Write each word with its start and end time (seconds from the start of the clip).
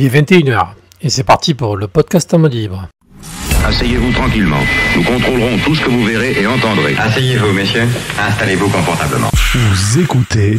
Il 0.00 0.06
est 0.06 0.22
21h 0.22 0.68
et 1.02 1.10
c'est 1.10 1.24
parti 1.24 1.52
pour 1.52 1.76
le 1.76 1.86
podcast 1.86 2.32
en 2.32 2.38
mode 2.38 2.54
libre. 2.54 2.88
Asseyez-vous 3.66 4.12
tranquillement. 4.12 4.62
Nous 4.96 5.02
contrôlerons 5.02 5.58
tout 5.58 5.74
ce 5.74 5.84
que 5.84 5.90
vous 5.90 6.06
verrez 6.06 6.40
et 6.40 6.46
entendrez. 6.46 6.96
Asseyez-vous, 6.96 7.52
messieurs. 7.52 7.86
Installez-vous 8.18 8.70
confortablement. 8.70 9.28
Vous 9.52 9.98
écoutez 10.00 10.58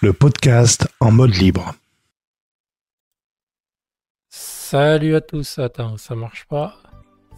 le 0.00 0.12
podcast 0.12 0.88
en 0.98 1.12
mode 1.12 1.32
libre. 1.36 1.76
Salut 4.28 5.14
à 5.14 5.20
tous. 5.20 5.60
Attends, 5.60 5.96
ça 5.96 6.16
marche 6.16 6.44
pas. 6.48 6.74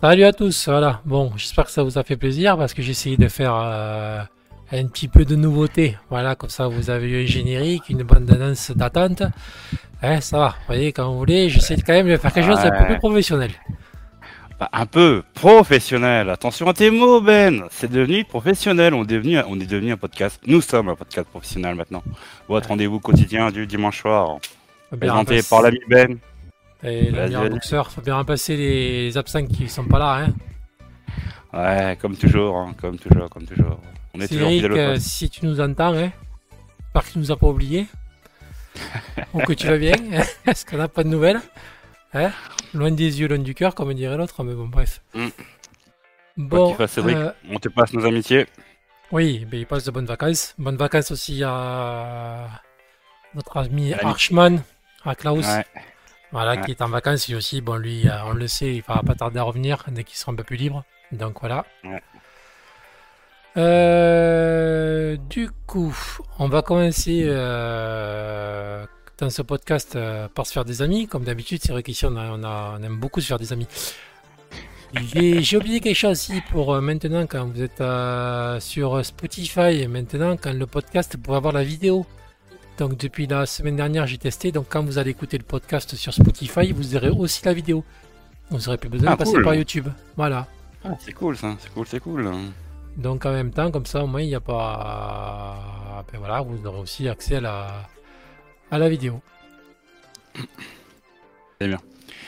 Salut 0.00 0.24
à 0.24 0.32
tous. 0.32 0.66
Voilà. 0.66 1.02
Bon, 1.04 1.30
j'espère 1.36 1.66
que 1.66 1.72
ça 1.72 1.82
vous 1.82 1.98
a 1.98 2.04
fait 2.04 2.16
plaisir 2.16 2.56
parce 2.56 2.72
que 2.72 2.80
j'ai 2.80 2.92
essayé 2.92 3.18
de 3.18 3.28
faire 3.28 3.54
euh, 3.54 4.22
un 4.78 4.86
petit 4.86 5.08
peu 5.08 5.24
de 5.24 5.36
nouveauté. 5.36 5.96
Voilà, 6.10 6.34
comme 6.34 6.50
ça 6.50 6.68
vous 6.68 6.90
avez 6.90 7.08
eu 7.08 7.24
un 7.24 7.26
générique, 7.26 7.88
une 7.88 8.02
bande 8.02 8.24
d'annonce 8.24 8.70
d'attente. 8.72 9.22
Hein, 10.02 10.20
ça 10.20 10.38
va. 10.38 10.48
Vous 10.48 10.66
voyez, 10.66 10.92
quand 10.92 11.10
vous 11.10 11.18
voulez, 11.18 11.48
j'essaie 11.48 11.76
quand 11.76 11.92
même 11.92 12.08
de 12.08 12.16
faire 12.16 12.32
quelque 12.32 12.46
chose 12.46 12.62
d'un 12.62 12.70
peu 12.70 12.84
plus 12.86 12.98
professionnel. 12.98 13.50
Bah, 14.58 14.68
un 14.72 14.86
peu 14.86 15.22
professionnel. 15.34 16.30
Attention 16.30 16.68
à 16.68 16.74
tes 16.74 16.90
mots, 16.90 17.20
Ben. 17.20 17.64
C'est 17.70 17.90
devenu 17.90 18.24
professionnel. 18.24 18.94
On 18.94 19.02
est 19.02 19.06
devenu, 19.06 19.38
on 19.48 19.58
est 19.58 19.66
devenu 19.66 19.92
un 19.92 19.96
podcast. 19.96 20.40
Nous 20.46 20.60
sommes 20.60 20.88
un 20.88 20.94
podcast 20.94 21.28
professionnel 21.28 21.74
maintenant. 21.74 22.02
Votre 22.48 22.68
rendez-vous 22.68 23.00
quotidien 23.00 23.50
du 23.50 23.66
dimanche 23.66 24.02
soir. 24.02 24.38
Présenté 24.96 25.40
par 25.42 25.62
l'ami 25.62 25.80
Ben. 25.88 26.18
Et 26.82 27.10
l'ami 27.10 27.48
boxeur, 27.48 27.90
faut 27.90 28.02
bien 28.02 28.14
remplacer 28.14 28.56
les 28.56 29.16
absents 29.16 29.46
qui 29.46 29.68
sont 29.68 29.84
pas 29.84 29.98
là. 29.98 30.14
Hein. 30.18 30.34
Ouais, 31.54 31.96
comme 32.00 32.16
toujours, 32.16 32.56
hein, 32.56 32.74
comme 32.80 32.98
toujours, 32.98 33.28
comme 33.30 33.46
toujours. 33.46 33.78
On 34.14 34.20
est 34.20 34.26
Cédric, 34.26 34.64
euh, 34.64 34.96
si 34.98 35.30
tu 35.30 35.44
nous 35.46 35.60
entends, 35.60 35.94
hein, 35.94 36.10
j'espère 36.80 37.04
que 37.04 37.10
tu 37.12 37.18
nous 37.18 37.30
as 37.32 37.36
pas 37.36 37.46
oublié. 37.46 37.86
Ou 39.32 39.38
que 39.40 39.52
tu 39.52 39.66
vas 39.68 39.78
bien. 39.78 39.94
Est-ce 40.46 40.66
qu'on 40.66 40.76
n'a 40.78 40.88
pas 40.88 41.04
de 41.04 41.08
nouvelles 41.08 41.40
hein 42.12 42.32
Loin 42.72 42.90
des 42.90 43.20
yeux, 43.20 43.28
loin 43.28 43.38
du 43.38 43.54
cœur, 43.54 43.74
comme 43.74 43.94
dirait 43.94 44.16
l'autre, 44.16 44.42
mais 44.42 44.54
bon, 44.54 44.66
bref. 44.66 45.00
Mm. 45.14 45.28
Bon, 46.36 46.74
fasse, 46.74 46.92
Cédric. 46.92 47.16
euh, 47.16 47.30
On 47.50 47.58
te 47.60 47.68
passe 47.68 47.92
nos 47.92 48.04
amitiés. 48.04 48.46
oui, 49.12 49.46
mais 49.52 49.60
il 49.60 49.66
passe 49.66 49.84
de 49.84 49.92
bonnes 49.92 50.06
vacances. 50.06 50.54
Bonnes 50.58 50.76
vacances 50.76 51.12
aussi 51.12 51.42
à 51.44 52.48
notre 53.36 53.56
ami 53.58 53.92
À. 53.94 54.08
Archman, 54.08 54.60
à 55.04 55.14
Klaus. 55.14 55.46
Ouais. 55.46 55.64
Voilà, 56.32 56.54
Ouais. 56.54 56.62
qui 56.64 56.72
est 56.72 56.82
en 56.82 56.88
vacances 56.88 57.28
lui 57.28 57.36
aussi. 57.36 57.60
Bon, 57.60 57.76
lui, 57.76 58.08
euh, 58.08 58.24
on 58.24 58.32
le 58.32 58.48
sait, 58.48 58.74
il 58.74 58.82
va 58.82 59.00
pas 59.06 59.14
tarder 59.14 59.38
à 59.38 59.44
revenir 59.44 59.84
dès 59.88 60.02
qu'il 60.02 60.16
sera 60.16 60.32
un 60.32 60.34
peu 60.34 60.42
plus 60.42 60.56
libre. 60.56 60.84
Donc 61.12 61.40
voilà. 61.40 61.64
Ouais. 61.84 62.02
Euh, 63.84 65.16
du 65.30 65.48
coup, 65.66 65.94
on 66.38 66.48
va 66.48 66.62
commencer 66.62 67.22
euh, 67.26 68.84
dans 69.18 69.30
ce 69.30 69.42
podcast 69.42 69.94
euh, 69.96 70.28
par 70.28 70.46
se 70.46 70.52
faire 70.52 70.64
des 70.64 70.82
amis. 70.82 71.06
Comme 71.06 71.24
d'habitude, 71.24 71.60
c'est 71.62 71.72
vrai 71.72 71.82
qu'ici, 71.82 72.04
on, 72.06 72.16
a- 72.16 72.30
on, 72.32 72.42
a- 72.42 72.76
on 72.78 72.82
aime 72.82 72.96
beaucoup 72.96 73.20
se 73.20 73.26
faire 73.28 73.38
des 73.38 73.52
amis. 73.52 73.68
J'ai 75.12 75.56
oublié 75.56 75.80
quelque 75.80 75.96
chose 75.96 76.12
aussi 76.12 76.40
pour 76.50 76.80
maintenant, 76.80 77.26
quand 77.26 77.46
vous 77.46 77.62
êtes 77.62 77.82
sur 78.62 79.04
Spotify, 79.04 79.82
et 79.82 79.86
maintenant, 79.88 80.36
quand 80.36 80.52
le 80.52 80.66
podcast, 80.66 81.16
pour 81.16 81.36
avoir 81.36 81.52
la 81.52 81.62
vidéo. 81.64 82.06
Donc 82.78 82.96
depuis 82.96 83.28
la 83.28 83.46
semaine 83.46 83.76
dernière, 83.76 84.04
j'ai 84.08 84.18
testé. 84.18 84.50
Donc 84.50 84.66
quand 84.68 84.82
vous 84.84 84.98
allez 84.98 85.10
écouter 85.10 85.38
le 85.38 85.44
podcast 85.44 85.94
sur 85.94 86.12
Spotify, 86.12 86.72
vous 86.72 86.96
aurez 86.96 87.10
aussi 87.10 87.44
la 87.44 87.52
vidéo. 87.54 87.84
Vous 88.50 88.58
n'aurez 88.58 88.78
plus 88.78 88.88
besoin 88.88 89.10
Ah, 89.10 89.14
de 89.14 89.18
passer 89.18 89.32
cool. 89.32 89.44
par 89.44 89.54
YouTube. 89.54 89.88
Voilà. 90.16 90.48
Ah, 90.84 90.90
c'est 90.98 91.12
cool 91.12 91.36
ça, 91.36 91.56
c'est 91.58 91.72
cool, 91.72 91.86
c'est 91.86 92.00
cool. 92.00 92.30
Donc 92.96 93.26
en 93.26 93.32
même 93.32 93.50
temps, 93.50 93.70
comme 93.70 93.86
ça, 93.86 94.04
au 94.04 94.06
moins, 94.06 94.20
il 94.22 94.28
n'y 94.28 94.34
a 94.34 94.40
pas... 94.40 95.56
Ben 96.12 96.18
voilà, 96.18 96.42
vous 96.42 96.64
aurez 96.66 96.78
aussi 96.80 97.08
accès 97.08 97.36
à 97.36 97.40
la, 97.40 97.66
à 98.70 98.78
la 98.78 98.88
vidéo. 98.88 99.20
C'est 101.60 101.68
bien. 101.68 101.78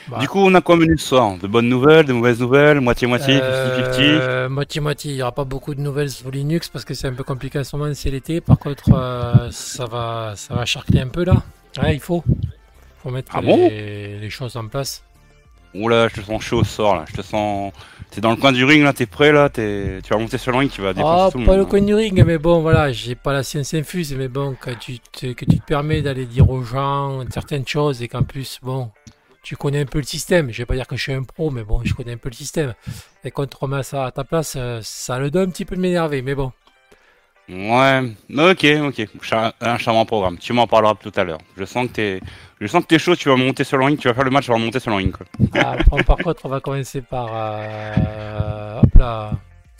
Voilà. 0.09 0.22
Du 0.22 0.28
coup, 0.28 0.39
on 0.39 0.55
a 0.55 0.61
quoi 0.61 0.77
menu 0.77 0.97
ce 0.99 1.09
soir? 1.09 1.37
De 1.39 1.47
bonnes 1.47 1.69
nouvelles, 1.69 2.06
de 2.06 2.12
mauvaises 2.12 2.41
nouvelles, 2.41 2.81
moitié-moitié, 2.81 3.39
50-50 3.39 4.00
Euh, 4.00 4.49
Moitié-moitiie, 4.49 5.12
il 5.12 5.16
n'y 5.16 5.22
aura 5.22 5.33
pas 5.33 5.45
beaucoup 5.45 5.75
de 5.75 5.81
nouvelles 5.81 6.11
sur 6.11 6.31
Linux 6.31 6.69
parce 6.69 6.84
que 6.84 6.95
c'est 6.95 7.09
un 7.09 7.12
peu 7.15 7.25
compliqué 7.25 7.59
en 7.59 7.65
ce 7.65 7.77
moment, 7.77 7.93
c'est 7.95 8.11
l'été. 8.11 8.41
Par 8.41 8.59
contre, 8.59 8.93
euh, 8.95 9.50
ça, 9.50 9.84
va, 9.87 10.34
ça 10.37 10.55
va 10.55 10.65
charcler 10.65 11.00
un 11.00 11.09
peu 11.09 11.25
là. 11.25 11.43
Ouais, 11.83 11.95
il 11.95 12.00
faut. 12.00 12.22
faut 13.03 13.11
mettre 13.11 13.33
Ah 13.34 13.41
les 13.43 14.31
choses 14.31 14.56
en 14.56 14.69
place. 14.69 15.03
Oula, 15.81 16.09
je 16.09 16.20
te 16.20 16.26
sens 16.26 16.42
chaud 16.42 16.64
ce 16.64 16.70
soir 16.75 16.97
là, 16.97 17.04
je 17.09 17.14
te 17.16 17.22
sens... 17.22 17.72
T'es 18.10 18.20
dans 18.20 18.31
le 18.31 18.37
coin 18.37 18.53
du 18.53 18.64
ring 18.64 18.82
là, 18.82 18.92
t'es 18.92 19.04
prêt 19.04 19.32
là, 19.32 19.50
tu 19.50 19.60
vas 20.10 20.16
monter 20.19 20.38
sur 20.38 20.53
le 20.53 20.59
ring, 20.59 20.70
tu 20.70 20.81
vas 20.81 20.91
Ah, 20.91 20.94
défoncer 20.94 21.32
tout 21.32 21.38
le 21.38 21.44
pas 21.44 21.50
monde. 21.53 21.59
le 21.60 21.66
hein. 21.66 21.69
coin 21.69 21.81
du 21.82 21.94
ring, 21.94 22.25
mais 22.25 22.38
bon, 22.38 22.60
voilà, 22.62 22.92
j'ai 22.92 23.14
pas 23.14 23.32
la 23.32 23.42
science 23.42 23.75
infuse, 23.75 24.15
mais 24.15 24.28
bon, 24.28 24.56
quand 24.59 24.78
tu 24.78 24.98
te, 25.00 25.32
que 25.32 25.44
tu 25.44 25.59
te 25.59 25.65
permets 25.66 26.00
d'aller 26.03 26.25
dire 26.25 26.48
aux 26.48 26.62
gens 26.62 27.20
certaines 27.31 27.66
choses 27.66 28.03
et 28.03 28.09
qu'en 28.09 28.22
plus, 28.22 28.59
bon, 28.62 28.91
tu 29.42 29.56
connais 29.56 29.81
un 29.81 29.86
peu 29.86 29.98
le 29.98 30.04
système. 30.04 30.50
Je 30.50 30.59
vais 30.59 30.66
pas 30.66 30.75
dire 30.76 30.86
que 30.86 30.97
je 30.97 31.03
suis 31.03 31.12
un 31.12 31.25
pro, 31.25 31.50
mais 31.50 31.62
bon, 31.65 31.81
je 31.84 31.92
connais 31.94 32.12
un 32.12 32.16
peu 32.16 32.28
le 32.31 32.34
système. 32.34 32.75
Et 33.25 33.31
quand 33.31 33.47
tu 33.47 33.56
remets 33.60 33.82
ça 33.82 34.06
à 34.06 34.10
ta 34.12 34.25
place, 34.25 34.54
euh, 34.56 34.81
ça 34.82 35.19
le 35.19 35.31
donne 35.31 35.48
un 35.48 35.53
petit 35.53 35.65
peu 35.65 35.76
de 35.76 35.81
m'énerver, 35.81 36.22
mais 36.22 36.34
bon. 36.34 36.53
Ouais, 37.49 38.03
ok, 38.31 38.67
ok. 38.89 39.09
Un 39.61 39.79
charmant 39.79 40.05
programme. 40.05 40.39
Tu 40.39 40.53
m'en 40.53 40.67
parleras 40.67 40.95
tout 40.95 41.12
à 41.15 41.25
l'heure. 41.25 41.39
Je 41.57 41.65
sens 41.65 41.87
que 41.89 41.93
t'es, 41.93 42.21
je 42.61 42.67
sens 42.67 42.83
que 42.83 42.89
t'es 42.89 42.99
chaud. 42.99 43.15
Tu 43.15 43.29
vas 43.29 43.37
monter 43.37 43.62
sur 43.65 43.79
le 43.79 43.84
ring. 43.84 43.99
Tu 43.99 44.09
vas 44.09 44.15
faire 44.15 44.25
le 44.25 44.31
match. 44.31 44.47
Tu 44.47 44.51
vas 44.51 44.59
monter 44.59 44.81
sur 44.81 44.91
le 44.91 44.97
ring. 44.97 45.15
Quoi. 45.17 45.27
Ah, 45.55 45.77
par, 45.91 46.05
par 46.05 46.17
contre, 46.19 46.45
on 46.47 46.49
va 46.49 46.61
commencer 46.61 47.03
par. 47.03 47.29
euh, 47.33 48.81
hop 48.81 48.95
là. 48.99 49.33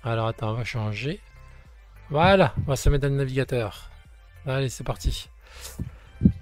Alors 0.05 0.29
attends, 0.29 0.51
on 0.51 0.55
va 0.55 0.65
changer. 0.65 1.21
Voilà, 2.09 2.55
on 2.67 2.71
va 2.71 2.77
se 2.77 2.89
mettre 2.89 3.03
dans 3.03 3.09
le 3.13 3.17
navigateur. 3.19 3.91
Allez, 4.47 4.69
c'est 4.69 4.85
parti. 4.85 5.29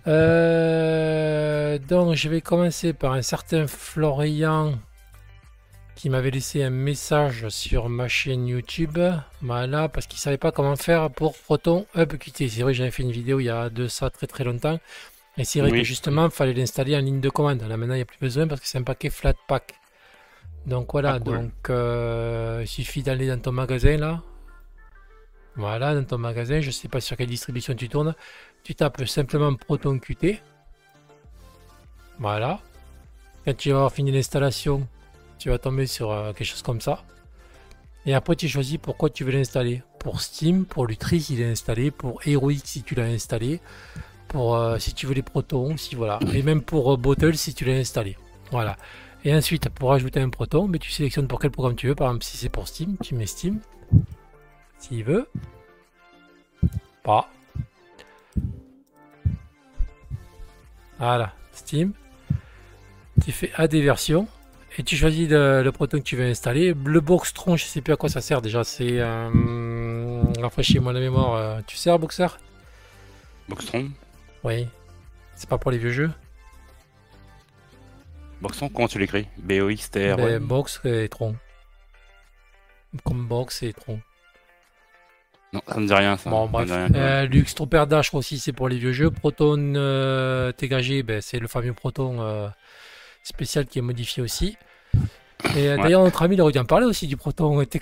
Euh, 0.06 1.78
donc, 1.78 2.14
je 2.14 2.28
vais 2.28 2.42
commencer 2.42 2.92
par 2.92 3.12
un 3.12 3.22
certain 3.22 3.66
Florian 3.66 4.74
qui 6.04 6.10
m'avait 6.10 6.30
laissé 6.30 6.62
un 6.62 6.68
message 6.68 7.48
sur 7.48 7.88
ma 7.88 8.08
chaîne 8.08 8.46
YouTube. 8.46 8.98
Voilà, 9.40 9.88
parce 9.88 10.06
qu'il 10.06 10.18
savait 10.18 10.36
pas 10.36 10.52
comment 10.52 10.76
faire 10.76 11.08
pour 11.10 11.32
Proton 11.34 11.86
UpQT. 11.96 12.50
C'est 12.50 12.60
vrai, 12.60 12.74
j'avais 12.74 12.90
fait 12.90 13.02
une 13.04 13.10
vidéo 13.10 13.40
il 13.40 13.44
y 13.44 13.48
a 13.48 13.70
de 13.70 13.88
ça 13.88 14.10
très 14.10 14.26
très 14.26 14.44
longtemps. 14.44 14.78
Et 15.38 15.44
c'est 15.44 15.60
vrai 15.60 15.70
Oui. 15.70 15.78
que 15.78 15.84
justement, 15.84 16.26
il 16.26 16.30
fallait 16.30 16.52
l'installer 16.52 16.94
en 16.94 16.98
ligne 17.00 17.22
de 17.22 17.30
commande. 17.30 17.62
Là 17.62 17.78
maintenant, 17.78 17.94
il 17.94 17.96
n'y 17.96 18.02
a 18.02 18.04
plus 18.04 18.18
besoin 18.20 18.46
parce 18.46 18.60
que 18.60 18.66
c'est 18.66 18.76
un 18.76 18.82
paquet 18.82 19.08
Flatpak. 19.08 19.76
Donc 20.66 20.92
voilà, 20.92 21.14
Ah, 21.14 21.20
cool. 21.20 21.38
donc 21.38 21.70
euh, 21.70 22.60
il 22.60 22.68
suffit 22.68 23.02
d'aller 23.02 23.26
dans 23.28 23.40
ton 23.40 23.52
magasin 23.52 23.96
là. 23.96 24.20
Voilà, 25.56 25.94
dans 25.94 26.04
ton 26.04 26.18
magasin, 26.18 26.60
je 26.60 26.70
sais 26.70 26.88
pas 26.88 27.00
sur 27.00 27.16
quelle 27.16 27.28
distribution 27.28 27.74
tu 27.74 27.88
tournes. 27.88 28.14
Tu 28.62 28.74
tapes 28.74 29.06
simplement 29.06 29.54
Proton 29.54 29.98
Qt. 29.98 30.42
Voilà. 32.18 32.60
Quand 33.46 33.56
tu 33.56 33.70
vas 33.70 33.76
avoir 33.76 33.92
fini 33.92 34.12
l'installation, 34.12 34.86
tu 35.38 35.50
vas 35.50 35.58
tomber 35.58 35.86
sur 35.86 36.10
euh, 36.10 36.32
quelque 36.32 36.46
chose 36.46 36.62
comme 36.62 36.80
ça. 36.80 37.04
Et 38.06 38.14
après, 38.14 38.36
tu 38.36 38.48
choisis 38.48 38.78
pourquoi 38.78 39.10
tu 39.10 39.24
veux 39.24 39.32
l'installer. 39.32 39.82
Pour 39.98 40.20
Steam, 40.20 40.66
pour 40.66 40.86
Lutri 40.86 41.20
s'il 41.20 41.40
est 41.40 41.50
installé, 41.50 41.90
pour 41.90 42.20
Heroic 42.26 42.60
si 42.64 42.82
tu 42.82 42.94
l'as 42.94 43.04
installé, 43.04 43.60
pour 44.28 44.56
euh, 44.56 44.78
si 44.78 44.92
tu 44.92 45.06
veux 45.06 45.14
les 45.14 45.22
protons, 45.22 45.76
si 45.76 45.94
voilà. 45.94 46.18
Et 46.34 46.42
même 46.42 46.60
pour 46.60 46.92
euh, 46.92 46.96
Bottle 46.96 47.36
si 47.36 47.54
tu 47.54 47.64
l'as 47.64 47.76
installé. 47.76 48.16
Voilà. 48.50 48.76
Et 49.24 49.34
ensuite, 49.34 49.70
pour 49.70 49.92
ajouter 49.94 50.20
un 50.20 50.28
proton, 50.28 50.68
mais 50.68 50.78
tu 50.78 50.90
sélectionnes 50.90 51.28
pour 51.28 51.40
quel 51.40 51.50
programme 51.50 51.76
tu 51.76 51.88
veux. 51.88 51.94
Par 51.94 52.08
exemple, 52.08 52.24
si 52.24 52.36
c'est 52.36 52.50
pour 52.50 52.68
Steam, 52.68 52.96
tu 53.02 53.14
mets 53.14 53.26
Steam. 53.26 53.60
S'il 54.78 55.02
veut. 55.02 55.26
Pas. 57.02 57.30
Voilà, 60.98 61.32
Steam. 61.52 61.92
Tu 63.24 63.32
fais 63.32 63.50
AD 63.56 63.74
version 63.76 64.28
et 64.78 64.82
tu 64.82 64.96
choisis 64.96 65.28
le, 65.28 65.62
le 65.62 65.72
proton 65.72 65.98
que 65.98 66.02
tu 66.02 66.16
veux 66.16 66.24
installer. 66.24 66.74
Le 66.84 67.00
Boxtron, 67.00 67.56
je 67.56 67.64
sais 67.64 67.80
plus 67.80 67.92
à 67.92 67.96
quoi 67.96 68.08
ça 68.08 68.20
sert 68.20 68.42
déjà. 68.42 68.64
C'est. 68.64 68.98
Euh, 69.00 70.22
Rafraîchis-moi 70.40 70.92
la 70.92 71.00
mémoire. 71.00 71.34
euh, 71.34 71.60
tu 71.66 71.76
sers, 71.76 71.98
Boxer 71.98 72.38
Boxtron. 73.48 73.90
Oui. 74.42 74.66
C'est 75.36 75.48
pas 75.48 75.58
pour 75.58 75.70
les 75.70 75.78
vieux 75.78 75.90
jeux? 75.92 76.10
Boxtron, 78.40 78.68
comment 78.68 78.88
tu 78.88 78.98
l'écris? 78.98 79.26
B 79.38 79.52
O 79.62 79.68
X 79.70 79.90
T 79.90 80.12
R. 80.12 80.16
Ben, 80.16 80.38
Box 80.42 80.80
et 80.84 81.08
Tron. 81.08 81.36
Comme 83.04 83.26
Box 83.26 83.62
et 83.62 83.72
Tron. 83.72 84.00
Non, 85.52 85.60
ça 85.68 85.78
me 85.80 85.86
dit 85.86 85.94
rien 85.94 86.16
ça. 86.16 86.30
Bon, 86.30 86.46
Ça 86.46 86.52
bref. 86.52 86.68
me 86.68 86.88
dit 86.88 86.94
rien. 86.98 87.02
Euh, 87.06 87.26
Lux 87.26 87.54
Trooper 87.54 87.84
Dash 87.88 88.12
aussi, 88.14 88.38
c'est 88.38 88.52
pour 88.52 88.68
les 88.68 88.76
vieux 88.78 88.92
jeux. 88.92 89.10
Proton 89.10 89.74
euh, 89.76 90.52
TKG, 90.52 91.02
ben, 91.04 91.20
c'est 91.20 91.38
le 91.38 91.46
fameux 91.48 91.72
Proton 91.72 92.20
spécial 93.28 93.66
qui 93.66 93.80
est 93.80 93.82
modifié 93.82 94.22
aussi. 94.22 94.56
Et 95.56 95.68
euh, 95.68 95.76
Ouais. 95.76 95.82
d'ailleurs, 95.82 96.04
notre 96.04 96.22
ami, 96.22 96.36
il 96.36 96.40
aurait 96.40 96.52
dû 96.52 96.58
en 96.58 96.64
parler 96.64 96.86
aussi 96.86 97.06
du 97.08 97.16
Proton 97.16 97.60
il 97.60 97.64
était- 97.64 97.80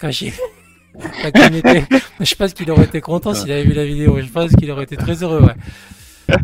Je 2.20 2.34
pense 2.34 2.52
qu'il 2.54 2.70
aurait 2.70 2.84
été 2.84 3.00
content 3.00 3.34
s'il 3.34 3.50
avait 3.52 3.64
vu 3.64 3.72
la 3.72 3.84
vidéo. 3.84 4.20
Je 4.20 4.28
pense 4.28 4.52
qu'il 4.54 4.70
aurait 4.70 4.84
été 4.84 4.96
très 4.96 5.22
heureux, 5.22 5.40
ouais. 5.42 6.36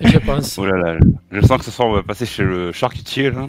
Je 0.00 0.18
pense. 0.18 0.58
Oh 0.58 0.66
là 0.66 0.76
là, 0.76 0.98
je 1.30 1.40
sens 1.40 1.58
que 1.58 1.64
ce 1.64 1.70
soir 1.70 1.88
on 1.88 1.92
va 1.92 2.02
passer 2.02 2.26
chez 2.26 2.42
le 2.42 2.72
charcutier 2.72 3.30
là. 3.30 3.48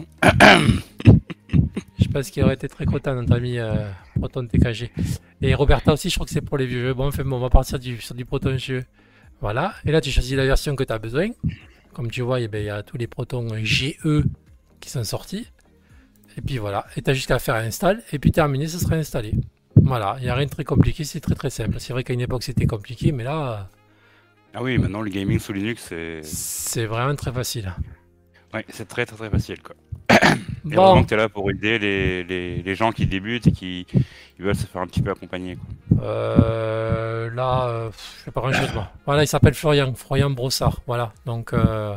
Je 1.98 2.06
pense 2.08 2.30
qu'il 2.30 2.42
aurait 2.44 2.54
été 2.54 2.68
très 2.68 2.86
content, 2.86 3.14
notre 3.14 3.34
ami 3.34 3.58
euh, 3.58 3.88
Proton 4.18 4.46
TKG. 4.46 4.90
Et 5.42 5.54
Roberta 5.54 5.92
aussi, 5.92 6.08
je 6.10 6.14
crois 6.14 6.26
que 6.26 6.32
c'est 6.32 6.40
pour 6.40 6.56
les 6.58 6.66
vieux 6.66 6.86
jeux. 6.88 6.94
Bon, 6.94 7.08
enfin, 7.08 7.24
bon, 7.24 7.36
on 7.36 7.40
va 7.40 7.50
partir 7.50 7.78
du, 7.78 8.00
sur 8.00 8.14
du 8.14 8.24
Proton 8.24 8.56
jeu. 8.56 8.84
Voilà. 9.40 9.74
Et 9.84 9.92
là, 9.92 10.00
tu 10.00 10.10
choisis 10.10 10.36
la 10.36 10.46
version 10.46 10.74
que 10.76 10.84
tu 10.84 10.92
as 10.92 10.98
besoin. 10.98 11.28
Comme 11.98 12.12
tu 12.12 12.22
vois, 12.22 12.40
eh 12.40 12.46
ben, 12.46 12.62
il 12.62 12.66
y 12.66 12.70
a 12.70 12.84
tous 12.84 12.96
les 12.96 13.08
protons 13.08 13.48
GE 13.64 13.96
qui 14.78 14.88
sont 14.88 15.02
sortis. 15.02 15.48
Et 16.36 16.40
puis 16.40 16.58
voilà, 16.58 16.86
et 16.94 17.02
tu 17.02 17.10
as 17.10 17.12
jusqu'à 17.12 17.40
faire 17.40 17.56
install, 17.56 18.04
et 18.12 18.20
puis 18.20 18.30
terminé, 18.30 18.68
ça 18.68 18.78
sera 18.78 18.94
installé. 18.94 19.34
Voilà, 19.74 20.14
il 20.20 20.22
n'y 20.22 20.28
a 20.28 20.36
rien 20.36 20.46
de 20.46 20.50
très 20.50 20.62
compliqué, 20.62 21.02
c'est 21.02 21.18
très 21.18 21.34
très 21.34 21.50
simple. 21.50 21.80
C'est 21.80 21.92
vrai 21.92 22.04
qu'à 22.04 22.12
une 22.12 22.20
époque 22.20 22.44
c'était 22.44 22.68
compliqué, 22.68 23.10
mais 23.10 23.24
là, 23.24 23.68
Ah 24.54 24.62
oui, 24.62 24.78
maintenant 24.78 25.00
le 25.00 25.10
gaming 25.10 25.40
sous 25.40 25.52
Linux, 25.52 25.86
c'est 25.88 26.20
c'est 26.22 26.86
vraiment 26.86 27.16
très 27.16 27.32
facile. 27.32 27.74
Ouais, 28.54 28.64
c'est 28.68 28.88
très 28.88 29.06
très 29.06 29.16
très 29.16 29.30
facile 29.30 29.62
quoi. 29.62 29.74
Et 30.70 30.74
heureusement 30.76 31.02
que 31.02 31.08
tu 31.08 31.14
es 31.14 31.16
là 31.16 31.28
pour 31.28 31.50
aider 31.50 31.78
les, 31.78 32.24
les, 32.24 32.62
les 32.62 32.74
gens 32.74 32.92
qui 32.92 33.06
débutent 33.06 33.46
et 33.46 33.52
qui 33.52 33.86
ils 34.38 34.44
veulent 34.44 34.54
se 34.56 34.66
faire 34.66 34.82
un 34.82 34.86
petit 34.86 35.00
peu 35.02 35.10
accompagner. 35.10 35.56
Quoi. 35.56 36.04
euh, 36.04 37.30
là, 37.34 37.68
euh, 37.68 37.90
je 38.18 38.24
fais 38.24 38.30
pas 38.30 38.40
grand 38.40 38.52
chose 38.52 38.72
moi. 38.74 38.90
Voilà, 39.06 39.22
il 39.24 39.26
s'appelle 39.26 39.54
Florian, 39.54 39.94
Florian 39.94 40.30
Brossard. 40.30 40.80
Voilà, 40.86 41.12
donc 41.26 41.52
euh, 41.52 41.94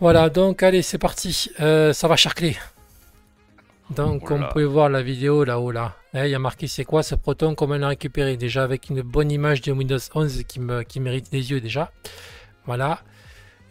voilà, 0.00 0.28
donc 0.30 0.62
allez, 0.62 0.82
c'est 0.82 0.98
parti. 0.98 1.50
Euh, 1.60 1.92
ça 1.92 2.08
va 2.08 2.16
charcler. 2.16 2.56
Donc, 3.90 4.20
Oh 4.22 4.26
comme 4.26 4.40
là. 4.40 4.46
vous 4.48 4.52
pouvez 4.52 4.64
voir 4.66 4.88
la 4.90 5.00
vidéo 5.02 5.44
là-haut 5.44 5.70
là, 5.70 5.96
Eh, 6.14 6.24
il 6.24 6.30
y 6.30 6.34
a 6.34 6.38
marqué 6.38 6.66
c'est 6.66 6.84
quoi 6.84 7.02
ce 7.02 7.14
proton, 7.14 7.54
comment 7.54 7.76
l'a 7.76 7.88
récupéré? 7.88 8.36
Déjà 8.36 8.62
avec 8.62 8.90
une 8.90 9.00
bonne 9.00 9.30
image 9.30 9.62
de 9.62 9.72
Windows 9.72 9.98
11 10.14 10.42
qui, 10.46 10.60
me, 10.60 10.82
qui 10.82 11.00
mérite 11.00 11.32
des 11.32 11.50
yeux 11.50 11.60
déjà. 11.62 11.90
Voilà. 12.66 13.00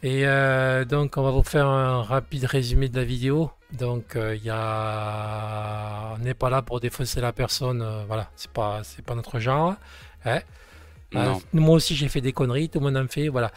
Et 0.04 0.28
euh, 0.28 0.86
donc, 0.86 1.18
on 1.18 1.24
va 1.24 1.32
vous 1.32 1.44
faire 1.44 1.66
un 1.68 2.04
rapide 2.04 2.46
résumé 2.46 2.88
de 2.90 2.96
la 2.98 3.04
vidéo. 3.04 3.52
Donc, 3.72 4.16
euh, 4.16 4.36
il 4.36 4.44
y 4.44 4.50
a, 4.50 6.14
on 6.16 6.24
n'est 6.24 6.34
pas 6.36 6.50
là 6.50 6.62
pour 6.62 6.80
défausser 6.80 7.20
la 7.20 7.34
personne. 7.34 7.82
euh, 7.82 8.04
voilà, 8.08 8.30
c'est 8.36 8.52
pas, 8.52 8.82
c'est 8.84 9.04
pas 9.04 9.16
notre 9.16 9.40
genre. 9.40 9.76
hein. 10.26 10.40
Non. 11.14 11.42
moi 11.54 11.76
aussi, 11.76 11.96
j'ai 11.96 12.10
fait 12.10 12.22
des 12.22 12.34
conneries. 12.34 12.70
Tout 12.70 12.80
le 12.80 12.86
monde 12.86 12.98
en 12.98 13.08
fait. 13.08 13.30
Voilà. 13.30 13.52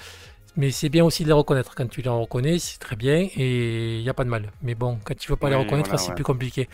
Mais 0.57 0.71
c'est 0.71 0.89
bien 0.89 1.05
aussi 1.05 1.23
de 1.25 1.29
les 1.29 1.35
reconnaître. 1.35 1.75
Quand 1.75 1.89
tu 1.89 2.01
les 2.01 2.09
reconnais, 2.09 2.59
c'est 2.59 2.79
très 2.79 2.97
bien 2.97 3.29
et 3.37 3.99
il 3.99 4.03
n'y 4.03 4.09
a 4.09 4.15
pas 4.15 4.25
de 4.25 4.31
mal. 4.31 4.51
Mais 4.63 4.75
bon, 4.75 4.99
quand 5.05 5.17
tu 5.17 5.29
veux 5.31 5.37
pas 5.37 5.51
les 5.51 5.57
reconnaître, 5.57 5.89
voilà, 5.91 5.99
c'est 6.03 6.09
ouais. 6.11 6.15
plus 6.15 6.25
compliqué. 6.25 6.69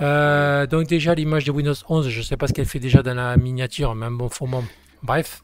Donc 0.00 0.86
déjà 0.88 1.14
l'image 1.14 1.44
de 1.44 1.52
Windows 1.52 1.74
11, 1.88 2.08
je 2.08 2.22
sais 2.22 2.36
pas 2.36 2.48
ce 2.48 2.52
qu'elle 2.52 2.66
fait 2.66 2.78
déjà 2.80 3.02
dans 3.02 3.14
la 3.14 3.36
miniature, 3.36 3.94
mais 3.94 4.08
bon, 4.10 4.28
faut 4.28 4.46
moment. 4.46 4.66
Bref, 5.02 5.42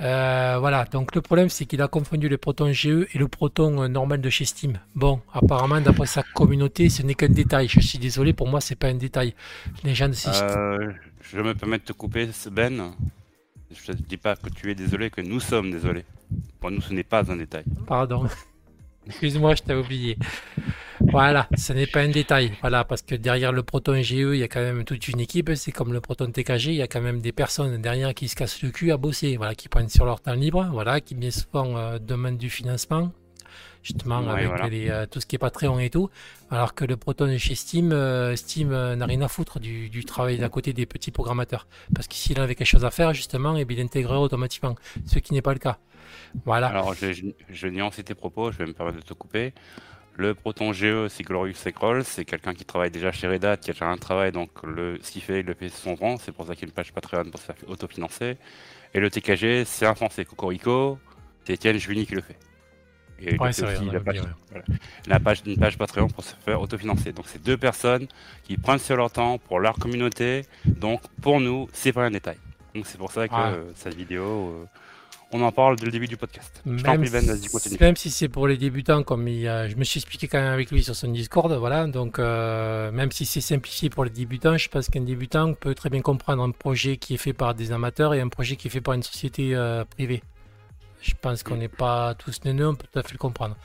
Euh, 0.00 0.56
voilà. 0.58 0.84
Donc 0.84 1.14
le 1.14 1.20
problème, 1.20 1.48
c'est 1.48 1.66
qu'il 1.66 1.80
a 1.82 1.88
confondu 1.88 2.28
le 2.28 2.38
proton 2.38 2.72
GE 2.72 3.06
et 3.12 3.18
le 3.18 3.28
proton 3.28 3.82
euh, 3.82 3.88
normal 3.88 4.20
de 4.20 4.30
chez 4.30 4.44
Steam. 4.44 4.78
Bon, 4.94 5.20
apparemment, 5.32 5.80
d'après 5.80 6.06
sa 6.06 6.22
communauté, 6.22 6.88
ce 6.88 7.02
n'est 7.02 7.14
qu'un 7.14 7.28
détail. 7.28 7.68
Je 7.68 7.80
suis 7.80 7.98
désolé, 7.98 8.32
pour 8.32 8.48
moi, 8.48 8.60
c'est 8.60 8.76
pas 8.76 8.88
un 8.88 8.94
détail. 8.94 9.34
Les 9.84 9.94
gens 9.94 10.08
de. 10.08 10.14
Euh, 10.26 10.92
je 11.20 11.40
me 11.40 11.54
permets 11.54 11.78
de 11.78 11.84
te 11.84 11.92
couper, 11.92 12.28
Ben. 12.50 12.92
Je 13.70 13.92
te 13.92 14.02
dis 14.02 14.16
pas 14.16 14.36
que 14.36 14.50
tu 14.50 14.70
es 14.70 14.74
désolé, 14.74 15.10
que 15.10 15.20
nous 15.20 15.40
sommes 15.40 15.70
désolés. 15.70 16.04
Pour 16.60 16.70
nous, 16.70 16.80
ce 16.80 16.92
n'est 16.92 17.02
pas 17.02 17.30
un 17.30 17.36
détail. 17.36 17.64
Pardon. 17.86 18.28
Excuse-moi, 19.06 19.54
je 19.54 19.62
t'ai 19.62 19.74
oublié. 19.74 20.18
Voilà, 21.00 21.48
ce 21.56 21.72
n'est 21.72 21.86
pas 21.86 22.00
un 22.00 22.08
détail. 22.08 22.52
Voilà, 22.60 22.84
parce 22.84 23.02
que 23.02 23.14
derrière 23.14 23.52
le 23.52 23.62
Proton 23.62 24.00
GE, 24.02 24.12
il 24.12 24.36
y 24.36 24.42
a 24.42 24.48
quand 24.48 24.60
même 24.60 24.84
toute 24.84 25.08
une 25.08 25.20
équipe. 25.20 25.50
C'est 25.54 25.72
comme 25.72 25.92
le 25.92 26.00
Proton 26.00 26.30
TKG, 26.30 26.66
il 26.68 26.74
y 26.74 26.82
a 26.82 26.88
quand 26.88 27.00
même 27.00 27.20
des 27.20 27.32
personnes 27.32 27.80
derrière 27.80 28.14
qui 28.14 28.28
se 28.28 28.34
cassent 28.34 28.62
le 28.62 28.70
cul 28.70 28.90
à 28.90 28.96
bosser. 28.96 29.36
Voilà, 29.36 29.54
qui 29.54 29.68
prennent 29.68 29.88
sur 29.88 30.06
leur 30.06 30.20
temps 30.20 30.34
libre. 30.34 30.68
Voilà, 30.72 31.00
qui 31.00 31.14
bien 31.14 31.30
souvent 31.30 31.76
euh, 31.76 31.98
demandent 31.98 32.38
du 32.38 32.50
financement. 32.50 33.12
Justement, 33.82 34.20
Ouais, 34.22 34.30
avec 34.30 34.46
voilà. 34.46 34.68
les, 34.68 34.88
euh, 34.90 35.06
tout 35.06 35.20
ce 35.20 35.26
qui 35.26 35.36
est 35.36 35.38
Patreon 35.38 35.78
et 35.78 35.90
tout. 35.90 36.08
Alors 36.50 36.74
que 36.74 36.84
le 36.84 36.96
Proton 36.96 37.26
est 37.26 37.38
chez 37.38 37.54
Steam, 37.54 37.92
euh, 37.92 38.34
Steam 38.36 38.72
euh, 38.72 38.96
n'a 38.96 39.06
rien 39.06 39.20
à 39.22 39.28
foutre 39.28 39.60
du, 39.60 39.88
du 39.90 40.04
travail 40.04 40.38
d'à 40.38 40.48
côté 40.48 40.72
des 40.72 40.86
petits 40.86 41.10
programmateurs. 41.10 41.66
Parce 41.94 42.08
que 42.08 42.14
s'il 42.14 42.40
avait 42.40 42.54
quelque 42.54 42.66
chose 42.66 42.84
à 42.84 42.90
faire, 42.90 43.12
justement, 43.12 43.56
et 43.56 43.64
bien, 43.64 43.78
il 43.78 43.84
intégrerait 43.84 44.16
automatiquement. 44.18 44.74
Ce 45.06 45.18
qui 45.18 45.34
n'est 45.34 45.42
pas 45.42 45.52
le 45.52 45.58
cas. 45.58 45.78
Voilà. 46.44 46.68
Alors, 46.68 46.94
je, 46.94 47.12
je, 47.12 47.26
je 47.50 47.66
nuance 47.68 47.96
tes 48.04 48.14
propos, 48.14 48.50
je 48.52 48.58
vais 48.58 48.66
me 48.66 48.72
permettre 48.72 48.98
de 48.98 49.02
te 49.04 49.14
couper. 49.14 49.52
Le 50.16 50.32
Proton 50.34 50.72
GE, 50.72 51.08
c'est 51.08 51.24
Glorious 51.24 51.54
Scroll, 51.54 52.04
c'est 52.04 52.24
quelqu'un 52.24 52.54
qui 52.54 52.64
travaille 52.64 52.90
déjà 52.92 53.10
chez 53.10 53.26
Red 53.26 53.44
Hat, 53.44 53.56
qui 53.56 53.70
a 53.70 53.72
déjà 53.72 53.86
un 53.86 53.96
travail, 53.96 54.30
donc 54.30 54.50
le, 54.62 54.96
ce 55.02 55.10
qu'il 55.10 55.22
fait, 55.22 55.40
il 55.40 55.46
le 55.46 55.54
fait 55.54 55.68
son 55.68 55.94
vent, 55.94 56.18
c'est 56.18 56.30
pour 56.30 56.46
ça 56.46 56.54
qu'il 56.54 56.62
y 56.62 56.66
a 56.66 56.68
une 56.68 56.72
page 56.72 56.92
Patreon 56.92 57.24
pour 57.32 57.40
se 57.40 57.46
faire 57.46 57.56
autofinancer. 57.66 58.36
Et 58.94 59.00
le 59.00 59.10
TKG, 59.10 59.64
c'est 59.64 59.86
un 59.86 59.94
français, 59.96 60.24
Cocorico, 60.24 61.00
c'est 61.44 61.54
Étienne 61.54 61.78
Juvigny 61.78 62.06
qui 62.06 62.14
le 62.14 62.20
fait. 62.20 62.38
Et 63.20 63.34
il 63.34 63.40
Ouais, 63.40 63.50
vrai, 63.52 63.74
la 63.92 63.98
a 63.98 64.00
page, 64.00 64.20
voilà. 64.50 64.64
la 65.06 65.20
page, 65.20 65.42
une 65.46 65.56
page 65.56 65.78
Patreon 65.78 66.08
pour 66.08 66.24
se 66.24 66.34
faire 66.44 66.60
autofinancer. 66.60 67.12
Donc 67.12 67.26
c'est 67.28 67.42
deux 67.42 67.56
personnes 67.56 68.06
qui 68.42 68.56
prennent 68.56 68.78
sur 68.78 68.96
leur 68.96 69.10
temps 69.10 69.38
pour 69.38 69.60
leur 69.60 69.74
communauté, 69.76 70.44
donc 70.66 71.00
pour 71.22 71.40
nous, 71.40 71.68
c'est 71.72 71.92
pas 71.92 72.04
un 72.04 72.10
détail. 72.10 72.36
Donc 72.74 72.86
c'est 72.86 72.98
pour 72.98 73.12
ça 73.12 73.28
que 73.28 73.34
Ouais. 73.34 73.40
euh, 73.40 73.64
cette 73.76 73.94
vidéo, 73.94 74.24
euh, 74.24 74.64
on 75.32 75.40
en 75.42 75.52
parle 75.52 75.76
dès 75.76 75.86
le 75.86 75.92
début 75.92 76.06
du 76.06 76.16
podcast. 76.16 76.60
Je 76.66 76.70
prie, 76.82 76.82
Ben, 77.10 77.26
continue. 77.50 77.76
même 77.80 77.96
si 77.96 78.10
c'est 78.10 78.28
pour 78.28 78.46
les 78.46 78.56
débutants, 78.56 79.02
comme 79.02 79.26
il 79.26 79.44
je 79.68 79.74
me 79.76 79.84
suis 79.84 79.98
expliqué 79.98 80.28
quand 80.28 80.38
même 80.38 80.52
avec 80.52 80.70
lui 80.70 80.82
sur 80.84 80.94
son 80.94 81.08
Discord, 81.10 81.52
voilà. 81.54 81.86
Donc, 81.86 82.18
euh, 82.18 82.90
même 82.92 83.10
si 83.10 83.24
c'est 83.26 83.40
simplifié 83.40 83.90
pour 83.90 84.04
les 84.04 84.10
débutants, 84.10 84.56
je 84.56 84.68
pense 84.68 84.88
qu'un 84.88 85.00
débutant 85.00 85.54
peut 85.54 85.74
très 85.74 85.88
bien 85.90 86.02
comprendre 86.02 86.42
un 86.42 86.50
projet 86.50 86.98
qui 86.98 87.14
est 87.14 87.18
fait 87.18 87.32
par 87.32 87.54
des 87.54 87.72
amateurs 87.72 88.12
et 88.14 88.20
un 88.20 88.28
projet 88.28 88.56
qui 88.56 88.68
est 88.68 88.70
fait 88.70 88.80
par 88.80 88.94
une 88.94 89.02
société 89.02 89.54
euh, 89.54 89.84
privée. 89.84 90.22
Je 91.04 91.12
pense 91.20 91.42
qu'on 91.42 91.56
n'est 91.56 91.68
pas 91.68 92.14
tous 92.14 92.40
neuneux, 92.44 92.68
on 92.68 92.74
peut 92.74 92.86
tout 92.90 92.98
à 92.98 93.02
fait 93.02 93.12
le 93.12 93.18
comprendre. 93.18 93.56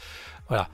Voilà. 0.50 0.68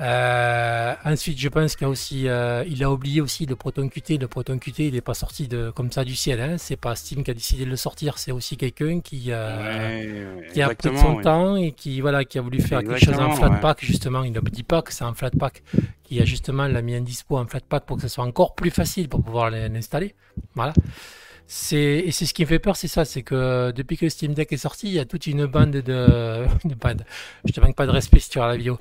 Euh, 0.00 0.94
ensuite, 1.04 1.38
je 1.38 1.48
pense 1.48 1.76
qu'il 1.76 1.86
a 1.86 1.90
aussi, 1.90 2.26
euh, 2.26 2.64
il 2.66 2.82
a 2.82 2.90
oublié 2.90 3.20
aussi 3.20 3.46
le 3.46 3.56
Proton 3.56 3.88
Qt. 3.88 4.18
Le 4.18 4.26
Proton 4.26 4.58
Qt, 4.58 4.88
il 4.88 4.94
n'est 4.94 5.00
pas 5.00 5.14
sorti 5.14 5.48
de 5.48 5.70
comme 5.70 5.92
ça 5.92 6.04
du 6.04 6.14
ciel. 6.16 6.40
Hein. 6.40 6.56
C'est 6.58 6.76
pas 6.76 6.94
Steam 6.96 7.22
qui 7.22 7.30
a 7.30 7.34
décidé 7.34 7.64
de 7.64 7.70
le 7.70 7.76
sortir. 7.76 8.18
C'est 8.18 8.32
aussi 8.32 8.56
quelqu'un 8.56 9.00
qui, 9.00 9.26
euh, 9.28 10.40
Ouais, 10.40 10.48
qui 10.52 10.60
a 10.62 10.74
pris 10.74 10.96
son 10.98 11.16
oui. 11.16 11.22
temps 11.22 11.56
et 11.56 11.72
qui 11.72 12.00
voilà 12.00 12.24
qui 12.24 12.38
a 12.38 12.42
voulu 12.42 12.60
faire 12.60 12.80
quelque 12.80 12.98
chose 12.98 13.18
en 13.18 13.30
flat 13.32 13.50
ouais. 13.50 13.60
pack 13.60 13.84
justement 13.84 14.22
il 14.24 14.32
ne 14.32 14.40
me 14.40 14.50
dit 14.50 14.62
pas 14.64 14.82
que 14.82 14.92
c'est 14.92 15.04
un 15.04 15.14
flat 15.14 15.30
pack 15.30 15.62
qui 16.02 16.20
a 16.20 16.24
justement 16.24 16.66
l'a 16.66 16.82
mis 16.82 16.96
en 16.96 17.00
dispo 17.00 17.38
en 17.38 17.46
flat 17.46 17.60
pack 17.68 17.84
pour 17.84 17.96
que 17.96 18.02
ce 18.02 18.08
soit 18.08 18.24
encore 18.24 18.54
plus 18.54 18.70
facile 18.70 19.08
pour 19.08 19.22
pouvoir 19.22 19.50
l'installer 19.50 20.14
voilà 20.54 20.72
et 21.72 22.10
c'est 22.12 22.24
ce 22.26 22.32
qui 22.34 22.42
me 22.42 22.46
fait 22.48 22.58
peur 22.58 22.76
c'est 22.76 22.88
ça 22.88 23.04
c'est 23.04 23.22
que 23.22 23.70
depuis 23.72 23.96
que 23.98 24.08
Steam 24.08 24.32
Deck 24.32 24.52
est 24.52 24.56
sorti 24.56 24.86
il 24.88 24.94
y 24.94 24.98
a 24.98 25.04
toute 25.04 25.26
une 25.26 25.44
bande 25.46 25.70
de 25.72 26.46
une 26.64 26.74
bande 26.74 27.04
je 27.44 27.52
te 27.52 27.60
manque 27.60 27.76
pas 27.76 27.86
de 27.86 27.90
respect 27.90 28.20
si 28.20 28.30
tu 28.30 28.38
regardes 28.38 28.52
la 28.52 28.58
vidéo 28.58 28.78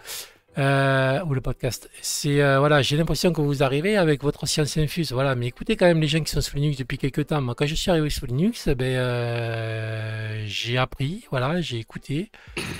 euh, 0.58 1.24
ou 1.24 1.34
le 1.34 1.40
podcast. 1.40 1.90
C'est 2.02 2.42
euh, 2.42 2.60
voilà, 2.60 2.82
j'ai 2.82 2.98
l'impression 2.98 3.32
que 3.32 3.40
vous 3.40 3.64
arrivez 3.64 3.96
avec 3.96 4.22
votre 4.22 4.46
science 4.46 4.76
infuse. 4.76 5.14
Voilà, 5.14 5.34
mais 5.34 5.48
écoutez 5.48 5.78
quand 5.78 5.86
même 5.86 6.02
les 6.02 6.08
gens 6.10 6.20
qui 6.22 6.30
sont 6.30 6.42
sous 6.42 6.58
Linux 6.58 6.76
depuis 6.78 6.98
quelques 6.98 7.28
temps. 7.28 7.40
Moi, 7.40 7.56
quand 7.56 7.66
je 7.66 7.74
suis 7.76 7.90
arrivé 7.90 8.10
sous 8.10 8.26
Linux, 8.26 8.68
ben 8.68 8.84
euh, 8.86 10.44
j'ai 10.48 10.78
appris, 10.78 11.24
voilà, 11.32 11.62
j'ai 11.62 11.78
écouté. 11.80 12.32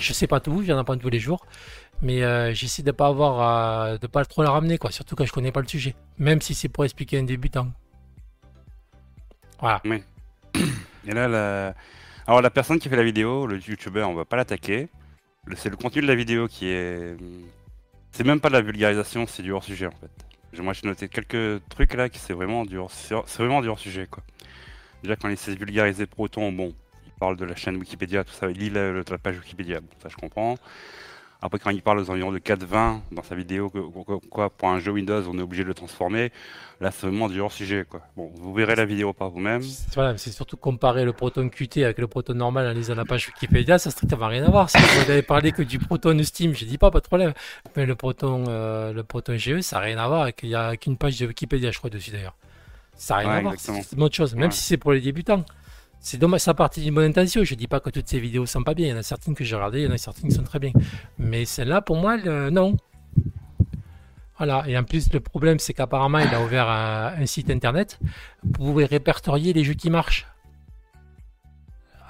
Je 0.02 0.12
sais 0.12 0.28
pas 0.28 0.42
tout, 0.42 0.64
j'en 0.66 0.78
apprends 0.78 0.98
tous 0.98 1.10
les 1.10 1.20
jours, 1.20 1.46
mais 2.02 2.24
euh, 2.24 2.54
j'essaie 2.54 2.84
de 2.84 2.92
pas 2.92 3.08
avoir, 3.08 3.40
à- 3.42 3.98
de 3.98 4.08
pas 4.08 4.26
trop 4.26 4.44
la 4.44 4.52
ramener 4.52 4.78
quoi. 4.78 4.92
Surtout 4.92 5.16
quand 5.16 5.26
je 5.26 5.32
connais 5.32 5.54
pas 5.54 5.62
le 5.62 5.68
sujet, 5.70 5.96
même 6.18 6.42
si 6.42 6.54
c'est 6.54 6.68
pour 6.70 6.84
expliquer 6.84 7.20
un 7.20 7.24
débutant. 7.24 7.68
Voilà. 9.62 9.82
Et 11.08 11.14
là, 11.14 11.28
la... 11.28 11.76
alors 12.28 12.42
la 12.42 12.50
personne 12.50 12.80
qui 12.80 12.90
fait 12.90 12.96
la 12.96 13.04
vidéo, 13.04 13.46
le 13.46 13.58
youtubeur, 13.58 14.10
on 14.10 14.16
va 14.16 14.26
pas 14.26 14.36
l'attaquer. 14.36 14.90
C'est 15.56 15.70
le 15.70 15.78
contenu 15.78 16.02
de 16.02 16.08
la 16.08 16.16
vidéo 16.16 16.48
qui 16.48 16.68
est. 16.68 17.16
C'est 18.12 18.26
même 18.26 18.40
pas 18.40 18.50
de 18.50 18.54
la 18.54 18.62
vulgarisation, 18.62 19.26
c'est 19.26 19.42
du 19.42 19.52
hors 19.52 19.64
sujet 19.64 19.88
en 19.88 19.92
fait. 19.92 20.62
Moi, 20.62 20.74
j'ai 20.74 20.86
noté 20.86 21.08
quelques 21.08 21.66
trucs 21.70 21.94
là 21.94 22.10
qui 22.10 22.20
c'est 22.20 22.34
vraiment 22.34 22.66
du 22.66 22.78
hors, 22.78 22.92
c'est 22.92 23.38
vraiment 23.38 23.62
du 23.62 23.70
hors 23.70 23.80
sujet. 23.80 24.08
Déjà 25.02 25.16
quand 25.16 25.30
il 25.30 25.34
essaie 25.34 25.54
de 25.54 25.60
vulgariser 25.60 26.06
Proton, 26.06 26.52
bon, 26.52 26.74
il 27.06 27.12
parle 27.14 27.38
de 27.38 27.46
la 27.46 27.56
chaîne 27.56 27.78
Wikipédia, 27.78 28.24
tout 28.24 28.34
ça, 28.34 28.50
il 28.50 28.58
lit 28.58 28.70
la, 28.70 28.92
la 28.92 29.18
page 29.18 29.40
Wikipédia, 29.40 29.80
bon, 29.80 29.88
ça 30.04 30.10
je 30.10 30.18
comprends. 30.18 30.58
Après, 31.44 31.58
quand 31.58 31.72
il 31.72 31.82
parle 31.82 31.98
aux 32.00 32.10
environs 32.12 32.32
de 32.32 32.38
4.20 32.38 33.02
dans 33.12 33.24
sa 33.24 33.34
vidéo, 33.34 33.70
que- 33.72 33.80
que- 33.80 34.28
quoi, 34.30 34.52
pour 34.52 34.70
un 34.70 34.80
jeu 34.80 34.92
Windows, 34.92 35.24
on 35.28 35.40
est 35.40 35.42
obligé 35.42 35.64
de 35.64 35.68
le 35.70 35.74
transformer. 35.74 36.32
Là, 36.80 36.92
c'est 36.92 37.08
vraiment 37.08 37.30
du 37.30 37.40
hors 37.40 37.52
sujet 37.52 37.84
quoi. 37.90 38.02
Bon, 38.16 38.32
vous 38.36 38.54
verrez 38.54 38.76
la 38.76 38.86
vidéo 38.86 39.12
par 39.14 39.30
vous-même. 39.32 39.62
Voilà, 39.96 40.18
c'est 40.18 40.32
surtout 40.32 40.58
comparer 40.58 41.04
le 41.04 41.14
proton 41.14 41.50
Qt 41.50 41.84
avec 41.84 41.98
le 41.98 42.08
proton 42.08 42.34
normal 42.36 42.68
en 42.68 42.74
lisant 42.74 42.94
la 42.96 43.06
page 43.06 43.28
Wikipédia, 43.28 43.80
ça 43.80 43.90
n'a 43.90 43.92
strictement 43.92 44.28
rien 44.28 44.44
à 44.46 44.50
voir. 44.52 44.70
Si 44.70 44.78
vous 44.78 44.84
n'avez 45.08 45.22
parlé 45.24 45.52
que 45.52 45.64
du 45.64 45.80
proton 45.80 46.16
Steam, 46.24 46.54
je 46.54 46.66
dis 46.66 46.78
pas, 46.78 46.92
pas 46.92 47.00
de 47.00 47.08
problème. 47.08 47.34
Mais 47.76 47.86
le 47.88 47.96
proton, 47.96 48.44
euh, 48.48 48.94
le 48.94 49.04
proton 49.04 49.36
GE, 49.36 49.62
ça 49.62 49.78
n'a 49.78 49.82
rien 49.84 49.98
à 49.98 50.08
voir 50.08 50.30
il 50.44 50.50
n'y 50.50 50.56
a 50.56 50.76
qu'une 50.78 50.98
page 50.98 51.18
de 51.20 51.26
Wikipédia, 51.28 51.72
je 51.72 51.78
crois, 51.80 51.90
dessus 51.90 52.12
d'ailleurs. 52.12 52.36
Ça 52.96 53.16
n'a 53.16 53.20
rien 53.22 53.30
Ouais, 53.30 53.36
à 53.38 53.42
voir, 53.42 53.54
c'est 53.58 53.94
une 53.96 54.04
autre 54.04 54.16
chose, 54.16 54.36
même 54.36 54.46
Ouais. 54.46 54.52
si 54.52 54.62
c'est 54.64 54.78
pour 54.78 54.92
les 54.92 55.02
débutants. 55.02 55.44
C'est 56.04 56.18
dommage, 56.18 56.42
ça 56.42 56.56
partit 56.56 56.82
d'une 56.82 56.96
bonne 56.96 57.10
intention. 57.10 57.44
Je 57.44 57.54
dis 57.54 57.68
pas 57.68 57.80
que 57.80 57.92
toutes 57.92 58.08
ces 58.08 58.20
vidéos 58.20 58.48
sont 58.48 58.64
pas 58.64 58.74
bien. 58.74 58.88
Il 58.88 58.90
y 58.90 58.94
en 58.94 58.98
a 58.98 59.04
certaines 59.04 59.36
que 59.36 59.44
j'ai 59.44 59.56
regardées, 59.56 59.82
il 59.82 59.86
y 59.86 59.88
en 59.88 59.92
a 59.92 59.98
certaines 60.00 60.30
qui 60.30 60.36
sont 60.36 60.44
très 60.44 60.58
bien. 60.58 60.72
Mais 61.20 61.46
celle-là, 61.46 61.82
pour 61.82 61.96
moi, 61.98 62.18
non. 62.50 62.76
Voilà. 64.38 64.64
Et 64.68 64.76
en 64.76 64.84
plus, 64.84 65.14
le 65.14 65.20
problème, 65.20 65.60
c'est 65.60 65.76
qu'apparemment, 65.76 66.18
il 66.18 66.34
a 66.34 66.44
ouvert 66.44 66.68
un, 66.68 67.26
site 67.28 67.52
internet. 67.52 68.00
Pouvez 68.52 68.86
répertorier 68.86 69.54
les 69.54 69.64
jeux 69.64 69.76
qui 69.76 69.92
marchent. 69.92 70.26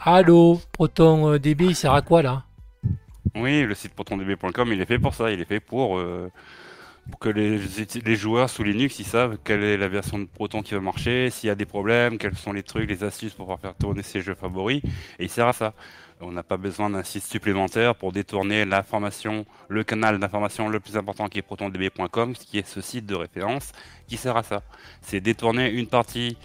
Allô, 0.04 0.62
Proton 0.72 1.34
euh, 1.34 1.40
DB, 1.40 1.66
il 1.66 1.76
sert 1.76 1.94
à 1.94 2.02
quoi 2.02 2.24
là? 2.24 2.46
Oui, 3.36 3.64
le 3.64 3.76
site 3.76 3.94
protondb.com, 3.94 4.72
il 4.72 4.82
est 4.82 4.86
fait 4.86 4.98
pour 4.98 5.14
ça. 5.14 5.32
Il 5.32 5.42
est 5.42 5.46
fait 5.46 5.60
pour, 5.60 6.00
euh, 6.00 6.32
pour 7.12 7.20
que 7.20 7.30
les, 7.30 8.16
joueurs 8.16 8.50
sous 8.50 8.64
Linux, 8.64 9.00
ils 9.00 9.06
savent 9.06 9.38
quelle 9.44 9.64
est 9.64 9.78
la 9.78 9.88
version 9.88 10.18
de 10.18 10.26
Proton 10.26 10.64
qui 10.64 10.74
va 10.74 10.80
marcher, 10.80 11.30
s'il 11.30 11.48
y 11.48 11.50
a 11.52 11.56
des 11.56 11.66
problèmes, 11.66 12.18
quels 12.18 12.36
sont 12.36 12.54
les 12.54 12.64
trucs, 12.64 12.90
les 12.90 13.04
astuces 13.04 13.34
pour 13.34 13.46
pouvoir 13.46 13.60
faire 13.60 13.76
tourner 13.76 14.02
ses 14.02 14.22
jeux 14.22 14.34
favoris. 14.34 14.82
Et 15.20 15.26
il 15.26 15.30
sert 15.30 15.48
à 15.48 15.54
ça. 15.54 15.74
On 16.22 16.32
n'a 16.32 16.44
pas 16.44 16.58
besoin 16.58 16.90
d'un 16.90 17.04
site 17.04 17.24
supplémentaire 17.24 17.96
pour 17.96 18.12
détourner 18.12 18.64
l'information, 18.66 19.46
le 19.70 19.84
canal 19.84 20.20
d'information 20.20 20.70
le 20.70 20.80
plus 20.80 20.96
important 20.96 21.28
qui 21.28 21.40
est 21.40 21.42
protondb.com, 21.42 22.34
qui 22.34 22.60
est 22.60 22.68
ce 22.68 22.80
site 22.82 23.06
de 23.06 23.16
référence 23.16 23.72
qui 24.08 24.18
sert 24.18 24.38
à 24.38 24.44
ça. 24.44 24.62
C'est 25.02 25.20
détourner 25.20 25.70
une 25.70 25.88
partie 25.88 26.38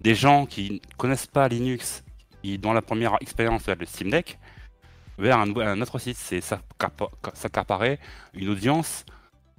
des 0.00 0.14
gens 0.14 0.46
qui 0.46 0.72
ne 0.72 0.96
connaissent 0.96 1.26
pas 1.26 1.48
Linux, 1.48 2.02
et 2.44 2.58
dont 2.58 2.72
la 2.72 2.82
première 2.82 3.16
expérience 3.20 3.66
le 3.66 3.86
Steam 3.86 4.10
Deck, 4.10 4.38
vers 5.18 5.38
un, 5.38 5.80
autre 5.80 5.98
site. 5.98 6.16
C'est 6.16 6.40
s'accaparer 6.40 7.98
une 8.34 8.48
audience 8.48 9.04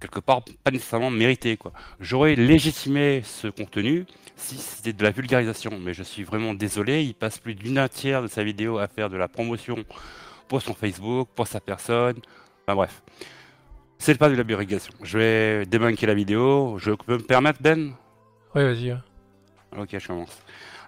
quelque 0.02 0.20
part 0.20 0.42
pas 0.64 0.72
nécessairement 0.72 1.12
méritée. 1.12 1.56
Quoi. 1.56 1.72
J'aurais 2.00 2.36
légitimé 2.36 3.22
ce 3.24 3.48
contenu 3.48 4.06
si 4.36 4.58
c'était 4.58 4.94
de 4.94 5.04
la 5.04 5.12
vulgarisation, 5.12 5.72
mais 5.80 5.94
je 5.94 6.04
suis 6.04 6.24
vraiment 6.24 6.54
désolé, 6.54 7.04
il 7.04 7.14
passe 7.14 7.38
plus 7.38 7.54
d'une 7.54 7.88
tiers 7.90 8.24
de 8.24 8.28
sa 8.28 8.44
vidéo 8.44 8.80
à 8.80 8.88
faire 8.88 9.10
de 9.10 9.18
la 9.18 9.28
promotion 9.28 9.78
pour 10.48 10.62
son 10.62 10.74
Facebook, 10.74 11.30
pour 11.36 11.48
sa 11.48 11.60
personne, 11.60 12.20
enfin 12.64 12.76
bref. 12.76 13.04
C'est 14.00 14.18
pas 14.18 14.30
de 14.30 14.36
la 14.36 14.42
vulgarisation. 14.42 14.94
Je 15.04 15.18
vais 15.20 15.66
débunker 15.68 16.08
la 16.08 16.16
vidéo. 16.16 16.80
Je 16.80 16.90
peux 16.92 17.18
me 17.18 17.24
permettre, 17.24 17.62
Ben? 17.62 17.94
Oui, 18.56 18.64
vas-y. 18.64 18.98
Ok, 19.78 19.90
je 19.98 20.08
commence. 20.08 20.42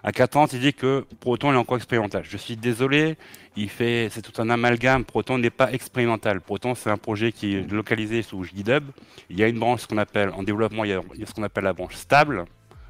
À 0.06 0.12
4 0.12 0.36
ans, 0.36 0.46
il 0.52 0.60
dit 0.60 0.74
que 0.74 1.06
Proton 1.20 1.50
est 1.54 1.56
encore 1.56 1.78
expérimental. 1.78 2.24
Je 2.28 2.36
suis 2.36 2.58
désolé, 2.58 3.16
c'est 3.56 4.20
tout 4.20 4.42
un 4.42 4.50
amalgame. 4.50 5.02
Proton 5.02 5.38
n'est 5.38 5.48
pas 5.48 5.72
expérimental. 5.72 6.42
Proton, 6.42 6.74
c'est 6.74 6.90
un 6.90 6.98
projet 6.98 7.32
qui 7.32 7.54
est 7.54 7.72
localisé 7.72 8.20
sous 8.20 8.44
GitHub. 8.44 8.84
Il 9.30 9.38
y 9.38 9.42
a 9.42 9.48
une 9.48 9.58
branche, 9.58 9.86
qu'on 9.86 9.96
appelle, 9.96 10.28
en 10.36 10.42
développement, 10.42 10.84
il 10.84 10.90
y, 10.90 10.92
a, 10.92 11.00
ce 11.24 11.32
qu'on 11.32 11.42
appelle 11.42 11.64
la 11.64 11.72
branche 11.72 11.94
stable. 11.94 12.44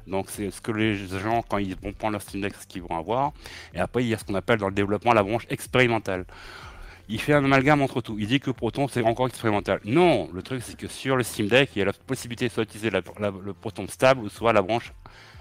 Donc, 0.07 0.29
c'est 0.29 0.51
ce 0.51 0.59
que 0.59 0.73
les 0.73 0.97
gens, 1.07 1.41
quand 1.47 1.57
ils 1.57 1.77
vont 1.77 1.93
prendre 1.93 2.11
leur 2.11 2.21
Steam 2.21 2.41
Deck, 2.41 2.53
ce 2.59 2.67
qu'ils 2.67 2.81
vont 2.81 2.97
avoir. 2.97 3.31
Et 3.73 3.79
après, 3.79 4.03
il 4.03 4.09
y 4.09 4.13
a 4.13 4.17
ce 4.17 4.25
qu'on 4.25 4.35
appelle 4.35 4.59
dans 4.59 4.67
le 4.67 4.75
développement 4.75 5.13
la 5.13 5.23
branche 5.23 5.47
expérimentale 5.49 6.25
il 7.07 7.21
fait 7.21 7.33
un 7.33 7.45
amalgame 7.45 7.83
entre 7.83 8.01
tout. 8.01 8.15
Il 8.17 8.25
dit 8.25 8.39
que 8.39 8.49
Proton 8.49 8.87
c'est 8.87 9.03
encore 9.03 9.27
expérimental. 9.27 9.79
Non, 9.85 10.27
le 10.33 10.41
truc 10.41 10.63
c'est 10.63 10.75
que 10.75 10.87
sur 10.87 11.15
le 11.15 11.21
Steam 11.21 11.47
Deck, 11.47 11.69
il 11.75 11.79
y 11.79 11.81
a 11.83 11.85
la 11.85 11.93
possibilité 11.93 12.49
soit 12.49 12.63
utiliser 12.63 12.89
le 12.89 13.53
Proton 13.53 13.87
stable 13.87 14.21
ou 14.21 14.29
soit 14.29 14.53
la 14.53 14.63
branche 14.63 14.91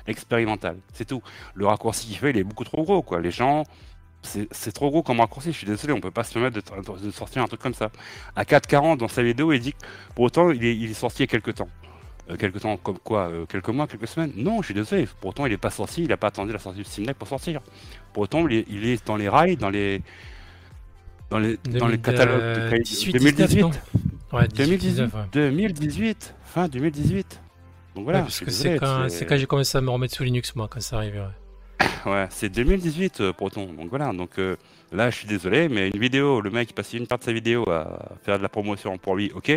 expérimentale. 0.06 0.78
C'est 0.92 1.06
tout. 1.06 1.23
Le 1.54 1.66
raccourci 1.66 2.06
qu'il 2.06 2.16
fait, 2.16 2.30
il 2.30 2.38
est 2.38 2.44
beaucoup 2.44 2.64
trop 2.64 2.82
gros, 2.82 3.02
quoi. 3.02 3.20
Les 3.20 3.30
gens, 3.30 3.64
c'est 4.23 4.73
trop 4.73 4.90
gros 4.90 5.02
comme 5.02 5.20
raccourci. 5.20 5.52
Je 5.52 5.58
suis 5.58 5.66
désolé, 5.66 5.92
on 5.92 6.00
peut 6.00 6.11
pas 6.11 6.25
se 6.25 6.32
permettre 6.32 6.61
de, 6.61 7.11
sortir 7.11 7.42
un 7.42 7.46
truc 7.46 7.61
comme 7.61 7.75
ça. 7.75 7.90
À 8.37 8.44
4,40 8.44 8.99
dans 8.99 9.08
sa 9.08 9.23
vidéo, 9.23 9.52
il 9.52 9.61
dit 9.61 9.73
que 9.73 9.78
pourtant 10.14 10.50
il 10.50 10.64
est, 10.64 10.76
il 10.76 10.90
est 10.90 10.94
sorti 10.94 11.18
il 11.18 11.20
y 11.23 11.25
a 11.25 11.26
quelques 11.28 11.54
temps. 11.54 11.68
Euh, 12.30 12.37
quelques 12.37 12.61
temps 12.61 12.76
comme 12.78 12.99
quoi 12.99 13.28
euh, 13.28 13.44
Quelques 13.44 13.68
mois, 13.68 13.87
quelques 13.87 14.08
semaines 14.08 14.32
Non, 14.37 14.62
je 14.62 14.66
suis 14.66 14.75
désolé. 14.75 15.06
Pourtant, 15.20 15.44
il 15.44 15.50
n'est 15.50 15.58
pas 15.58 15.70
sorti. 15.70 16.02
Il 16.02 16.08
n'a 16.08 16.16
pas 16.16 16.28
attendu 16.28 16.52
la 16.52 16.58
sortie 16.58 16.78
du 16.78 16.84
Steam 16.84 17.06
Deck 17.06 17.18
pour 17.18 17.28
sortir. 17.28 17.61
Pourtant, 18.14 18.49
il 18.49 18.56
est, 18.58 18.64
il 18.68 18.87
est 18.87 19.06
dans 19.06 19.16
les 19.16 19.28
rails, 19.28 19.56
dans 19.56 19.70
les 19.70 20.00
dans 21.30 21.38
les, 21.38 21.56
dans 21.56 21.88
les 21.88 21.99
catalogues 21.99 22.70
de 22.70 23.12
2018. 23.12 23.64
Ouais, 24.32 24.49
2018, 24.49 25.11
2018, 25.32 26.34
fin 26.44 26.68
2018. 26.68 27.40
Donc 27.94 28.04
voilà, 28.04 28.26
c'est 28.28 28.76
quand, 28.78 29.06
quand 29.08 29.36
j'ai 29.36 29.46
commencé 29.46 29.78
à 29.78 29.80
me 29.80 29.90
remettre 29.90 30.14
sous 30.14 30.24
Linux, 30.24 30.54
moi, 30.56 30.68
quand 30.68 30.80
ça 30.80 30.96
arrivait. 30.96 31.20
Ouais, 32.06 32.26
c'est 32.30 32.48
2018 32.48 33.20
euh, 33.20 33.32
Proton. 33.32 33.66
Donc 33.72 33.88
voilà, 33.88 34.12
donc 34.12 34.38
euh, 34.38 34.56
là 34.92 35.10
je 35.10 35.16
suis 35.16 35.26
désolé, 35.26 35.68
mais 35.68 35.88
une 35.88 36.00
vidéo, 36.00 36.40
le 36.40 36.50
mec 36.50 36.70
il 36.70 36.74
passe 36.74 36.92
une 36.92 37.06
part 37.06 37.18
de 37.18 37.24
sa 37.24 37.32
vidéo 37.32 37.68
à 37.68 38.16
faire 38.22 38.38
de 38.38 38.42
la 38.42 38.48
promotion 38.48 38.98
pour 38.98 39.16
lui, 39.16 39.32
ok, 39.34 39.50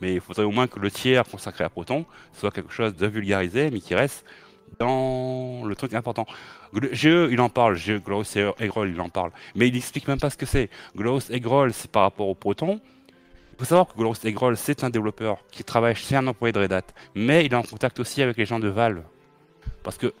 mais 0.00 0.14
il 0.14 0.20
faudrait 0.20 0.44
au 0.44 0.50
moins 0.50 0.66
que 0.66 0.78
le 0.78 0.90
tiers 0.90 1.24
consacré 1.24 1.64
à 1.64 1.68
Proton 1.68 2.04
soit 2.32 2.50
quelque 2.50 2.72
chose 2.72 2.94
de 2.94 3.06
vulgarisé, 3.06 3.70
mais 3.70 3.80
qui 3.80 3.94
reste 3.94 4.24
dans 4.78 5.64
le 5.64 5.74
truc 5.76 5.94
important. 5.94 6.26
GE, 6.92 7.28
il 7.30 7.40
en 7.40 7.48
parle, 7.48 7.76
GE, 7.76 8.02
Gloss 8.04 8.36
Eggroll, 8.36 8.90
il 8.90 9.00
en 9.00 9.08
parle, 9.08 9.30
mais 9.54 9.68
il 9.68 9.76
explique 9.76 10.08
même 10.08 10.18
pas 10.18 10.30
ce 10.30 10.36
que 10.36 10.46
c'est. 10.46 10.70
Gloss 10.96 11.30
Eggroll, 11.30 11.72
c'est 11.72 11.90
par 11.90 12.02
rapport 12.02 12.28
au 12.28 12.34
Proton. 12.34 12.80
Il 13.54 13.58
faut 13.58 13.66
savoir 13.66 13.86
que 13.86 13.96
Gloss 13.96 14.24
Eggroll, 14.24 14.56
c'est 14.56 14.82
un 14.82 14.90
développeur 14.90 15.38
qui 15.52 15.62
travaille 15.62 15.94
chez 15.94 16.16
un 16.16 16.26
employé 16.26 16.52
de 16.52 16.58
Red 16.58 16.72
Hat, 16.72 16.82
mais 17.14 17.44
il 17.44 17.52
est 17.52 17.56
en 17.56 17.62
contact 17.62 18.00
aussi 18.00 18.20
avec 18.20 18.36
les 18.36 18.46
gens 18.46 18.58
de 18.58 18.66
Valve. 18.66 19.04
Parce 19.84 19.96
que 19.96 20.12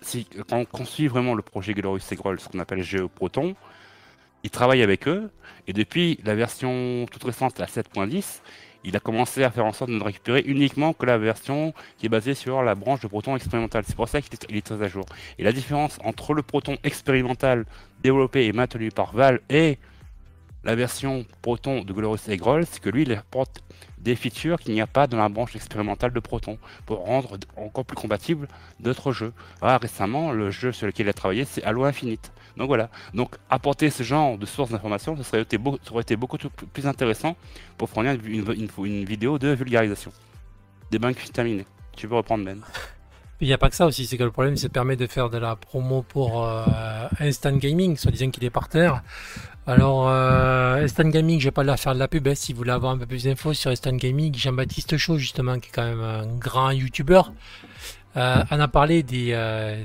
si, 0.00 0.26
quand 0.48 0.64
on 0.72 0.84
suit 0.84 1.06
vraiment 1.06 1.36
le 1.36 1.42
projet 1.42 1.74
Glorious 1.74 2.02
Eggroll, 2.10 2.40
ce 2.40 2.48
qu'on 2.48 2.58
appelle 2.58 2.82
GE 2.82 3.06
Proton, 3.06 3.54
il 4.42 4.50
travaille 4.50 4.82
avec 4.82 5.06
eux, 5.06 5.30
et 5.68 5.72
depuis 5.72 6.18
la 6.24 6.34
version 6.34 7.06
toute 7.08 7.22
récente, 7.22 7.60
la 7.60 7.66
7.10, 7.66 8.40
il 8.82 8.96
a 8.96 9.00
commencé 9.00 9.44
à 9.44 9.50
faire 9.52 9.64
en 9.64 9.72
sorte 9.72 9.92
de 9.92 9.96
ne 9.96 10.02
récupérer 10.02 10.42
uniquement 10.44 10.92
que 10.92 11.06
la 11.06 11.18
version 11.18 11.72
qui 11.98 12.06
est 12.06 12.08
basée 12.08 12.34
sur 12.34 12.64
la 12.64 12.74
branche 12.74 12.98
de 12.98 13.06
Proton 13.06 13.36
expérimental. 13.36 13.84
C'est 13.86 13.94
pour 13.94 14.08
ça 14.08 14.20
qu'il 14.20 14.56
est, 14.56 14.62
très 14.62 14.82
à 14.82 14.88
jour. 14.88 15.06
Et 15.38 15.44
la 15.44 15.52
différence 15.52 16.00
entre 16.02 16.34
le 16.34 16.42
Proton 16.42 16.76
expérimental 16.82 17.64
développé 18.02 18.46
et 18.46 18.52
maintenu 18.52 18.90
par 18.90 19.14
Val 19.14 19.40
et 19.48 19.78
la 20.64 20.74
version 20.74 21.24
Proton 21.42 21.82
de 21.82 21.92
Glorious 21.92 22.28
Eggroll, 22.28 22.66
c'est 22.66 22.80
que 22.80 22.88
lui, 22.88 23.02
il 23.02 23.12
apporte 23.12 23.62
des 23.98 24.16
features 24.16 24.58
qu'il 24.58 24.74
n'y 24.74 24.80
a 24.80 24.86
pas 24.86 25.06
dans 25.06 25.16
la 25.16 25.28
branche 25.28 25.54
expérimentale 25.56 26.12
de 26.12 26.20
Proton 26.20 26.58
pour 26.86 26.98
rendre 26.98 27.38
encore 27.56 27.84
plus 27.84 27.96
compatible 27.96 28.48
d'autres 28.80 29.12
jeux. 29.12 29.32
Récemment, 29.60 30.32
le 30.32 30.50
jeu 30.50 30.72
sur 30.72 30.86
lequel 30.86 31.06
il 31.06 31.10
a 31.10 31.12
travaillé, 31.12 31.44
c'est 31.44 31.62
Halo 31.62 31.84
Infinite. 31.84 32.32
Donc 32.56 32.66
voilà. 32.66 32.90
Donc 33.14 33.36
apporter 33.48 33.90
ce 33.90 34.02
genre 34.02 34.36
de 34.38 34.46
sources 34.46 34.70
d'informations, 34.70 35.16
ça, 35.16 35.22
serait 35.22 35.46
aurait 35.90 36.02
été 36.02 36.16
beaucoup 36.16 36.38
plus 36.72 36.86
intéressant 36.86 37.36
pour 37.78 37.88
fournir 37.88 38.12
une, 38.12 39.04
vidéo 39.04 39.38
de 39.38 39.48
vulgarisation. 39.48 40.12
Des 40.90 40.98
banques 40.98 41.32
terminées. 41.32 41.66
Tu 41.96 42.08
peux 42.08 42.16
reprendre 42.16 42.44
Ben. 42.44 42.60
Il 43.42 43.48
n'y 43.48 43.54
a 43.54 43.58
pas 43.58 43.68
que 43.68 43.74
ça 43.74 43.86
aussi, 43.86 44.06
c'est 44.06 44.16
que 44.16 44.22
le 44.22 44.30
problème, 44.30 44.56
c'est 44.56 44.68
permet 44.68 44.94
de 44.94 45.08
faire 45.08 45.28
de 45.28 45.36
la 45.36 45.56
promo 45.56 46.02
pour 46.02 46.46
euh, 46.46 46.62
Instant 47.18 47.56
Gaming, 47.56 47.96
soit 47.96 48.12
disant 48.12 48.30
qu'il 48.30 48.44
est 48.44 48.50
par 48.50 48.68
terre. 48.68 49.02
Alors, 49.66 50.08
euh, 50.08 50.84
Instant 50.84 51.08
Gaming, 51.08 51.40
je 51.40 51.46
vais 51.46 51.50
pas 51.50 51.64
leur 51.64 51.76
faire 51.76 51.92
de 51.94 51.98
la 51.98 52.06
pub, 52.06 52.28
hein, 52.28 52.36
si 52.36 52.52
vous 52.52 52.58
voulez 52.58 52.70
avoir 52.70 52.92
un 52.92 52.98
peu 52.98 53.06
plus 53.06 53.24
d'infos 53.24 53.52
sur 53.52 53.72
Instant 53.72 53.96
Gaming, 53.96 54.32
Jean-Baptiste 54.32 54.96
Chaud, 54.96 55.18
justement, 55.18 55.58
qui 55.58 55.70
est 55.70 55.72
quand 55.72 55.82
même 55.82 56.00
un 56.00 56.26
grand 56.36 56.70
youtubeur, 56.70 57.32
euh, 58.16 58.44
a 58.48 58.68
parlé 58.68 59.02
des, 59.02 59.32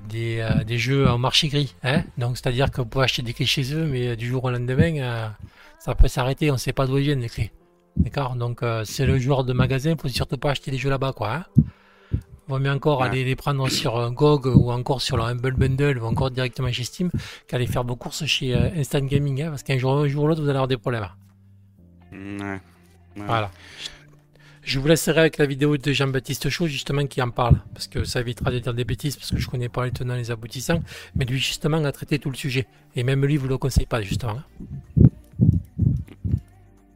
des, 0.08 0.38
euh, 0.40 0.64
des, 0.64 0.78
jeux 0.78 1.10
en 1.10 1.18
marché 1.18 1.48
gris. 1.48 1.74
Hein 1.82 2.04
Donc, 2.20 2.38
c'est-à-dire 2.38 2.70
que 2.70 2.82
vous 2.82 2.88
pouvez 2.88 3.06
acheter 3.06 3.24
des 3.24 3.34
clés 3.34 3.48
chez 3.48 3.74
eux, 3.74 3.88
mais 3.88 4.16
du 4.16 4.28
jour 4.28 4.44
au 4.44 4.52
lendemain, 4.52 5.34
ça 5.80 5.96
peut 5.96 6.08
s'arrêter, 6.08 6.52
on 6.52 6.54
ne 6.54 6.60
sait 6.60 6.74
pas 6.74 6.86
d'où 6.86 7.00
ils 7.00 7.06
viennent 7.06 7.22
les 7.22 7.30
clés. 7.30 7.52
D'accord? 7.96 8.36
Donc, 8.36 8.62
c'est 8.84 9.08
le 9.08 9.18
joueur 9.18 9.46
de 9.46 9.54
magasin, 9.54 9.94
il 9.94 10.00
faut 10.00 10.10
surtout 10.10 10.38
pas 10.38 10.52
acheter 10.52 10.70
des 10.70 10.78
jeux 10.78 10.92
là-bas, 10.92 11.14
quoi. 11.14 11.34
Hein 11.34 11.46
Vaut 12.48 12.60
mieux 12.60 12.72
encore 12.72 13.04
aller 13.04 13.24
les 13.25 13.36
prendre 13.36 13.68
sur 13.70 14.12
GOG 14.12 14.46
ou 14.48 14.72
encore 14.72 15.01
sur 15.01 15.18
le 15.18 15.24
Humble 15.24 15.54
Bundle 15.54 16.00
ou 16.00 16.06
encore 16.06 16.32
directement 16.32 16.72
chez 16.72 16.86
Steam 16.86 17.12
qu'aller 17.48 17.68
faire 17.68 17.84
vos 17.84 17.96
courses 17.96 18.25
chez 18.25 18.54
Instant 18.54 19.01
Gaming, 19.01 19.42
hein, 19.42 19.50
parce 19.50 19.63
qu'un 19.63 19.77
jour, 19.77 19.92
un 19.92 20.08
jour 20.08 20.24
ou 20.24 20.27
l'autre, 20.27 20.42
vous 20.42 20.48
allez 20.48 20.58
avoir 20.58 20.68
des 20.68 20.77
problèmes. 20.77 21.08
Ouais. 22.13 22.62
Voilà. 23.16 23.51
Je 24.62 24.80
vous 24.80 24.88
laisserai 24.88 25.20
avec 25.20 25.38
la 25.38 25.46
vidéo 25.46 25.77
de 25.77 25.92
Jean-Baptiste 25.94 26.50
Chaud, 26.50 26.68
justement, 26.68 27.06
qui 27.06 27.22
en 27.22 27.30
parle, 27.30 27.56
parce 27.74 27.88
que 27.88 28.04
ça 28.04 28.20
évitera 28.20 28.51
de 28.51 28.60
dire 28.60 28.74
des 28.74 28.84
bêtises, 28.84 29.16
parce 29.16 29.32
que 29.32 29.38
je 29.38 29.48
connais 29.48 29.70
pas 29.70 29.86
les 29.86 29.92
tenants 29.92 30.16
et 30.16 30.18
les 30.18 30.30
aboutissants, 30.30 30.82
mais 31.16 31.24
lui, 31.24 31.39
justement, 31.39 31.84
a 31.84 31.92
traité 31.94 32.20
tout 32.20 32.30
le 32.30 32.36
sujet. 32.36 32.68
Et 32.96 33.04
même 33.04 33.25
lui, 33.25 33.38
vous 33.38 33.48
le 33.48 33.58
conseille 33.58 33.86
pas, 33.86 34.01
justement. 34.01 34.42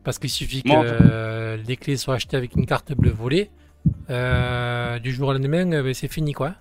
Parce 0.04 0.20
qu'il 0.20 0.30
suffit 0.30 0.64
que 0.64 1.60
les 1.66 1.78
clés 1.78 1.96
soient 1.96 2.16
achetées 2.16 2.36
avec 2.36 2.58
une 2.58 2.66
carte 2.66 2.92
bleue 2.94 3.12
volée, 3.12 3.50
euh, 4.10 5.00
du 5.00 5.14
jour 5.14 5.30
au 5.30 5.34
lendemain, 5.34 5.72
euh, 5.72 5.84
ben, 5.84 5.94
c'est 5.94 6.08
fini, 6.08 6.34
quoi. 6.34 6.56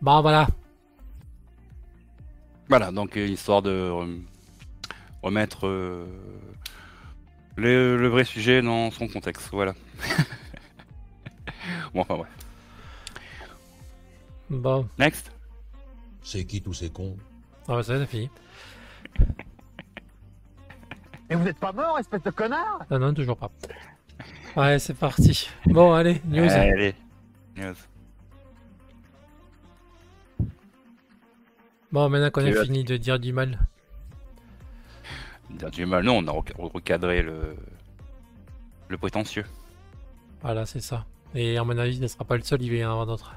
Bon, 0.00 0.20
voilà. 0.20 0.48
Voilà, 2.68 2.90
donc 2.90 3.16
euh, 3.16 3.26
histoire 3.26 3.62
de 3.62 3.90
remettre 5.22 5.66
le, 7.56 8.08
vrai 8.08 8.24
sujet 8.24 8.62
dans 8.62 8.90
son 8.90 9.08
contexte, 9.08 9.48
voilà. 9.52 9.74
bon, 11.94 12.00
enfin, 12.00 12.16
ouais. 12.16 12.28
Bon. 14.50 14.88
Next. 14.98 15.32
C'est 16.22 16.44
qui 16.44 16.62
tous 16.62 16.74
ces 16.74 16.90
cons? 16.90 17.16
Ah 17.68 17.76
bah 17.76 17.82
ça, 17.82 17.98
c'est 17.98 18.06
fini. 18.06 18.30
Et 21.32 21.34
vous 21.34 21.48
êtes 21.48 21.58
pas 21.58 21.72
mort, 21.72 21.98
espèce 21.98 22.22
de 22.22 22.30
connard 22.30 22.84
Non, 22.90 22.98
non, 22.98 23.14
toujours 23.14 23.38
pas. 23.38 23.50
Ouais, 24.54 24.78
c'est 24.78 24.92
parti. 24.92 25.48
Bon, 25.64 25.94
allez, 25.94 26.20
news. 26.26 26.50
Allez, 26.50 26.94
news. 27.56 27.74
Bon, 31.90 32.08
maintenant 32.10 32.30
qu'on 32.30 32.44
a 32.44 32.62
fini 32.64 32.84
de 32.84 32.96
dire 32.98 33.18
du 33.18 33.32
mal 33.32 33.58
dire 35.50 35.70
du 35.70 35.86
mal. 35.86 36.04
Non, 36.04 36.18
on 36.18 36.26
a 36.28 36.42
recadré 36.72 37.22
le, 37.22 37.56
le 38.88 38.98
prétentieux. 38.98 39.44
Voilà, 40.42 40.66
c'est 40.66 40.80
ça. 40.80 41.06
Et 41.34 41.56
à 41.56 41.64
mon 41.64 41.76
avis, 41.78 41.96
ce 41.96 42.02
ne 42.02 42.06
sera 42.06 42.24
pas 42.24 42.36
le 42.36 42.42
seul, 42.42 42.62
il 42.62 42.70
va 42.70 42.76
y 42.76 42.84
en 42.84 42.90
avoir 42.90 43.06
d'autres. 43.06 43.34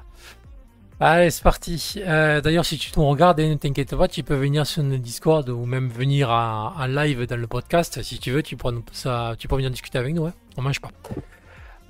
Allez, 0.98 1.30
c'est 1.30 1.42
parti. 1.42 1.96
Euh, 1.98 2.40
d'ailleurs, 2.40 2.64
si 2.64 2.78
tu 2.78 2.90
nous 2.96 3.06
regardes, 3.06 3.38
ne 3.38 3.54
t'inquiète 3.54 3.94
pas, 3.94 4.08
tu 4.08 4.22
peux 4.22 4.34
venir 4.34 4.66
sur 4.66 4.82
le 4.82 4.96
Discord 4.96 5.46
ou 5.50 5.66
même 5.66 5.88
venir 5.88 6.30
en, 6.30 6.86
live 6.86 7.26
dans 7.26 7.36
le 7.36 7.46
podcast. 7.46 8.02
Si 8.02 8.18
tu 8.18 8.30
veux, 8.30 8.42
tu 8.42 8.56
peux, 8.56 8.70
ça, 8.92 9.34
tu 9.38 9.46
peux 9.46 9.56
venir 9.56 9.70
discuter 9.70 9.98
avec 9.98 10.14
nous. 10.14 10.24
Hein. 10.24 10.32
On 10.56 10.62
mange 10.62 10.80
pas. 10.80 10.90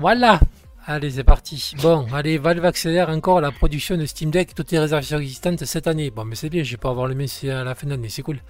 Voilà. 0.00 0.40
Allez, 0.88 1.10
c'est 1.10 1.24
parti. 1.24 1.74
Bon, 1.82 2.06
allez, 2.12 2.38
Valve 2.38 2.64
accélère 2.64 3.08
encore 3.08 3.40
la 3.40 3.52
production 3.52 3.96
de 3.96 4.06
Steam 4.06 4.30
Deck, 4.30 4.54
toutes 4.54 4.72
les 4.72 4.78
réservations 4.80 5.18
existantes 5.18 5.64
cette 5.64 5.86
année. 5.86 6.10
Bon, 6.10 6.24
mais 6.24 6.34
c'est 6.34 6.48
bien, 6.48 6.64
je 6.64 6.72
vais 6.72 6.76
pas 6.76 6.90
avoir 6.90 7.06
le 7.06 7.14
Messi 7.14 7.48
à 7.48 7.62
la 7.62 7.76
fin 7.76 7.86
d'année, 7.86 8.08
c'est 8.08 8.22
cool. 8.22 8.40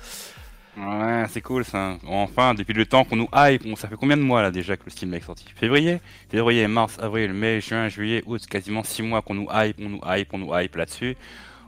Ouais, 0.76 1.24
c'est 1.30 1.40
cool 1.40 1.64
ça. 1.64 1.96
Enfin, 2.06 2.52
depuis 2.52 2.74
le 2.74 2.84
temps 2.84 3.04
qu'on 3.04 3.16
nous 3.16 3.28
hype, 3.34 3.62
on- 3.64 3.76
ça 3.76 3.88
fait 3.88 3.96
combien 3.96 4.16
de 4.16 4.22
mois 4.22 4.42
là 4.42 4.50
déjà 4.50 4.76
que 4.76 4.82
le 4.84 4.90
Steam 4.90 5.10
Deck 5.10 5.22
est 5.22 5.26
sorti? 5.26 5.46
Février? 5.54 6.00
Février, 6.28 6.66
mars, 6.68 6.98
avril, 7.00 7.32
mai, 7.32 7.62
juin, 7.62 7.88
juillet, 7.88 8.22
août, 8.26 8.44
quasiment 8.46 8.84
6 8.84 9.02
mois 9.02 9.22
qu'on 9.22 9.34
nous 9.34 9.48
hype, 9.52 9.76
on 9.80 9.88
nous 9.88 10.00
hype, 10.04 10.34
on 10.34 10.38
nous 10.38 10.50
hype 10.54 10.76
là-dessus. 10.76 11.16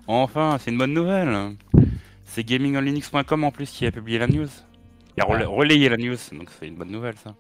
Enfin, 0.07 0.59
c'est 0.61 0.71
une 0.71 0.79
bonne 0.79 0.93
nouvelle. 0.93 1.55
C'est 2.25 2.45
gamingonlinux.com 2.45 3.45
en 3.45 3.51
plus 3.51 3.71
qui 3.71 3.87
a 3.87 3.91
publié 3.91 4.19
la 4.19 4.27
news. 4.27 4.49
Qui 5.15 5.21
a 5.23 5.25
rela- 5.25 5.47
relayé 5.47 5.89
la 5.89 5.97
news, 5.97 6.17
donc 6.33 6.51
c'est 6.59 6.69
une 6.69 6.77
bonne 6.77 6.91
nouvelle 6.91 7.15
ça. 7.25 7.35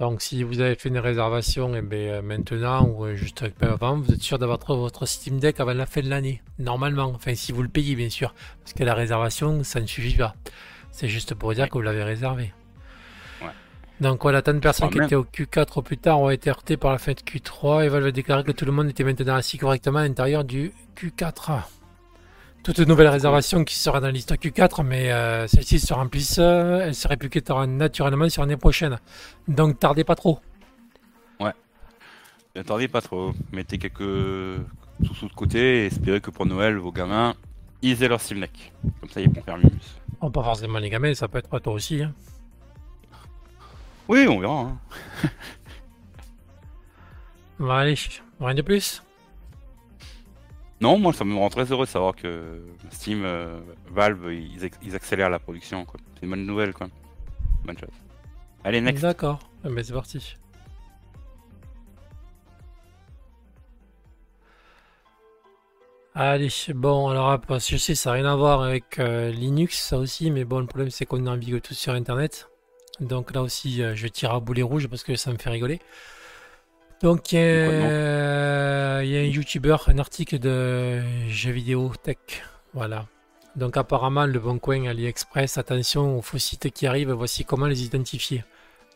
Donc, 0.00 0.20
si 0.22 0.42
vous 0.42 0.58
avez 0.58 0.74
fait 0.74 0.88
une 0.88 0.98
réservation, 0.98 1.76
et 1.76 1.82
ben, 1.82 2.08
euh, 2.10 2.22
maintenant 2.22 2.84
ou 2.88 3.04
euh, 3.04 3.14
juste 3.14 3.44
un 3.44 3.50
peu 3.50 3.66
avant, 3.68 3.96
vous 4.00 4.12
êtes 4.12 4.22
sûr 4.22 4.38
d'avoir 4.40 4.58
votre 4.66 5.06
Steam 5.06 5.38
Deck 5.38 5.60
avant 5.60 5.74
la 5.74 5.86
fin 5.86 6.00
de 6.00 6.08
l'année. 6.08 6.42
Normalement, 6.58 7.12
enfin, 7.14 7.36
si 7.36 7.52
vous 7.52 7.62
le 7.62 7.68
payez, 7.68 7.94
bien 7.94 8.08
sûr. 8.08 8.34
Parce 8.64 8.72
que 8.72 8.82
la 8.82 8.94
réservation, 8.94 9.62
ça 9.62 9.80
ne 9.80 9.86
suffit 9.86 10.16
pas. 10.16 10.34
C'est 10.92 11.08
juste 11.08 11.34
pour 11.34 11.52
dire 11.54 11.68
que 11.68 11.74
vous 11.74 11.82
l'avez 11.82 12.04
réservé. 12.04 12.52
Ouais. 13.40 13.48
Donc 14.00 14.22
voilà, 14.22 14.42
tant 14.42 14.54
de 14.54 14.60
personnes 14.60 14.90
qui 14.90 14.98
même. 14.98 15.06
étaient 15.06 15.16
au 15.16 15.24
Q4 15.24 15.78
au 15.78 15.82
plus 15.82 15.98
tard 15.98 16.20
ont 16.20 16.30
été 16.30 16.50
heurtées 16.50 16.76
par 16.76 16.92
la 16.92 16.98
fin 16.98 17.12
de 17.12 17.20
Q3 17.20 17.84
et 17.84 17.88
Valve 17.88 18.06
a 18.06 18.12
déclaré 18.12 18.44
que 18.44 18.52
tout 18.52 18.64
le 18.64 18.72
monde 18.72 18.88
était 18.88 19.04
maintenant 19.04 19.34
assis 19.34 19.58
correctement 19.58 19.98
à 19.98 20.02
l'intérieur 20.02 20.44
du 20.44 20.72
Q4. 20.96 21.62
Toute 22.62 22.78
nouvelle 22.78 23.08
réservation 23.08 23.64
qui 23.64 23.74
sera 23.74 23.98
dans 23.98 24.06
la 24.06 24.12
liste 24.12 24.32
Q4, 24.32 24.84
mais 24.84 25.10
euh, 25.10 25.48
celle-ci 25.48 25.80
se 25.80 25.92
remplissent, 25.92 26.38
euh, 26.38 26.82
elle 26.86 26.94
se 26.94 27.08
répliquera 27.08 27.66
naturellement 27.66 28.28
sur 28.28 28.42
l'année 28.42 28.56
prochaine. 28.56 29.00
Donc 29.48 29.80
tardez 29.80 30.04
pas 30.04 30.14
trop. 30.14 30.38
Attendez 32.54 32.86
pas 32.86 33.00
trop, 33.00 33.32
mettez 33.50 33.78
quelques 33.78 34.60
sous-sous 35.02 35.28
de 35.28 35.32
côté 35.32 35.84
et 35.84 35.86
espérez 35.86 36.20
que 36.20 36.30
pour 36.30 36.44
Noël, 36.44 36.76
vos 36.76 36.92
gamins, 36.92 37.34
ils 37.80 38.02
aient 38.02 38.08
leur. 38.08 38.20
Comme 38.20 39.08
ça, 39.08 39.22
ils 39.22 39.30
pourront 39.30 39.42
faire 39.42 39.56
mieux. 39.56 39.70
Bon, 40.22 40.30
pas 40.30 40.42
forcément 40.44 40.78
les 40.78 40.88
gamins, 40.88 41.12
ça 41.14 41.26
peut 41.28 41.38
être 41.38 41.58
toi 41.58 41.72
aussi. 41.72 42.00
hein. 42.02 42.14
Oui, 44.08 44.26
on 44.28 44.38
verra. 44.40 44.60
hein. 44.60 44.78
Bon, 47.58 47.70
allez, 47.70 47.94
rien 48.40 48.54
de 48.54 48.62
plus? 48.62 49.02
Non, 50.80 50.98
moi, 50.98 51.12
ça 51.12 51.24
me 51.24 51.36
rend 51.36 51.48
très 51.48 51.70
heureux 51.70 51.86
de 51.86 51.90
savoir 51.90 52.16
que 52.16 52.60
Steam, 52.90 53.22
euh, 53.24 53.60
Valve, 53.90 54.32
ils, 54.32 54.68
ils 54.82 54.94
accélèrent 54.96 55.30
la 55.30 55.38
production. 55.38 55.86
C'est 56.14 56.24
une 56.24 56.30
bonne 56.30 56.44
nouvelle, 56.46 56.72
quoi. 56.72 56.88
Bonne 57.64 57.78
chose. 57.78 57.90
Allez, 58.64 58.80
next. 58.80 59.02
D'accord, 59.02 59.38
Eh 59.64 59.68
ben, 59.68 59.84
c'est 59.84 59.92
parti. 59.92 60.36
Allez, 66.14 66.48
bon, 66.74 67.08
alors 67.08 67.40
je 67.58 67.76
sais, 67.78 67.94
ça 67.94 68.10
n'a 68.10 68.14
rien 68.16 68.26
à 68.26 68.36
voir 68.36 68.62
avec 68.62 68.98
euh, 68.98 69.30
Linux, 69.30 69.78
ça 69.82 69.96
aussi, 69.96 70.30
mais 70.30 70.44
bon, 70.44 70.60
le 70.60 70.66
problème 70.66 70.90
c'est 70.90 71.06
qu'on 71.06 71.18
navigue 71.20 71.60
tous 71.62 71.72
sur 71.74 71.94
Internet. 71.94 72.50
Donc 73.00 73.32
là 73.34 73.40
aussi, 73.40 73.82
euh, 73.82 73.94
je 73.94 74.06
tire 74.08 74.32
à 74.32 74.40
boulet 74.40 74.60
rouge 74.62 74.88
parce 74.88 75.04
que 75.04 75.16
ça 75.16 75.32
me 75.32 75.38
fait 75.38 75.48
rigoler. 75.48 75.80
Donc 77.02 77.32
il 77.32 77.38
y, 77.38 77.40
a 77.40 77.42
un- 78.98 79.02
il 79.02 79.10
y 79.10 79.16
a 79.16 79.20
un 79.20 79.24
YouTuber, 79.24 79.76
un 79.86 79.98
article 79.98 80.38
de 80.38 81.00
jeux 81.28 81.50
vidéo 81.50 81.90
tech, 82.02 82.18
voilà. 82.74 83.06
Donc 83.56 83.76
apparemment, 83.78 84.26
le 84.26 84.38
Bon 84.38 84.58
Coin, 84.58 84.86
AliExpress, 84.86 85.56
attention 85.58 86.18
aux 86.18 86.22
faux 86.22 86.38
sites 86.38 86.70
qui 86.70 86.86
arrivent, 86.86 87.12
voici 87.12 87.44
comment 87.44 87.66
les 87.66 87.84
identifier. 87.84 88.44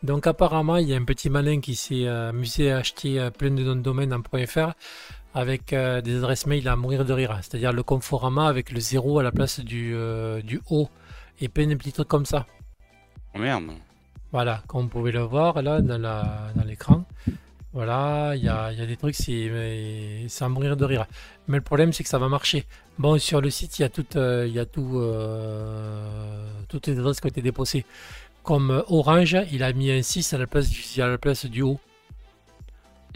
Donc 0.02 0.26
apparemment, 0.26 0.76
il 0.76 0.88
y 0.88 0.94
a 0.94 0.96
un 0.98 1.04
petit 1.04 1.30
malin 1.30 1.60
qui 1.60 1.74
s'est 1.74 2.06
euh, 2.06 2.28
amusé 2.28 2.70
à 2.70 2.78
acheter 2.78 3.18
euh, 3.18 3.30
plein 3.30 3.50
de 3.50 3.62
noms 3.62 3.76
de 3.76 3.80
domaine 3.80 4.12
en 4.14 4.22
.fr 4.46 4.72
avec 5.36 5.74
euh, 5.74 6.00
des 6.00 6.16
adresses 6.16 6.46
mail 6.46 6.66
à 6.66 6.76
mourir 6.76 7.04
de 7.04 7.12
rire. 7.12 7.38
C'est-à-dire 7.42 7.74
le 7.74 7.82
Conforama 7.82 8.48
avec 8.48 8.72
le 8.72 8.80
zéro 8.80 9.18
à 9.18 9.22
la 9.22 9.30
place 9.30 9.60
du, 9.60 9.92
euh, 9.94 10.40
du 10.40 10.62
O 10.70 10.88
et 11.42 11.48
plein 11.48 11.66
de 11.66 11.74
petits 11.74 11.92
trucs 11.92 12.08
comme 12.08 12.24
ça. 12.24 12.46
Oh 13.34 13.38
merde. 13.38 13.64
Voilà, 14.32 14.62
comme 14.66 14.84
vous 14.84 14.88
pouvez 14.88 15.12
le 15.12 15.20
voir 15.20 15.60
là 15.60 15.82
dans 15.82 16.64
l'écran. 16.66 17.04
Voilà, 17.74 18.32
il 18.34 18.42
y 18.42 18.48
a, 18.48 18.72
il 18.72 18.78
y 18.78 18.82
a 18.82 18.86
des 18.86 18.96
trucs, 18.96 19.14
c'est 19.14 19.50
à 20.40 20.48
mourir 20.48 20.78
de 20.78 20.84
rire. 20.86 21.04
Mais 21.48 21.58
le 21.58 21.62
problème, 21.62 21.92
c'est 21.92 22.02
que 22.02 22.08
ça 22.08 22.18
va 22.18 22.30
marcher. 22.30 22.64
Bon, 22.98 23.18
sur 23.18 23.42
le 23.42 23.50
site, 23.50 23.78
il 23.78 23.82
y 23.82 23.84
a 23.84 23.90
tout, 23.90 24.06
euh, 24.16 24.48
y 24.50 24.58
a 24.58 24.64
tout, 24.64 24.92
euh, 24.94 26.48
toutes 26.68 26.86
les 26.86 26.98
adresses 26.98 27.20
qui 27.20 27.26
ont 27.26 27.28
été 27.28 27.42
déposées. 27.42 27.84
Comme 28.42 28.70
euh, 28.70 28.82
Orange, 28.88 29.36
il 29.52 29.62
a 29.62 29.74
mis 29.74 29.90
un 29.90 30.00
6 30.00 30.32
à 30.32 30.38
la 30.38 30.46
place 30.46 30.70
du, 30.70 31.02
à 31.02 31.08
la 31.08 31.18
place 31.18 31.44
du 31.44 31.60
O. 31.60 31.78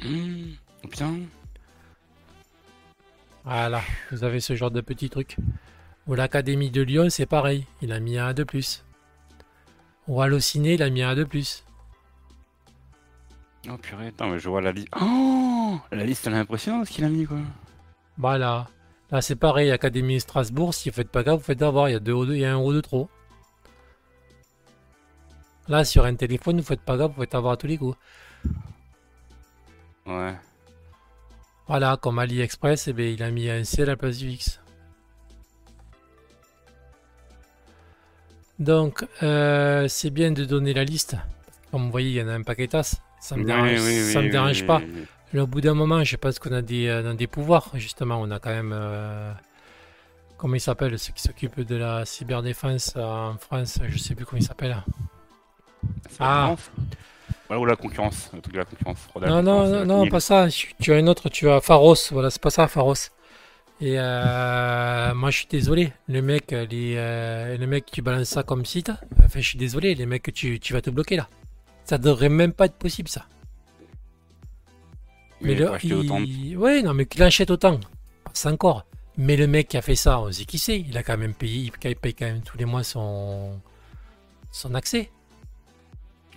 Mmh. 0.04 0.50
Oh, 0.84 0.88
putain. 0.88 1.14
Voilà, 3.44 3.80
vous 4.10 4.22
avez 4.24 4.40
ce 4.40 4.54
genre 4.54 4.70
de 4.70 4.80
petits 4.80 5.10
trucs. 5.10 5.36
Ou 6.06 6.14
l'Académie 6.14 6.70
de 6.70 6.82
Lyon, 6.82 7.08
c'est 7.10 7.26
pareil, 7.26 7.66
il 7.82 7.92
a 7.92 8.00
mis 8.00 8.18
un 8.18 8.34
de 8.34 8.44
plus. 8.44 8.84
Ou 10.08 10.20
Allociné, 10.20 10.74
il 10.74 10.82
a 10.82 10.90
mis 10.90 11.02
un 11.02 11.14
de 11.14 11.24
plus. 11.24 11.64
Oh 13.68 13.76
purée, 13.76 14.08
attends, 14.08 14.28
mais 14.28 14.38
je 14.38 14.48
vois 14.48 14.60
la 14.60 14.72
liste. 14.72 14.88
Oh 15.00 15.78
La 15.92 16.04
liste, 16.04 16.26
elle 16.26 16.34
est 16.34 16.38
impressionnante 16.38 16.86
ce 16.86 16.92
qu'il 16.92 17.04
a 17.04 17.08
mis, 17.08 17.26
quoi. 17.26 17.38
Voilà. 18.18 18.68
Là, 19.10 19.20
c'est 19.20 19.36
pareil, 19.36 19.70
Académie 19.70 20.20
Strasbourg, 20.20 20.72
si 20.74 20.88
vous 20.88 20.94
faites 20.96 21.10
pas 21.10 21.22
gaffe, 21.22 21.38
vous 21.40 21.44
faites 21.44 21.62
avoir, 21.62 21.88
il 21.88 21.92
y 21.92 21.96
a, 21.96 22.00
deux 22.00 22.12
O 22.12 22.24
de- 22.26 22.34
il 22.34 22.40
y 22.40 22.44
a 22.44 22.54
un 22.54 22.58
O 22.58 22.72
de 22.72 22.80
trop. 22.80 23.08
Là, 25.68 25.84
sur 25.84 26.04
un 26.04 26.14
téléphone, 26.14 26.58
vous 26.58 26.66
faites 26.66 26.80
pas 26.80 26.96
gaffe, 26.96 27.12
vous 27.14 27.20
faites 27.20 27.34
avoir 27.34 27.52
à 27.54 27.56
tous 27.56 27.66
les 27.66 27.78
coups. 27.78 27.96
Ouais. 30.06 30.34
Voilà, 31.70 31.96
comme 31.96 32.18
AliExpress, 32.18 32.88
eh 32.88 33.12
il 33.12 33.22
a 33.22 33.30
mis 33.30 33.48
un 33.48 33.62
C 33.62 33.82
à 33.82 33.86
la 33.86 33.96
place 33.96 34.18
du 34.18 34.28
X. 34.30 34.60
Donc, 38.58 39.06
euh, 39.22 39.86
c'est 39.86 40.10
bien 40.10 40.32
de 40.32 40.44
donner 40.44 40.74
la 40.74 40.82
liste. 40.82 41.14
Comme 41.70 41.84
vous 41.84 41.92
voyez, 41.92 42.10
il 42.10 42.16
y 42.16 42.22
en 42.22 42.26
a 42.26 42.32
un 42.32 42.42
paquet 42.42 42.66
tasse. 42.66 42.96
Ça 43.20 43.36
me 43.36 43.42
Oui, 43.42 43.46
dérange, 43.46 43.80
oui, 43.82 44.12
ça 44.12 44.18
oui, 44.18 44.26
me 44.26 44.30
dérange 44.32 44.66
pas. 44.66 44.82
au 45.32 45.46
bout 45.46 45.60
d'un 45.60 45.74
moment, 45.74 46.02
je 46.02 46.16
pense 46.16 46.40
qu'on 46.40 46.50
a 46.50 46.60
des, 46.60 46.88
euh, 46.88 47.14
des 47.14 47.28
pouvoirs, 47.28 47.70
justement. 47.74 48.20
On 48.20 48.32
a 48.32 48.40
quand 48.40 48.50
même. 48.50 48.72
euh, 48.74 49.32
comment 50.38 50.56
il 50.56 50.60
s'appelle 50.60 50.98
Ceux 50.98 51.12
qui 51.12 51.22
s'occupent 51.22 51.60
de 51.60 51.76
la 51.76 52.04
cyberdéfense 52.04 52.96
en 52.96 53.36
France, 53.38 53.78
je 53.88 53.96
sais 53.96 54.16
plus 54.16 54.24
comment 54.24 54.40
il 54.40 54.44
s'appelle. 54.44 54.76
Ah. 56.18 56.56
Voilà, 57.50 57.62
ou 57.62 57.66
la 57.66 57.74
concurrence, 57.74 58.30
le 58.32 58.40
truc 58.40 58.54
de 58.54 58.60
la 58.60 58.64
concurrence. 58.64 59.08
La 59.20 59.28
Non, 59.28 59.42
non, 59.42 59.62
concurrence, 59.64 59.86
non, 59.88 60.06
euh, 60.06 60.08
pas 60.08 60.20
ça. 60.20 60.46
Tu 60.80 60.92
as 60.92 60.96
un 60.96 61.06
autre, 61.08 61.28
tu 61.28 61.50
as 61.50 61.60
Pharos. 61.60 61.96
Voilà, 62.12 62.30
c'est 62.30 62.40
pas 62.40 62.50
ça, 62.50 62.68
Pharos. 62.68 62.94
Et 63.80 63.98
euh, 63.98 65.12
moi, 65.16 65.32
je 65.32 65.38
suis 65.38 65.48
désolé. 65.50 65.92
Le 66.06 66.22
mec, 66.22 66.52
les, 66.52 66.94
euh, 66.96 67.58
le 67.58 67.66
mec, 67.66 67.86
tu 67.90 68.02
balances 68.02 68.28
ça 68.28 68.44
comme 68.44 68.64
site. 68.64 68.92
Enfin, 69.18 69.40
je 69.40 69.48
suis 69.48 69.58
désolé. 69.58 69.96
Les 69.96 70.06
mecs, 70.06 70.32
tu, 70.32 70.60
tu 70.60 70.72
vas 70.72 70.80
te 70.80 70.90
bloquer 70.90 71.16
là. 71.16 71.28
Ça 71.86 71.98
devrait 71.98 72.28
même 72.28 72.52
pas 72.52 72.66
être 72.66 72.76
possible, 72.76 73.08
ça. 73.08 73.26
Mais 75.40 75.56
le, 75.56 75.72
il... 75.82 76.56
ouais, 76.56 76.82
non, 76.82 76.94
mais 76.94 77.06
qu'il 77.06 77.22
achète 77.24 77.50
autant, 77.50 77.80
c'est 78.32 78.48
encore. 78.48 78.86
Mais 79.16 79.36
le 79.36 79.48
mec 79.48 79.66
qui 79.66 79.76
a 79.76 79.82
fait 79.82 79.96
ça, 79.96 80.20
on 80.20 80.30
sait 80.30 80.44
qui 80.44 80.58
c'est. 80.58 80.78
Il 80.78 80.96
a 80.96 81.02
quand 81.02 81.18
même 81.18 81.34
payé, 81.34 81.62
il 81.62 81.72
paye 81.72 81.96
paye 81.96 82.14
quand 82.14 82.26
même 82.26 82.42
tous 82.42 82.58
les 82.58 82.64
mois 82.64 82.84
son 82.84 83.58
son 84.52 84.74
accès. 84.76 85.10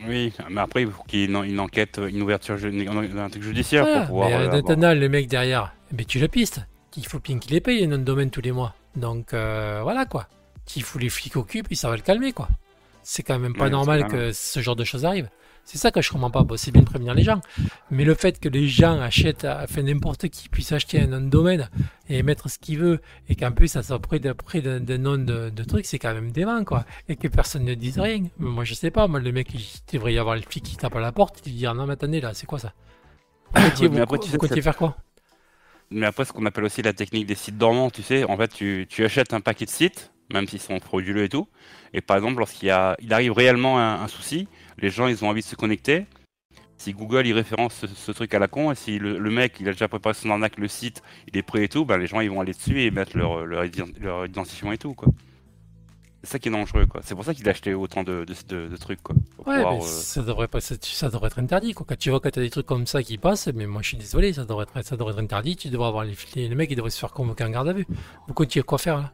Oui, 0.07 0.33
mais 0.49 0.61
après, 0.61 0.81
il 0.83 0.91
faut 0.91 1.03
qu'il 1.03 1.19
y 1.19 1.23
ait 1.23 1.25
une, 1.27 1.43
une 1.43 1.59
enquête, 1.59 1.99
une 2.09 2.21
ouverture, 2.21 2.55
un 2.55 3.29
truc 3.29 3.43
judiciaire 3.43 3.83
Voilà. 3.85 3.99
pour 4.01 4.07
pouvoir. 4.07 4.29
mais 4.29 4.35
euh, 4.35 4.61
euh, 4.69 4.93
le 4.95 5.09
mec 5.09 5.27
derrière, 5.27 5.73
ben, 5.91 6.05
tu 6.05 6.19
le 6.19 6.27
pistes. 6.27 6.61
Il 6.97 7.05
faut 7.05 7.19
bien 7.19 7.39
qu'il 7.39 7.51
les 7.53 7.61
paye 7.61 7.79
les 7.79 7.87
noms 7.87 7.97
de 7.97 8.03
domaine 8.03 8.29
tous 8.29 8.41
les 8.41 8.51
mois. 8.51 8.75
Donc 8.95 9.33
euh, 9.33 9.79
voilà 9.83 10.05
quoi. 10.05 10.27
Qu'il 10.65 10.83
fout 10.83 11.01
les 11.01 11.09
flics 11.09 11.35
au 11.35 11.43
cul, 11.43 11.63
puis 11.63 11.75
ça 11.75 11.89
va 11.89 11.95
le 11.95 12.01
calmer 12.01 12.33
quoi. 12.33 12.47
C'est 13.01 13.23
quand 13.23 13.39
même 13.39 13.55
pas 13.55 13.69
normal 13.69 14.07
que 14.07 14.31
ce 14.31 14.59
genre 14.61 14.75
de 14.75 14.83
choses 14.83 15.03
arrive. 15.05 15.29
C'est 15.65 15.77
ça 15.77 15.91
que 15.91 16.01
je 16.01 16.11
comprends 16.11 16.29
pas. 16.29 16.43
Bon, 16.43 16.57
c'est 16.57 16.71
bien 16.71 16.81
de 16.81 16.85
prévenir 16.85 17.13
les 17.13 17.23
gens. 17.23 17.39
Mais 17.89 18.03
le 18.03 18.13
fait 18.15 18.39
que 18.39 18.49
les 18.49 18.67
gens 18.67 18.99
achètent, 18.99 19.45
enfin 19.45 19.81
n'importe 19.81 20.27
qui 20.27 20.49
puisse 20.49 20.71
acheter 20.71 20.99
un 21.01 21.07
nom 21.07 21.21
de 21.21 21.29
domaine 21.29 21.69
et 22.09 22.21
mettre 22.21 22.49
ce 22.49 22.59
qu'il 22.59 22.79
veut, 22.79 22.99
et 23.29 23.35
qu'en 23.35 23.51
plus 23.51 23.69
ça 23.69 23.81
soit 23.81 23.99
près 23.99 24.19
d'un 24.19 24.97
nom 24.97 25.17
de, 25.17 25.49
de 25.49 25.63
truc, 25.63 25.85
c'est 25.85 25.99
quand 25.99 26.13
même 26.13 26.31
dément 26.31 26.63
quoi. 26.65 26.85
Et 27.07 27.15
que 27.15 27.27
personne 27.29 27.63
ne 27.63 27.73
dise 27.75 27.97
rien. 27.97 28.23
Mais 28.39 28.49
moi 28.49 28.65
je 28.65 28.73
sais 28.73 28.91
pas, 28.91 29.07
moi 29.07 29.19
le 29.19 29.31
mec 29.31 29.53
il 29.53 29.65
devrait 29.93 30.13
y 30.13 30.19
avoir 30.19 30.35
le 30.35 30.41
flic 30.41 30.63
qui 30.63 30.75
tape 30.77 30.95
à 30.95 30.99
la 30.99 31.11
porte 31.11 31.39
et 31.45 31.49
lui 31.49 31.55
dire 31.55 31.73
non 31.73 31.85
mais 31.87 31.93
attendez 31.93 32.19
là, 32.21 32.33
c'est 32.33 32.45
quoi 32.45 32.59
ça? 32.59 32.73
Vous 33.55 33.83
mais 33.83 33.87
vous- 33.87 34.01
après, 34.01 34.19
tu 34.19 34.29
sais 34.29 34.31
vous 34.31 34.37
comptiez 34.37 34.61
faire 34.61 34.75
quoi? 34.77 34.97
Mais 35.91 36.05
après, 36.05 36.25
ce 36.25 36.33
qu'on 36.33 36.45
appelle 36.45 36.63
aussi 36.63 36.81
la 36.81 36.93
technique 36.93 37.25
des 37.27 37.35
sites 37.35 37.57
dormants, 37.57 37.89
tu 37.91 38.01
sais, 38.01 38.23
en 38.23 38.35
fait, 38.35 38.47
tu, 38.47 38.87
tu 38.89 39.05
achètes 39.05 39.33
un 39.33 39.41
paquet 39.41 39.65
de 39.65 39.69
sites, 39.69 40.11
même 40.33 40.47
s'ils 40.47 40.59
sont 40.61 40.79
frauduleux 40.79 41.23
et 41.23 41.29
tout, 41.29 41.47
et 41.93 42.01
par 42.01 42.17
exemple, 42.17 42.39
lorsqu'il 42.39 42.73
il 42.99 43.13
arrive 43.13 43.31
réellement 43.33 43.77
un, 43.79 44.01
un 44.01 44.07
souci, 44.07 44.47
les 44.79 44.89
gens, 44.89 45.07
ils 45.07 45.23
ont 45.23 45.29
envie 45.29 45.41
de 45.41 45.45
se 45.47 45.55
connecter. 45.55 46.05
Si 46.77 46.91
Google, 46.91 47.27
il 47.27 47.33
référence 47.33 47.75
ce, 47.75 47.87
ce 47.87 48.11
truc 48.11 48.33
à 48.33 48.39
la 48.39 48.47
con, 48.47 48.71
et 48.71 48.75
si 48.75 48.99
le, 48.99 49.17
le 49.17 49.29
mec, 49.29 49.55
il 49.59 49.69
a 49.69 49.71
déjà 49.71 49.87
préparé 49.87 50.15
son 50.15 50.29
arnaque, 50.31 50.57
le 50.57 50.67
site, 50.67 51.01
il 51.27 51.37
est 51.37 51.43
prêt 51.43 51.63
et 51.63 51.69
tout, 51.69 51.85
ben, 51.85 51.97
les 51.97 52.07
gens, 52.07 52.19
ils 52.19 52.29
vont 52.29 52.41
aller 52.41 52.53
dessus 52.53 52.81
et 52.81 52.91
mettre 52.91 53.17
leur, 53.17 53.45
leur, 53.45 53.63
ident- 53.63 53.97
leur 53.99 54.25
identifiant 54.25 54.71
et 54.71 54.77
tout, 54.77 54.93
quoi. 54.93 55.07
C'est 56.23 56.31
ça 56.31 56.39
qui 56.39 56.47
est 56.47 56.51
dangereux, 56.51 56.85
quoi. 56.85 57.01
C'est 57.03 57.15
pour 57.15 57.25
ça 57.25 57.33
qu'il 57.33 57.47
a 57.47 57.51
acheté 57.51 57.73
autant 57.73 58.03
de, 58.03 58.25
de, 58.25 58.33
de- 58.47 58.67
de 58.69 58.77
trucs, 58.77 59.01
quoi. 59.01 59.15
Ouais, 59.45 59.55
pouvoir, 59.57 59.73
mais 59.73 59.79
euh, 59.79 59.85
ça 59.85 60.21
devrait 60.23 60.47
pas, 60.47 60.61
ça, 60.61 60.75
ça 60.81 61.09
devrait 61.09 61.27
être 61.27 61.39
interdit, 61.39 61.73
quoi. 61.73 61.85
Quand 61.87 61.97
tu 61.97 62.09
vois 62.09 62.19
que 62.19 62.29
t'as 62.29 62.41
des 62.41 62.49
trucs 62.49 62.65
comme 62.65 62.87
ça 62.87 63.03
qui 63.03 63.17
passent, 63.17 63.49
mais 63.53 63.65
moi 63.65 63.81
je 63.81 63.89
suis 63.89 63.97
désolé, 63.97 64.31
ça 64.33 64.45
devrait 64.45 64.63
être, 64.63 64.85
ça 64.85 64.95
devrait 64.95 65.13
être 65.13 65.19
interdit. 65.19 65.57
Tu 65.57 65.69
devrais 65.69 65.87
avoir 65.87 66.05
les, 66.05 66.15
les, 66.35 66.55
mecs, 66.55 66.71
ils 66.71 66.75
devraient 66.75 66.89
se 66.89 66.99
faire 66.99 67.11
convoquer 67.11 67.43
en 67.43 67.49
garde 67.49 67.67
à 67.69 67.73
vue. 67.73 67.85
Tu 68.49 68.59
as 68.59 68.63
quoi 68.63 68.77
faire 68.77 68.97
là? 68.97 69.11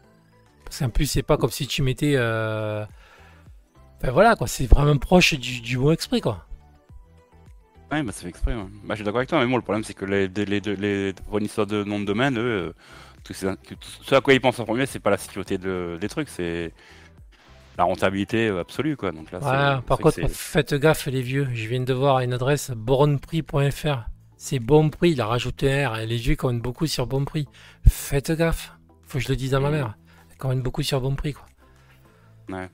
Parce 0.66 0.80
qu'en 0.80 0.90
plus, 0.90 1.08
c'est 1.08 1.24
pas 1.24 1.38
comme 1.38 1.50
si 1.50 1.66
tu 1.68 1.82
mettais. 1.82 2.14
Euh... 2.16 2.86
Enfin 4.02 4.12
voilà, 4.12 4.36
quoi. 4.36 4.48
C'est 4.48 4.66
vraiment 4.66 4.98
proche 4.98 5.34
du, 5.36 5.62
du 5.62 5.78
mot 5.78 5.92
exprès, 5.92 6.22
quoi. 6.22 6.46
Ouais, 7.92 8.04
bah, 8.04 8.12
c'est 8.14 8.24
fait 8.24 8.30
exprès, 8.30 8.54
ouais. 8.56 8.64
Bah, 8.84 8.90
je 8.94 8.96
suis 8.96 9.04
d'accord 9.04 9.18
avec 9.18 9.30
toi, 9.30 9.40
mais 9.40 9.48
bon, 9.50 9.56
le 9.56 9.64
problème, 9.64 9.84
c'est 9.84 9.96
que 9.96 10.06
les, 10.06 10.28
les, 10.28 10.46
les, 10.46 10.60
les 10.76 11.14
fournisseurs 11.28 11.66
de 11.66 11.84
nom 11.84 12.00
de 12.00 12.06
domaine, 12.06 12.38
eux, 12.38 12.42
euh, 12.70 12.74
tout 13.24 13.34
ce, 13.34 13.48
à 14.16 14.22
quoi 14.22 14.34
ils 14.34 14.42
pensent 14.42 14.60
en 14.60 14.66
premier, 14.66 14.86
c'est 14.86 15.00
pas 15.00 15.10
la 15.10 15.18
sécurité 15.18 15.58
de- 15.58 15.98
des 16.00 16.08
trucs, 16.08 16.30
c'est 16.30 16.72
la 17.78 17.86
rentabilité 17.86 18.50
absolue, 18.50 18.96
quoi. 18.98 19.12
Donc 19.12 19.32
là, 19.32 19.40
Voilà, 19.40 19.82
par 19.88 19.98
contre, 19.98 20.28
faites 20.30 20.74
gaffe 20.74 21.08
les 21.08 21.22
vieux. 21.22 21.48
Je 21.54 21.68
viens 21.68 21.80
de 21.82 21.94
voir 21.94 22.20
une 22.20 22.34
adresse 22.34 22.72
bornprix.fr. 22.72 24.10
C'est 24.38 24.60
bon 24.60 24.90
prix, 24.90 25.12
il 25.12 25.22
a 25.22 25.26
rajouté 25.28 25.72
un 25.84 25.90
R. 25.90 25.98
Et 26.00 26.06
les 26.06 26.18
vieux 26.18 26.36
comptent 26.36 26.62
beaucoup 26.62 26.88
sur 26.88 27.08
bon 27.08 27.26
prix. 27.26 27.48
Faites 27.88 28.32
gaffe. 28.32 28.74
Faut 29.08 29.18
que 29.18 29.24
je 29.24 29.30
le 29.30 29.36
dise 29.36 29.54
à 29.54 29.60
ma 29.60 29.70
mère. 29.72 29.98
Elle 30.30 30.38
compte 30.38 30.62
beaucoup 30.62 30.84
sur 30.84 31.02
bon 31.02 31.16
prix, 31.16 31.34
quoi. 31.34 31.46
Ouais. 32.50 32.70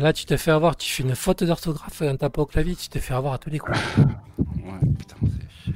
Là, 0.00 0.12
tu 0.12 0.24
te 0.24 0.36
fais 0.36 0.50
avoir, 0.50 0.76
tu 0.76 0.90
fais 0.90 1.02
une 1.02 1.14
faute 1.14 1.42
d'orthographe 1.42 2.02
en 2.02 2.16
tapant 2.16 2.42
au 2.42 2.46
clavier, 2.46 2.76
tu 2.76 2.88
te 2.88 2.98
fais 2.98 3.14
avoir 3.14 3.34
à 3.34 3.38
tous 3.38 3.50
les 3.50 3.58
coups. 3.58 3.78
Ouais, 4.38 4.88
putain, 4.98 5.16
c'est. 5.22 5.72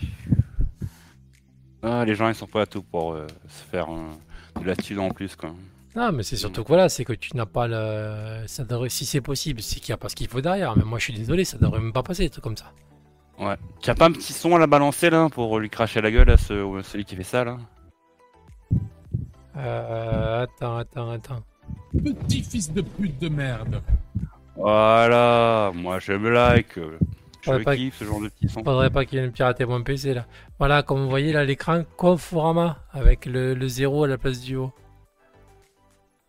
Ah, 1.82 2.04
les 2.04 2.14
gens, 2.14 2.28
ils 2.28 2.34
sont 2.34 2.46
pas 2.46 2.62
à 2.62 2.66
tout 2.66 2.82
pour 2.82 3.14
euh, 3.14 3.26
se 3.48 3.64
faire 3.70 3.90
euh, 3.90 4.60
de 4.60 4.66
la 4.66 4.76
thune 4.76 4.98
en 4.98 5.08
plus, 5.08 5.34
quoi. 5.34 5.54
Non, 5.96 6.12
mais 6.12 6.22
c'est 6.22 6.36
surtout 6.36 6.62
que 6.62 6.68
voilà, 6.68 6.88
c'est 6.90 7.04
que 7.04 7.14
tu 7.14 7.36
n'as 7.36 7.46
pas 7.46 7.66
le. 7.66 8.46
Ça 8.46 8.64
devrait... 8.64 8.90
Si 8.90 9.06
c'est 9.06 9.22
possible, 9.22 9.62
c'est 9.62 9.80
qu'il 9.80 9.92
n'y 9.92 9.94
a 9.94 9.96
pas 9.96 10.10
ce 10.10 10.14
qu'il 10.14 10.28
faut 10.28 10.42
derrière. 10.42 10.76
Mais 10.76 10.84
moi, 10.84 10.98
je 10.98 11.04
suis 11.04 11.14
désolé, 11.14 11.44
ça 11.44 11.56
devrait 11.58 11.80
même 11.80 11.92
pas 11.92 12.02
passer, 12.02 12.24
des 12.24 12.30
trucs 12.30 12.44
comme 12.44 12.56
ça. 12.56 12.72
Ouais. 13.38 13.56
Tu 13.80 13.88
as 13.88 13.94
pas 13.94 14.06
un 14.06 14.12
petit 14.12 14.32
son 14.32 14.54
à 14.54 14.58
la 14.58 14.66
balancer, 14.66 15.08
là, 15.08 15.28
pour 15.30 15.58
lui 15.58 15.70
cracher 15.70 16.00
la 16.02 16.10
gueule 16.10 16.30
à 16.30 16.36
ce, 16.36 16.78
à 16.78 16.82
celui 16.82 17.04
qui 17.04 17.16
fait 17.16 17.22
ça, 17.24 17.44
là? 17.44 17.58
Euh, 19.56 20.42
attends, 20.42 20.76
attends, 20.76 21.10
attends. 21.10 21.42
Petit 21.92 22.42
fils 22.42 22.72
de 22.72 22.80
pute 22.82 23.18
de 23.20 23.28
merde. 23.28 23.82
Voilà, 24.56 25.70
moi, 25.74 25.98
je 25.98 26.12
me 26.12 26.30
like. 26.30 26.78
Je 27.42 27.62
pas- 27.64 27.76
kiffe 27.76 27.96
ce 27.98 28.04
genre 28.04 28.20
de 28.20 28.28
petit 28.28 28.48
son. 28.48 28.62
Faudrait 28.62 28.90
pas 28.90 29.04
qu'il 29.04 29.18
vienne 29.18 29.32
pirater 29.32 29.64
mon 29.64 29.82
PC 29.82 30.14
là. 30.14 30.26
Voilà, 30.58 30.82
comme 30.82 31.00
vous 31.02 31.08
voyez 31.10 31.32
là, 31.32 31.44
l'écran 31.44 31.82
Conforama 31.96 32.78
avec 32.92 33.26
le, 33.26 33.54
le 33.54 33.68
0 33.68 34.04
à 34.04 34.08
la 34.08 34.16
place 34.18 34.40
du 34.40 34.54
haut. 34.56 34.72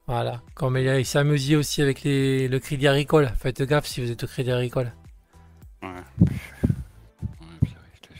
Voilà, 0.08 0.42
comme 0.56 0.76
il, 0.78 0.90
a- 0.90 1.00
il 1.00 1.06
s'est 1.06 1.20
amusé 1.20 1.56
aussi 1.56 1.82
avec 1.82 2.04
les, 2.04 2.48
le 2.48 2.60
Crédit 2.60 2.88
Agricole. 2.88 3.32
Faites 3.38 3.62
gaffe 3.62 3.86
si 3.86 4.02
vous 4.02 4.10
êtes 4.12 4.24
au 4.24 4.28
Crédit 4.28 4.52
Agricole. 4.52 4.92
Ouais. 5.84 5.90
Ouais, 6.20 6.28
purée, 7.62 7.76
je 7.94 8.00
te- 8.02 8.14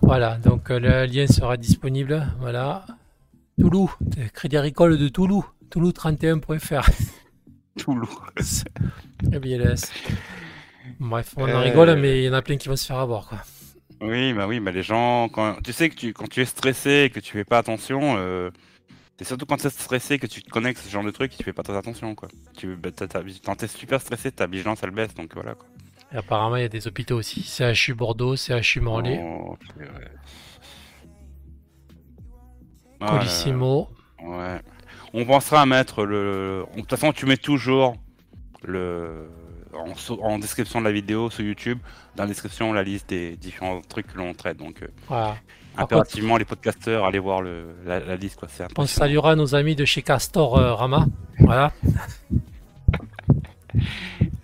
Voilà, 0.00 0.36
donc 0.38 0.70
euh, 0.70 0.78
le 0.80 1.06
lien 1.06 1.26
sera 1.26 1.56
disponible. 1.56 2.26
Voilà. 2.40 2.84
Toulouse, 3.58 3.90
Crédit 4.32 4.56
Agricole 4.56 4.98
de 4.98 5.08
Toulouse, 5.08 5.44
toulouse31.fr. 5.70 6.88
Toulouse. 7.78 8.64
BLS. 9.22 9.90
Bref, 11.00 11.34
on 11.36 11.44
en 11.44 11.48
Euh, 11.48 11.58
rigole, 11.60 11.96
mais 11.96 12.22
il 12.22 12.24
y 12.24 12.28
en 12.28 12.32
a 12.32 12.42
plein 12.42 12.56
qui 12.56 12.68
vont 12.68 12.76
se 12.76 12.86
faire 12.86 12.98
avoir 12.98 13.28
quoi. 13.28 13.38
Oui, 14.00 14.32
bah 14.32 14.46
oui, 14.48 14.58
bah 14.58 14.72
les 14.72 14.82
gens, 14.82 15.28
quand 15.28 15.62
tu 15.62 15.72
sais 15.72 15.88
que 15.88 15.94
tu, 15.94 16.12
quand 16.12 16.28
tu 16.28 16.40
es 16.40 16.44
stressé 16.44 17.04
et 17.04 17.10
que 17.10 17.20
tu 17.20 17.32
fais 17.32 17.44
pas 17.44 17.58
attention, 17.58 18.16
euh, 18.16 18.50
c'est 19.16 19.24
surtout 19.24 19.46
quand 19.46 19.58
tu 19.58 19.68
es 19.68 19.70
stressé 19.70 20.18
que 20.18 20.26
tu 20.26 20.42
te 20.42 20.50
connectes 20.50 20.80
ce 20.80 20.90
genre 20.90 21.04
de 21.04 21.10
truc 21.12 21.32
et 21.32 21.36
tu 21.36 21.44
fais 21.44 21.52
pas 21.52 21.62
très 21.62 21.76
attention, 21.76 22.14
quoi. 22.16 22.28
Tu, 22.56 22.74
bah, 22.74 22.90
quand 23.44 23.54
t'es 23.54 23.68
super 23.68 24.00
stressé, 24.00 24.32
ta 24.32 24.46
vigilance 24.48 24.80
elle 24.82 24.90
baisse, 24.90 25.14
donc 25.14 25.32
voilà, 25.34 25.54
quoi. 25.54 25.68
Et 26.12 26.16
apparemment, 26.16 26.56
il 26.56 26.62
y 26.62 26.64
a 26.64 26.68
des 26.68 26.86
hôpitaux 26.88 27.16
aussi. 27.16 27.42
CHU 27.42 27.94
Bordeaux, 27.94 28.34
CHU 28.36 28.80
Morlaix, 28.80 29.20
Oh, 29.22 29.56
Colissimo. 33.06 33.88
Ouais. 34.22 34.60
On 35.14 35.24
pensera 35.24 35.62
à 35.62 35.66
mettre 35.66 36.04
le. 36.04 36.64
De 36.74 36.80
toute 36.80 36.90
façon, 36.90 37.12
tu 37.12 37.26
mets 37.26 37.36
toujours 37.36 37.96
le. 38.62 39.28
En, 40.20 40.38
description 40.38 40.80
de 40.80 40.84
la 40.84 40.92
vidéo 40.92 41.30
sur 41.30 41.42
YouTube, 41.44 41.78
dans 42.14 42.24
la 42.24 42.28
description, 42.28 42.74
la 42.74 42.82
liste 42.82 43.08
des 43.08 43.36
différents 43.36 43.80
trucs 43.80 44.06
que 44.06 44.18
l'on 44.18 44.34
traite. 44.34 44.58
Donc, 44.58 44.82
euh, 44.82 44.88
Voilà. 45.08 45.36
Impérativement, 45.78 46.36
les 46.36 46.44
podcasteurs, 46.44 47.06
allez 47.06 47.18
voir 47.18 47.40
le, 47.40 47.74
la, 47.86 47.98
la 47.98 48.16
liste, 48.16 48.38
quoi. 48.38 48.48
On 48.76 48.84
saluera 48.84 49.34
nos 49.34 49.54
amis 49.54 49.74
de 49.74 49.86
chez 49.86 50.02
Castor 50.02 50.58
euh, 50.58 50.74
Rama. 50.74 51.06
Voilà, 51.38 51.72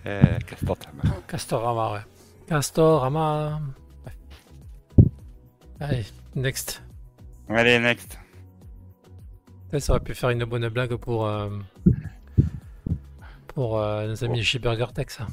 Euh, 0.05 0.39
Castor 0.47 0.77
Tama. 0.77 1.15
Castor 1.27 1.61
Rama, 1.61 1.93
ouais. 1.93 2.05
Castor 2.47 3.01
Rama. 3.01 3.61
Ouais. 4.97 5.05
Allez, 5.79 6.05
next. 6.35 6.81
Allez, 7.47 7.79
next. 7.79 8.17
Ça, 9.77 9.93
aurait 9.93 9.99
pu 9.99 10.15
faire 10.15 10.29
une 10.31 10.43
bonne 10.45 10.67
blague 10.69 10.95
pour, 10.95 11.27
euh, 11.27 11.49
pour 13.47 13.79
euh, 13.79 14.07
nos 14.07 14.23
amis 14.23 14.39
de 14.39 14.43
chez 14.43 14.57
Burger 14.59 14.87
Tech, 14.93 15.07
ça. 15.09 15.27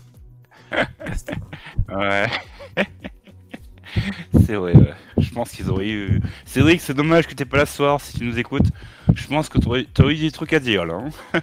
Castor. 1.05 1.37
Ouais. 1.89 2.27
c'est 4.45 4.55
vrai, 4.57 4.77
ouais. 4.77 4.95
Je 5.19 5.31
pense 5.33 5.51
qu'ils 5.53 5.71
auraient 5.71 5.89
eu. 5.89 6.21
Cédric, 6.45 6.81
c'est 6.81 6.93
dommage 6.95 7.27
que 7.27 7.35
t'es 7.35 7.45
pas 7.47 7.59
là 7.59 7.67
ce 7.67 7.77
soir 7.77 8.01
si 8.01 8.19
tu 8.19 8.25
nous 8.25 8.39
écoutes. 8.39 8.67
Je 9.15 9.27
pense 9.27 9.49
que 9.49 9.59
t'aurais 9.59 9.85
t'aurais 9.85 10.15
eu 10.15 10.19
des 10.19 10.31
trucs 10.31 10.53
à 10.53 10.61
dire 10.61 10.85
là. 10.85 11.03
hein. 11.33 11.41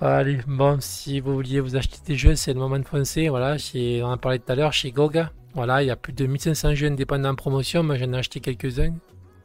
Allez, 0.00 0.38
bon, 0.48 0.78
si 0.80 1.20
vous 1.20 1.34
vouliez 1.34 1.60
vous 1.60 1.76
acheter 1.76 1.98
des 2.04 2.16
jeux, 2.16 2.34
c'est 2.34 2.52
le 2.52 2.58
moment 2.58 2.78
de 2.78 2.84
foncer. 2.84 3.28
Voilà, 3.28 3.56
chez, 3.58 4.02
on 4.02 4.06
en 4.06 4.12
a 4.12 4.16
parlé 4.16 4.40
tout 4.40 4.50
à 4.50 4.56
l'heure, 4.56 4.72
chez 4.72 4.90
GOG. 4.90 5.24
Voilà, 5.54 5.82
il 5.82 5.86
y 5.86 5.90
a 5.90 5.96
plus 5.96 6.12
de 6.12 6.26
1500 6.26 6.74
jeux 6.74 6.88
indépendants 6.88 7.30
en 7.30 7.34
promotion. 7.36 7.84
Moi, 7.84 7.96
j'en 7.96 8.12
ai 8.12 8.18
acheté 8.18 8.40
quelques-uns. 8.40 8.90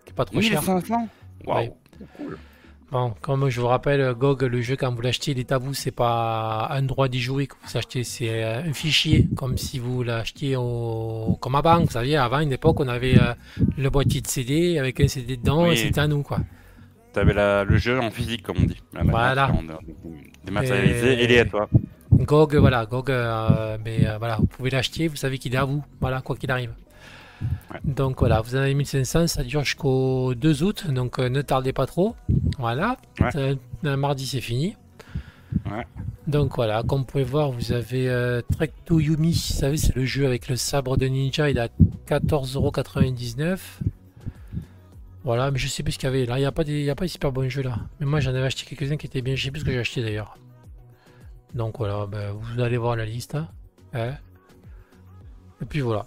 qui 0.06 0.12
est 0.12 0.14
pas 0.16 0.26
trop 0.26 0.42
cher. 0.42 0.64
1500 1.46 1.52
Waouh. 1.52 1.60
Ouais. 2.30 2.36
Bon, 2.92 3.14
comme 3.22 3.50
je 3.50 3.62
vous 3.62 3.68
rappelle, 3.68 4.14
GOG, 4.16 4.42
le 4.44 4.62
jeu, 4.62 4.76
quand 4.76 4.92
vous 4.92 5.02
l'achetez, 5.02 5.32
il 5.32 5.40
est 5.40 5.52
à 5.52 5.60
vous. 5.60 5.76
C'est 5.76 5.92
pas 5.92 6.68
un 6.72 6.82
droit 6.82 7.08
d'y 7.08 7.20
jouer 7.20 7.46
que 7.46 7.54
vous 7.64 7.78
achetez. 7.78 8.04
C'est 8.04 8.44
euh, 8.44 8.64
un 8.64 8.74
fichier, 8.74 9.28
comme 9.36 9.58
si 9.60 9.78
vous 9.78 10.02
l'achetiez 10.02 10.56
au... 10.56 11.38
comme 11.40 11.54
à 11.54 11.62
banque. 11.62 11.86
Vous 11.86 11.92
savez, 11.92 12.18
avant, 12.18 12.40
une 12.40 12.52
époque, 12.52 12.80
on 12.80 12.88
avait 12.88 13.16
euh, 13.22 13.34
le 13.78 13.90
boîtier 13.92 14.22
de 14.22 14.28
CD 14.28 14.80
avec 14.80 15.00
un 15.02 15.08
CD 15.08 15.38
dedans 15.38 15.66
Oui. 15.68 15.74
et 15.74 15.76
c'était 15.76 16.02
à 16.02 16.08
nous, 16.08 16.24
quoi. 16.24 16.40
T'avais 17.14 17.34
la- 17.34 17.64
le 17.64 17.78
jeu 17.78 18.00
en 18.00 18.10
physique, 18.10 18.42
comme 18.42 18.58
on 18.60 18.66
dit. 18.66 18.82
La 18.94 19.04
Voilà. 19.04 19.52
Dématérialisé 20.44 21.14
Et- 21.24 21.34
est 21.36 21.40
à 21.40 21.46
toi. 21.46 21.70
GOG, 22.12 22.56
voilà, 22.56 22.86
GOG, 22.88 23.12
euh, 23.12 23.78
mais 23.86 24.08
euh, 24.08 24.18
voilà, 24.18 24.38
vous 24.38 24.48
pouvez 24.48 24.72
l'acheter, 24.72 25.08
vous 25.08 25.16
savez 25.16 25.38
qu'il 25.38 25.54
est 25.54 25.58
à 25.58 25.64
vous, 25.66 25.84
voilà, 26.02 26.22
quoi 26.22 26.36
qu'il 26.36 26.50
arrive. 26.52 26.72
Ouais. 27.72 27.80
Donc 27.84 28.20
voilà, 28.20 28.42
vous 28.42 28.56
en 28.56 28.60
avez 28.60 28.74
1500, 28.74 29.28
ça 29.28 29.44
dure 29.44 29.64
jusqu'au 29.64 30.34
2 30.36 30.64
août, 30.64 30.88
donc 30.92 31.20
euh, 31.20 31.30
ne 31.30 31.42
tardez 31.42 31.74
pas 31.74 31.86
trop. 31.86 32.16
Voilà, 32.58 32.98
Ouais. 33.20 33.30
Euh, 33.36 33.56
un 33.84 33.96
mardi 33.98 34.26
c'est 34.28 34.42
fini. 34.42 34.76
Ouais. 35.72 35.86
Donc 36.28 36.56
voilà, 36.56 36.84
comme 36.84 37.00
vous 37.00 37.06
pouvez 37.06 37.24
voir, 37.24 37.52
vous 37.52 37.72
avez 37.72 38.10
euh, 38.10 38.42
Trek 38.54 38.72
to 38.86 39.00
Yumi, 39.00 39.32
vous 39.32 39.38
savez, 39.38 39.78
c'est 39.78 39.96
le 39.96 40.06
jeu 40.06 40.26
avec 40.26 40.48
le 40.48 40.56
sabre 40.58 40.98
de 40.98 41.06
ninja, 41.08 41.50
il 41.50 41.58
est 41.58 41.62
à 41.62 41.70
14,99€. 42.08 43.58
Voilà, 45.24 45.52
mais 45.52 45.60
je 45.60 45.68
sais 45.68 45.84
plus 45.84 45.94
ce 45.94 46.00
qu'il 46.00 46.08
y 46.08 46.10
avait. 46.12 46.26
Là, 46.26 46.38
il 46.38 46.42
n'y 46.42 46.46
a, 46.46 46.52
pas 46.52 46.64
des- 46.64 46.80
il 46.80 46.86
y 46.86 46.90
a 46.90 46.96
pas 46.96 47.06
de 47.06 47.10
super 47.10 47.32
bons 47.32 47.50
jeux 47.50 47.62
là. 47.62 47.78
Mais 48.00 48.06
moi, 48.06 48.20
j'en 48.20 48.30
avais 48.32 48.44
acheté 48.46 48.64
quelques-uns 48.66 48.96
qui 48.98 49.06
étaient 49.06 49.22
bien. 49.22 49.36
Je 49.36 49.44
sais 49.44 49.52
plus 49.52 49.60
ce 49.62 49.66
que 49.66 49.72
j'ai 49.72 49.80
acheté 49.80 50.02
d'ailleurs. 50.02 50.38
Donc 51.54 51.78
voilà, 51.78 52.06
ben, 52.08 52.32
vous 52.32 52.62
allez 52.62 52.78
voir 52.78 52.96
la 52.96 53.06
liste. 53.06 53.36
Hein. 53.36 53.48
Et 55.62 55.66
puis 55.66 55.82
voilà. 55.82 56.06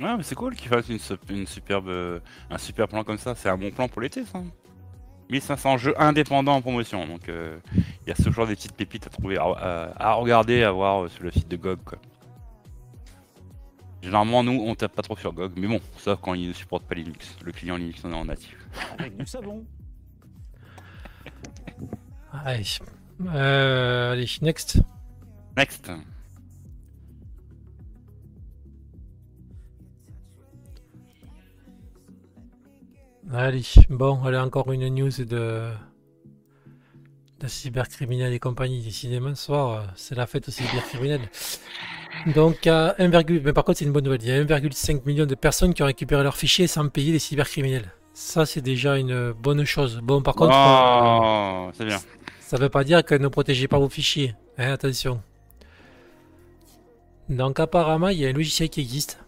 Ouais, 0.00 0.16
mais 0.16 0.22
c'est 0.22 0.34
cool 0.34 0.54
qu'ils 0.54 0.68
fassent 0.68 0.88
une, 0.88 0.98
sup- 0.98 1.30
une 1.30 1.46
superbe, 1.46 1.88
euh, 1.88 2.20
un 2.50 2.58
super 2.58 2.86
plan 2.86 3.02
comme 3.02 3.16
ça. 3.18 3.34
C'est 3.34 3.48
un 3.48 3.56
bon 3.56 3.70
plan 3.70 3.88
pour 3.88 4.02
l'été, 4.02 4.24
ça. 4.26 4.42
1500 5.30 5.78
jeux 5.78 5.94
indépendants 6.00 6.54
en 6.56 6.60
promotion. 6.62 7.06
Donc, 7.06 7.28
euh, 7.28 7.58
il 7.74 8.08
y 8.08 8.10
a 8.10 8.14
toujours 8.14 8.46
des 8.46 8.54
petites 8.54 8.74
pépites 8.76 9.06
à 9.06 9.10
trouver, 9.10 9.38
à, 9.38 9.44
à- 9.44 10.08
à 10.10 10.12
regarder, 10.14 10.62
à 10.62 10.70
voir 10.70 11.04
euh, 11.04 11.08
sur 11.08 11.24
le 11.24 11.30
site 11.30 11.48
de 11.48 11.56
GOG. 11.56 11.78
Quoi. 11.84 11.98
Généralement, 14.02 14.44
nous, 14.44 14.62
on 14.64 14.74
tape 14.74 14.94
pas 14.94 15.02
trop 15.02 15.16
sur 15.16 15.32
GOG, 15.32 15.52
mais 15.56 15.66
bon, 15.66 15.80
sauf 15.96 16.20
quand 16.20 16.34
ils 16.34 16.48
ne 16.48 16.52
supportent 16.52 16.86
pas 16.86 16.94
Linux. 16.94 17.34
Le 17.42 17.50
client 17.52 17.76
Linux 17.76 18.04
en 18.04 18.10
est 18.12 18.14
en 18.14 18.24
natif. 18.26 18.56
Avec 18.98 19.16
du 19.16 19.26
savon. 19.26 19.64
Allez. 22.44 22.62
Euh, 23.34 24.12
allez, 24.12 24.26
next. 24.42 24.78
Next. 25.56 25.90
Allez, 33.32 33.62
bon, 33.90 34.22
allez, 34.24 34.38
encore 34.38 34.70
une 34.72 34.88
news 34.88 35.10
de, 35.24 35.68
de 37.40 37.46
cybercriminels 37.48 38.32
et 38.32 38.38
compagnie. 38.38 38.82
Décidément, 38.82 39.34
ce 39.34 39.44
soir, 39.46 39.72
euh, 39.72 39.86
c'est 39.96 40.14
la 40.14 40.26
fête 40.26 40.48
aux 40.48 40.52
cybercriminels. 40.52 41.28
Donc, 42.34 42.66
à 42.66 42.94
1, 42.98 43.08
mais 43.08 43.52
par 43.52 43.64
contre, 43.64 43.78
c'est 43.78 43.84
une 43.84 43.92
bonne 43.92 44.04
nouvelle. 44.04 44.22
Il 44.22 44.28
y 44.28 44.32
a 44.32 44.42
1,5 44.44 45.04
million 45.06 45.26
de 45.26 45.34
personnes 45.34 45.74
qui 45.74 45.82
ont 45.82 45.86
récupéré 45.86 46.22
leurs 46.22 46.36
fichiers 46.36 46.66
sans 46.66 46.88
payer 46.88 47.12
les 47.12 47.18
cybercriminels. 47.18 47.92
Ça, 48.14 48.46
c'est 48.46 48.62
déjà 48.62 48.96
une 48.96 49.32
bonne 49.32 49.64
chose. 49.64 50.00
Bon, 50.02 50.22
par 50.22 50.34
contre, 50.34 50.54
euh, 50.54 51.66
Oh, 51.68 51.70
c'est 51.74 51.84
bien. 51.84 51.98
ça 52.40 52.56
veut 52.56 52.70
pas 52.70 52.84
dire 52.84 53.04
que 53.04 53.14
ne 53.14 53.28
protégez 53.28 53.66
pas 53.68 53.78
vos 53.78 53.88
fichiers. 53.88 54.34
Hein, 54.56 54.72
attention. 54.72 55.20
Donc, 57.28 57.58
apparemment, 57.58 58.08
il 58.08 58.18
y 58.18 58.26
a 58.26 58.28
un 58.28 58.32
logiciel 58.32 58.70
qui 58.70 58.80
existe 58.80 59.18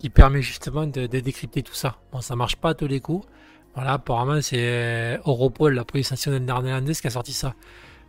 qui 0.00 0.10
permet 0.10 0.42
justement 0.42 0.86
de, 0.86 1.06
de 1.06 1.20
décrypter 1.20 1.62
tout 1.62 1.74
ça. 1.74 1.98
Bon, 2.10 2.20
ça 2.20 2.34
marche 2.34 2.56
pas 2.56 2.70
à 2.70 2.74
tous 2.74 2.88
les 2.88 3.00
coups. 3.00 3.26
Voilà, 3.74 3.92
apparemment, 3.92 4.40
c'est 4.42 5.20
Europol, 5.26 5.74
la 5.74 5.84
police 5.84 6.10
nationale 6.10 6.42
néerlandaise, 6.42 7.00
qui 7.00 7.06
a 7.06 7.10
sorti 7.10 7.32
ça. 7.32 7.54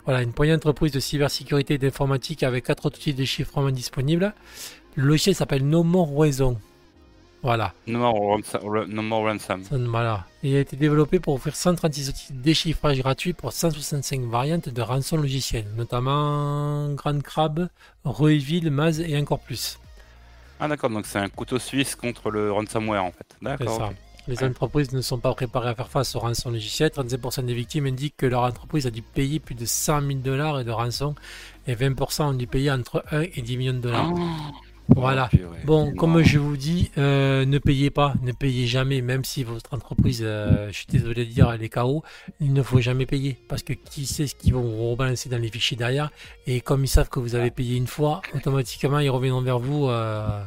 Voilà, 0.05 0.23
une 0.23 0.33
poignée 0.33 0.53
d'entreprises 0.53 0.93
de 0.93 0.99
cybersécurité 0.99 1.75
et 1.75 1.77
d'informatique 1.77 2.41
avec 2.41 2.65
quatre 2.65 2.87
outils 2.87 3.13
de 3.13 3.17
déchiffrement 3.17 3.69
disponibles. 3.69 4.33
Le 4.95 5.03
logiciel 5.03 5.35
s'appelle 5.35 5.67
No 5.67 5.83
More 5.83 6.09
Reason. 6.17 6.57
Voilà. 7.43 7.73
No 7.87 7.99
more 7.99 8.19
ransom. 8.19 8.85
No 8.87 9.01
more 9.01 9.23
ransom. 9.23 9.63
Voilà. 9.89 10.25
Il 10.43 10.55
a 10.55 10.59
été 10.59 10.75
développé 10.75 11.19
pour 11.19 11.33
offrir 11.33 11.55
136 11.55 12.09
outils 12.09 12.33
de 12.33 12.41
déchiffrage 12.41 12.99
gratuits 12.99 13.33
pour 13.33 13.51
165 13.51 14.21
variantes 14.21 14.69
de 14.69 14.81
rançon 14.81 15.17
logiciel, 15.17 15.65
notamment 15.75 16.89
Grand 16.93 17.19
Crab, 17.21 17.69
Roeville, 18.03 18.69
Maz 18.69 18.99
et 18.99 19.17
encore 19.17 19.39
plus. 19.39 19.79
Ah 20.63 20.67
d'accord, 20.67 20.91
donc 20.91 21.07
c'est 21.07 21.17
un 21.17 21.27
couteau 21.27 21.57
suisse 21.57 21.95
contre 21.95 22.29
le 22.29 22.51
ransomware 22.51 23.03
en 23.03 23.11
fait. 23.11 23.25
C'est 23.29 23.43
D'accord. 23.43 23.93
Les 24.27 24.43
entreprises 24.43 24.91
ne 24.93 25.01
sont 25.01 25.17
pas 25.17 25.33
préparées 25.33 25.69
à 25.69 25.75
faire 25.75 25.89
face 25.89 26.15
aux 26.15 26.19
rançons 26.19 26.51
logiciels. 26.51 26.89
35% 26.89 27.45
des 27.45 27.55
victimes 27.55 27.87
indiquent 27.87 28.15
que 28.15 28.27
leur 28.27 28.43
entreprise 28.43 28.85
a 28.85 28.91
dû 28.91 29.01
payer 29.01 29.39
plus 29.39 29.55
de 29.55 29.65
100 29.65 30.01
000 30.01 30.19
dollars 30.19 30.63
de 30.63 30.69
rançon 30.69 31.15
et 31.65 31.73
20% 31.73 32.21
ont 32.21 32.33
dû 32.33 32.45
payer 32.45 32.69
entre 32.69 33.03
1 33.11 33.21
et 33.21 33.41
10 33.41 33.57
millions 33.57 33.73
de 33.73 33.79
dollars. 33.79 34.13
Voilà. 34.89 35.29
Bon, 35.63 35.93
comme 35.95 36.21
je 36.21 36.37
vous 36.37 36.57
dis, 36.57 36.91
euh, 36.97 37.45
ne 37.45 37.57
payez 37.59 37.89
pas, 37.89 38.13
ne 38.23 38.31
payez 38.33 38.67
jamais, 38.67 39.01
même 39.01 39.23
si 39.23 39.43
votre 39.43 39.73
entreprise, 39.73 40.21
euh, 40.23 40.67
je 40.69 40.73
suis 40.77 40.87
désolé 40.89 41.25
de 41.25 41.31
dire, 41.31 41.49
elle 41.51 41.63
est 41.63 41.69
KO, 41.69 42.03
il 42.41 42.51
ne 42.51 42.61
faut 42.61 42.81
jamais 42.81 43.05
payer. 43.05 43.37
Parce 43.47 43.63
que 43.63 43.73
qui 43.73 44.05
sait 44.05 44.27
ce 44.27 44.35
qu'ils 44.35 44.53
vont 44.53 44.61
vous 44.63 44.91
rebalancer 44.91 45.29
dans 45.29 45.37
les 45.37 45.49
fichiers 45.49 45.77
derrière. 45.77 46.11
Et 46.45 46.59
comme 46.61 46.83
ils 46.83 46.89
savent 46.89 47.09
que 47.09 47.19
vous 47.19 47.35
avez 47.35 47.51
payé 47.51 47.77
une 47.77 47.87
fois, 47.87 48.21
automatiquement, 48.35 48.99
ils 48.99 49.09
reviendront 49.09 49.41
vers 49.41 49.59
vous 49.59 49.87
euh, 49.87 50.43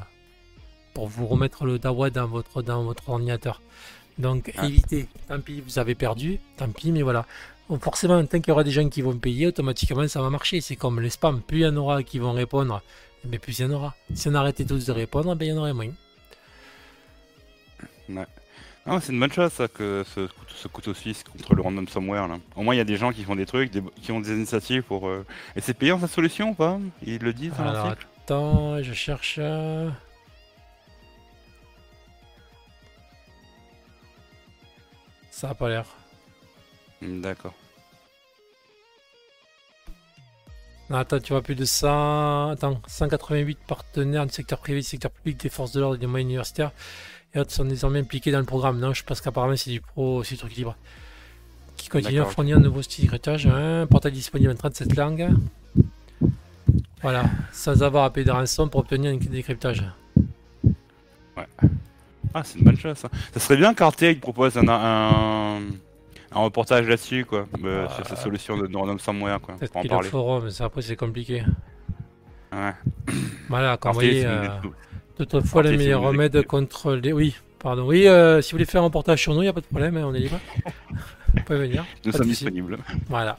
pour 0.93 1.09
vous 1.09 1.27
remettre 1.27 1.65
le 1.65 1.79
DAWA 1.79 2.11
dans 2.11 2.27
votre, 2.27 2.61
dans 2.63 2.83
votre 2.85 3.09
ordinateur. 3.09 3.63
Donc, 4.19 4.53
Ah. 4.59 4.67
évitez. 4.67 5.09
Tant 5.27 5.41
pis, 5.41 5.63
vous 5.67 5.79
avez 5.79 5.95
perdu, 5.95 6.39
tant 6.57 6.69
pis, 6.69 6.93
mais 6.93 7.03
voilà. 7.03 7.25
Bon, 7.69 7.79
forcément, 7.79 8.23
tant 8.27 8.39
qu'il 8.41 8.49
y 8.49 8.53
aura 8.53 8.63
des 8.63 8.71
gens 8.71 8.89
qui 8.91 9.01
vont 9.01 9.17
payer, 9.17 9.47
automatiquement, 9.47 10.07
ça 10.07 10.21
va 10.21 10.29
marcher. 10.29 10.61
C'est 10.61 10.77
comme 10.77 11.01
les 11.01 11.09
spams. 11.11 11.41
Plus 11.41 11.61
il 11.61 11.63
y 11.63 11.67
en 11.67 11.77
aura 11.77 12.03
qui 12.03 12.19
vont 12.19 12.33
répondre, 12.33 12.83
mais 13.29 13.39
plus 13.39 13.59
il 13.59 13.63
y 13.63 13.65
en 13.67 13.71
aura. 13.73 13.95
Si 14.15 14.29
on 14.29 14.35
arrêtait 14.35 14.65
tous 14.65 14.87
de 14.87 14.93
répondre, 14.93 15.35
ben, 15.35 15.47
il 15.47 15.49
y 15.51 15.53
en 15.53 15.59
aurait 15.59 15.73
moins. 15.73 15.89
Non, 18.87 19.01
c'est 19.01 19.13
une 19.13 19.21
bonne 19.21 19.33
chose 19.33 19.51
ça 19.51 19.67
que 19.67 20.05
ce, 20.15 20.21
couteau- 20.27 20.55
ce 20.55 20.69
couteau 20.69 20.93
suisse 20.95 21.25
contre 21.25 21.55
le 21.55 21.63
ransomware 21.63 22.29
là. 22.29 22.37
Au 22.55 22.63
moins 22.63 22.75
il 22.75 22.79
y 22.79 22.81
a 22.83 22.85
des 22.85 22.99
gens 22.99 23.13
qui 23.13 23.25
font 23.25 23.35
des 23.35 23.47
trucs, 23.47 23.71
des- 23.71 23.83
qui 24.03 24.13
ont 24.13 24.21
des 24.21 24.31
initiatives 24.33 24.83
pour. 24.83 25.09
euh, 25.09 25.25
Et 25.57 25.63
c'est 25.63 25.73
payant 25.73 25.99
sa 25.99 26.07
solution 26.07 26.51
ou 26.51 26.55
pas? 26.55 26.79
Ils 27.03 27.19
le 27.23 27.33
disent 27.33 27.55
dans 27.57 27.65
Alors, 27.67 27.87
l'article 27.87 28.07
attends, 28.25 28.83
je 28.83 28.93
cherche. 28.93 29.37
euh, 29.39 29.89
Ça 35.31 35.51
a 35.51 35.55
pas 35.55 35.69
l'air. 35.69 35.87
Hmm, 37.03 37.21
D'accord. 37.21 37.55
Non, 40.95 41.01
attends, 41.01 41.19
tu 41.19 41.33
vois 41.33 41.43
plus 41.43 41.57
de 41.57 41.65
100. 41.65 42.51
Attends, 42.51 42.81
188 42.87 43.59
partenaires 43.67 44.27
du 44.27 44.33
secteur 44.33 44.61
privé, 44.61 44.79
du 44.79 44.87
secteur 44.87 45.11
public, 45.11 45.41
des 45.41 45.49
forces 45.49 45.73
de 45.73 45.81
l'ordre 45.81 45.97
et 45.97 45.99
des 45.99 46.07
moyens 46.07 46.29
universitaires 46.29 46.71
et 47.35 47.41
autres 47.41 47.51
sont 47.51 47.65
désormais 47.65 47.99
impliqués 47.99 48.31
dans 48.31 48.39
le 48.39 48.45
programme. 48.45 48.79
Non, 48.79 48.95
je 48.95 49.03
pense 49.03 49.21
qu'apparemment 49.21 49.57
c'est 49.57 49.71
du 49.71 49.81
pro, 49.81 50.23
c'est 50.23 50.37
du 50.37 50.39
truc 50.39 50.55
libre. 50.55 50.77
Qui 51.77 51.89
continue 51.89 52.21
à 52.21 52.27
fournir 52.27 52.59
un 52.59 52.61
nouveau 52.61 52.81
style 52.81 53.03
d'écritage, 53.03 53.49
un 53.49 53.89
portail 53.89 54.13
disponible 54.13 54.53
en 54.53 54.55
37 54.55 54.95
langues. 54.95 55.31
Voilà, 57.03 57.25
sans 57.53 57.83
avoir 57.83 58.05
à 58.05 58.13
payer 58.13 58.25
de 58.25 58.31
rançon 58.31 58.69
pour 58.69 58.83
obtenir 58.83 59.13
un 59.13 59.17
décryptage. 59.17 59.83
Ah, 62.33 62.43
c'est 62.45 62.61
une 62.61 62.65
bonne 62.65 62.77
chose 62.77 62.97
ça. 62.97 63.09
Ça 63.33 63.41
serait 63.41 63.57
bien 63.57 63.75
qu'Arte 63.75 64.05
propose 64.21 64.57
un, 64.57 64.69
un, 64.69 65.61
un 66.35 66.41
reportage 66.41 66.89
là-dessus 66.89 67.25
quoi, 67.25 67.47
euh, 67.65 67.89
sur 67.89 68.05
Ah. 68.05 68.09
sa 68.09 68.17
solution 68.17 68.57
de, 68.57 68.67
de 68.67 68.77
ransomware 68.77 69.41
quoi, 69.41 69.55
Peut-être 69.57 69.73
pour 69.73 69.81
en 69.81 70.01
qu'ils 70.01 70.13
le 70.41 70.45
mais 70.45 70.51
ça, 70.51 70.65
après 70.65 70.83
c'est 70.83 70.97
compliqué. 70.97 71.43
Ouais. 72.53 72.73
Voilà, 73.49 73.77
comme 73.77 73.93
vous 73.93 73.97
voyez, 74.01 74.25
euh, 74.27 74.49
Toutefois, 75.17 75.63
le 75.63 75.77
meilleur 75.77 76.03
remède 76.03 76.45
contre 76.47 76.95
les. 76.95 77.13
Oui, 77.13 77.37
pardon. 77.61 77.87
Oui, 77.87 78.09
euh, 78.09 78.43
si 78.43 78.51
vous 78.51 78.57
voulez 78.57 78.65
faire 78.65 78.81
un 78.81 78.85
reportage 78.85 79.21
sur 79.23 79.33
nous, 79.35 79.43
il 79.43 79.45
n'y 79.45 79.49
a 79.49 79.53
pas 79.53 79.61
de 79.61 79.67
problème, 79.67 79.97
hein, 79.97 80.05
on 80.07 80.15
est 80.15 80.19
libre. 80.19 80.41
vous 81.35 81.43
pouvez 81.45 81.59
venir. 81.61 81.85
Nous 82.05 82.13
sommes 82.13 82.27
disponibles. 82.27 82.79
Voilà. 83.09 83.39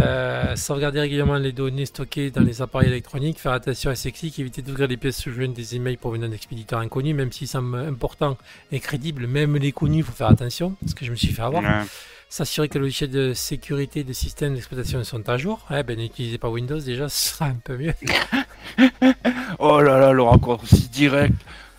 Euh, 0.00 0.56
sauvegarder 0.56 1.00
régulièrement 1.00 1.36
les 1.36 1.52
données 1.52 1.84
stockées 1.86 2.30
dans 2.30 2.40
les 2.42 2.62
appareils 2.62 2.88
électroniques, 2.88 3.38
faire 3.38 3.52
attention 3.52 3.90
à 3.90 3.94
ces 3.94 4.10
clics, 4.12 4.38
éviter 4.38 4.62
d'ouvrir 4.62 4.88
les 4.88 4.96
pièces 4.96 5.28
jointes 5.28 5.52
des 5.54 5.76
emails 5.76 5.96
provenant 5.98 6.28
d'expéditeurs 6.28 6.78
inconnus, 6.80 7.14
même 7.14 7.30
s'ils 7.30 7.48
semblent 7.48 7.76
importants 7.76 8.38
et 8.70 8.80
crédibles, 8.80 9.26
même 9.26 9.56
les 9.56 9.72
connus, 9.72 9.98
il 9.98 10.04
faut 10.04 10.12
faire 10.12 10.28
attention, 10.28 10.76
ce 10.86 10.94
que 10.94 11.04
je 11.04 11.10
me 11.10 11.16
suis 11.16 11.28
fait 11.28 11.42
avoir. 11.42 11.62
Ouais. 11.62 11.86
S'assurer 12.30 12.68
que 12.70 12.74
les 12.78 12.80
logiciels 12.84 13.10
de 13.10 13.34
sécurité 13.34 14.04
des 14.04 14.14
systèmes 14.14 14.54
d'exploitation 14.54 15.04
sont 15.04 15.28
à 15.28 15.36
jour. 15.36 15.66
Eh 15.70 15.82
ben, 15.82 15.98
n'utilisez 15.98 16.38
pas 16.38 16.48
Windows 16.48 16.80
déjà, 16.80 17.10
ce 17.10 17.28
sera 17.34 17.46
un 17.46 17.56
peu 17.62 17.76
mieux. 17.76 17.92
Oh 19.58 19.80
là 19.80 19.98
là, 19.98 20.12
le 20.12 20.22
raccourci 20.22 20.88
direct. 20.88 21.34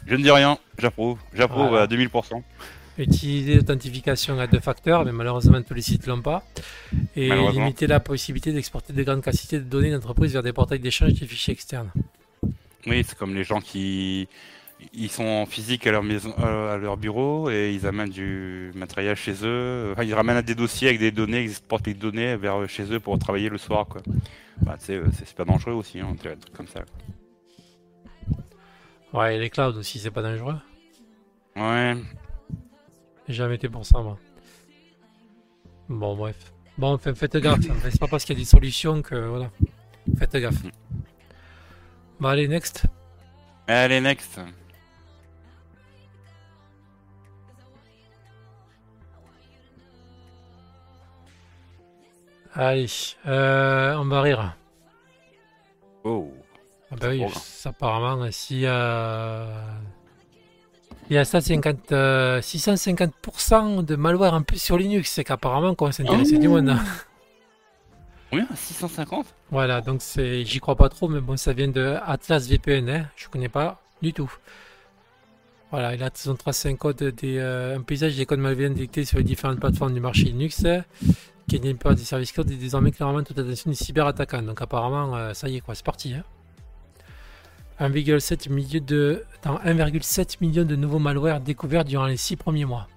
Je 0.06 0.16
ne 0.16 0.22
dis 0.22 0.30
rien, 0.32 0.58
j'approuve, 0.78 1.18
j'approuve 1.34 1.70
Voilà. 1.70 1.84
à 1.84 1.88
2000%. 1.88 2.42
Utiliser 2.98 3.56
l'authentification 3.56 4.40
à 4.40 4.48
deux 4.48 4.60
facteurs, 4.60 5.04
mais 5.04 5.12
malheureusement 5.12 5.62
tous 5.62 5.74
les 5.74 5.82
sites 5.82 6.06
l'ont 6.06 6.22
pas. 6.22 6.44
Et 7.16 7.30
limiter 7.30 7.88
la 7.88 8.00
possibilité 8.00 8.52
d'exporter 8.52 8.94
de 8.94 9.04
grandes 9.04 9.24
quantités 9.24 9.58
de 9.58 9.64
données 9.64 9.92
d'entreprise 9.92 10.34
vers 10.34 10.44
des 10.44 10.54
portails 10.54 10.80
d'échange 10.80 11.14
de 11.14 11.26
fichiers 11.26 11.54
externes. 11.54 11.92
Oui, 12.86 13.04
c'est 13.08 13.18
comme 13.18 13.34
les 13.34 13.44
gens 13.44 13.62
qui 13.62 14.28
ils 14.94 15.10
sont 15.10 15.24
en 15.24 15.46
physique 15.46 15.88
à 15.88 15.92
leur 15.92 16.04
maison, 16.04 16.34
euh, 16.40 16.76
à 16.76 16.78
leur 16.78 16.98
bureau 16.98 17.50
et 17.50 17.74
ils 17.74 17.86
amènent 17.88 18.10
du 18.10 18.72
matériel 18.76 19.16
chez 19.16 19.36
eux. 19.44 19.92
Enfin, 19.94 20.04
ils 20.04 20.14
ramènent 20.14 20.42
des 20.42 20.56
dossiers 20.56 20.90
avec 20.90 21.00
des 21.00 21.12
données, 21.12 21.44
ils 21.44 21.52
exportent 21.52 21.88
les 21.88 21.94
données 21.94 22.36
vers 22.36 22.68
chez 22.68 22.92
eux 22.92 23.00
pour 23.00 23.18
travailler 23.20 23.50
le 23.50 23.58
soir, 23.58 23.88
quoi. 23.88 24.02
Bah, 24.62 24.78
euh, 24.90 25.06
c'est 25.14 25.28
super 25.28 25.46
dangereux 25.46 25.74
aussi, 25.74 26.00
hein, 26.00 26.16
des 26.22 26.36
trucs 26.36 26.54
comme 26.54 26.68
ça. 26.68 26.82
Ouais, 29.14 29.36
et 29.36 29.40
les 29.40 29.50
clouds 29.50 29.78
aussi, 29.78 30.00
c'est 30.00 30.12
pas 30.12 30.22
dangereux. 30.22 30.56
Ouais. 31.56 31.96
Jamais 33.28 33.56
été 33.56 33.70
pour 33.70 33.86
ça, 33.86 34.00
moi. 34.00 34.18
Bon, 35.90 36.16
bref. 36.16 36.54
Bon, 36.78 36.98
faites 36.98 37.38
gaffe. 37.38 37.60
C'est 37.84 38.00
pas 38.00 38.08
parce 38.08 38.26
qu'il 38.26 38.36
y 38.38 38.40
a 38.40 38.44
des 38.44 38.50
solutions 38.50 39.02
que. 39.02 39.16
Voilà. 39.16 39.52
Faites 40.18 40.36
gaffe. 40.36 40.64
Bon, 42.20 42.28
allez, 42.30 42.48
next. 42.48 42.86
Allez, 43.68 44.02
next. 44.02 44.40
Allez, 52.56 52.86
euh, 53.26 53.96
on 53.96 54.06
va 54.06 54.22
rire. 54.22 54.56
Oh. 56.04 56.32
Ah 56.92 56.96
bah 57.00 57.08
oui, 57.10 57.26
apparemment, 57.66 58.30
si 58.30 58.66
euh, 58.66 59.56
il 61.10 61.16
y 61.16 61.18
a 61.18 61.26
150, 61.26 61.92
euh, 61.92 62.42
650% 62.42 63.84
de 63.84 63.96
malware 63.96 64.34
en 64.34 64.42
plus 64.42 64.62
sur 64.62 64.78
Linux, 64.78 65.12
c'est 65.12 65.24
qu'apparemment, 65.24 65.70
on 65.70 65.76
commence 65.76 66.00
à 66.00 66.04
s'intéresser 66.04 66.38
du 66.38 66.48
monde. 66.48 66.76
Combien? 68.30 68.48
650 68.56 69.28
Voilà, 69.52 69.82
donc 69.82 70.02
c'est, 70.02 70.44
j'y 70.44 70.60
crois 70.60 70.76
pas 70.76 70.90
trop, 70.90 71.08
mais 71.08 71.22
bon, 71.22 71.38
ça 71.38 71.54
vient 71.54 71.68
de 71.68 71.98
Atlas 72.06 72.48
VPN, 72.48 72.90
hein, 72.90 73.06
je 73.16 73.28
connais 73.28 73.50
pas 73.50 73.82
du 74.02 74.14
tout. 74.14 74.32
Voilà, 75.74 75.96
et 75.96 75.98
là, 75.98 76.12
ils 76.24 76.30
ont 76.30 76.36
tracé 76.36 76.70
un 76.70 76.76
code 76.76 77.04
des, 77.04 77.40
euh, 77.40 77.78
un 77.78 77.82
paysage 77.82 78.16
des 78.16 78.28
codes 78.28 78.40
malveillants 78.40 78.70
détectés 78.70 79.06
sur 79.06 79.18
les 79.18 79.24
différentes 79.24 79.60
plateformes 79.60 79.94
du 79.94 80.00
marché 80.00 80.26
Linux, 80.26 80.64
euh, 80.66 80.82
qui 81.48 81.60
n'est 81.60 81.74
pas 81.74 81.96
des 81.96 82.04
services 82.04 82.32
cloud 82.32 82.50
et 82.52 82.56
désormais 82.56 82.92
clairement 82.92 83.24
toute 83.24 83.40
attention 83.40 83.72
des 83.72 83.76
cyberattaquants. 83.76 84.44
Donc 84.44 84.62
apparemment, 84.62 85.16
euh, 85.16 85.34
ça 85.34 85.50
y 85.50 85.58
est, 85.58 85.62
quoi, 85.62 85.74
c'est 85.74 85.84
parti. 85.84 86.14
Hein. 86.14 86.24
1,7 87.80 88.50
million 88.52 88.82
de, 88.86 89.24
attends, 89.36 89.60
1,7 89.66 90.38
million 90.42 90.64
de 90.64 90.76
nouveaux 90.76 91.00
malwares 91.00 91.40
découverts 91.42 91.86
durant 91.86 92.06
les 92.06 92.18
6 92.18 92.36
premiers 92.38 92.66
mois 92.66 92.88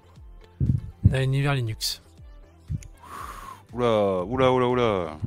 dans 1.04 1.18
l'univers 1.18 1.54
Linux. 1.54 2.02
Oula, 3.72 4.22
oula, 4.24 4.52
oula, 4.52 4.66
oula. 4.68 5.18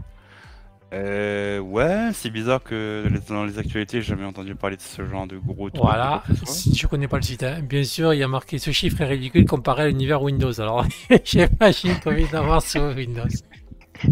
Euh, 0.92 1.60
ouais, 1.60 2.10
c'est 2.14 2.32
bizarre 2.32 2.64
que 2.64 3.06
dans 3.30 3.46
les 3.46 3.60
actualités, 3.60 4.02
j'ai 4.02 4.08
jamais 4.08 4.26
entendu 4.26 4.56
parler 4.56 4.76
de 4.76 4.82
ce 4.82 5.06
genre 5.06 5.28
de 5.28 5.38
gros 5.38 5.70
truc. 5.70 5.80
Voilà, 5.84 6.24
si 6.46 6.74
je 6.76 6.88
connais 6.88 7.08
pas 7.08 7.18
le 7.18 7.22
site. 7.22 7.44
hein. 7.44 7.60
Bien 7.62 7.84
sûr, 7.84 8.12
il 8.16 8.18
y 8.18 8.24
a 8.24 8.28
marqué 8.28 8.58
ce 8.58 8.72
chiffre 8.72 9.00
est 9.02 9.06
ridicule 9.06 9.46
comparé 9.46 9.84
à 9.84 9.88
l'univers 9.88 10.22
Windows. 10.24 10.60
Alors, 10.60 10.86
j'imagine 11.24 11.94
combien 12.04 12.26
d'avoir 12.32 12.62
sur 12.62 12.84
Windows. 12.96 13.28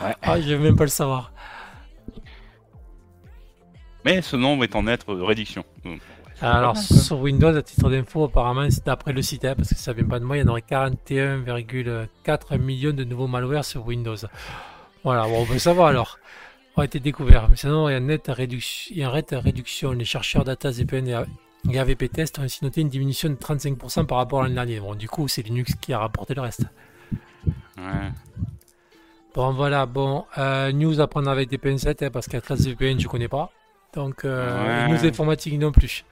Ouais. 0.00 0.14
Ah, 0.22 0.40
je 0.40 0.48
vais 0.54 0.58
même 0.58 0.76
pas 0.76 0.84
le 0.84 0.88
savoir. 0.90 1.32
Mais 4.04 4.22
ce 4.22 4.36
nombre 4.36 4.64
est 4.64 4.74
en 4.76 4.82
nette 4.84 5.04
réduction. 5.08 5.64
Donc, 5.84 6.00
Alors, 6.40 6.76
sur 6.76 7.18
Windows, 7.20 7.54
à 7.56 7.62
titre 7.62 7.88
d'info, 7.90 8.24
apparemment, 8.24 8.68
c'est 8.70 8.84
d'après 8.84 9.12
le 9.12 9.22
site, 9.22 9.44
hein, 9.44 9.54
parce 9.56 9.70
que 9.70 9.76
ça 9.76 9.92
vient 9.92 10.04
pas 10.04 10.18
de 10.18 10.24
moi, 10.24 10.36
il 10.36 10.40
y 10.40 10.42
en 10.42 10.48
aurait 10.48 10.62
41,4 10.68 12.58
millions 12.58 12.92
de 12.92 13.04
nouveaux 13.04 13.26
malwares 13.26 13.64
sur 13.64 13.86
Windows. 13.86 14.16
Voilà, 15.04 15.24
bon, 15.24 15.40
on 15.40 15.44
veut 15.44 15.58
savoir 15.58 15.88
alors. 15.88 16.18
ont 16.76 16.82
été 16.82 16.98
découverts. 17.00 17.48
Mais 17.48 17.56
sinon, 17.56 17.88
il 17.88 17.92
y 17.92 17.94
a 17.94 17.98
une 17.98 18.06
nette 18.06 18.26
réduction. 18.28 18.92
Il 18.94 19.00
y 19.00 19.04
a 19.04 19.08
une 19.08 19.14
nette 19.14 19.34
réduction. 19.38 19.92
Les 19.92 20.04
chercheurs 20.04 20.44
data 20.44 20.72
ZPN 20.72 21.06
et 21.08 21.14
A- 21.14 21.26
AVP 21.80 22.08
Test 22.10 22.38
ont 22.38 22.42
ainsi 22.42 22.64
noté 22.64 22.80
une 22.82 22.88
diminution 22.88 23.28
de 23.30 23.36
35% 23.36 24.04
par 24.06 24.18
rapport 24.18 24.40
à 24.40 24.42
l'année 24.42 24.54
dernière. 24.56 24.82
Bon, 24.82 24.94
du 24.94 25.08
coup, 25.08 25.28
c'est 25.28 25.42
Linux 25.42 25.74
qui 25.80 25.92
a 25.92 25.98
rapporté 25.98 26.34
le 26.34 26.40
reste. 26.42 26.64
Ouais. 27.78 28.10
Bon, 29.34 29.52
voilà, 29.52 29.86
bon, 29.86 30.24
euh, 30.38 30.72
news 30.72 31.00
à 31.00 31.06
prendre 31.08 31.28
avec 31.30 31.48
des 31.48 31.58
pincettes, 31.58 32.02
hein, 32.02 32.10
parce 32.12 32.26
qu'Atlas 32.28 32.60
VPN, 32.60 33.00
je 33.00 33.08
connais 33.08 33.28
pas. 33.28 33.50
Donc, 33.94 34.24
euh, 34.24 34.86
Ouais. 34.88 34.92
news 34.92 35.04
informatique 35.06 35.58
non 35.58 35.72
plus. 35.72 36.04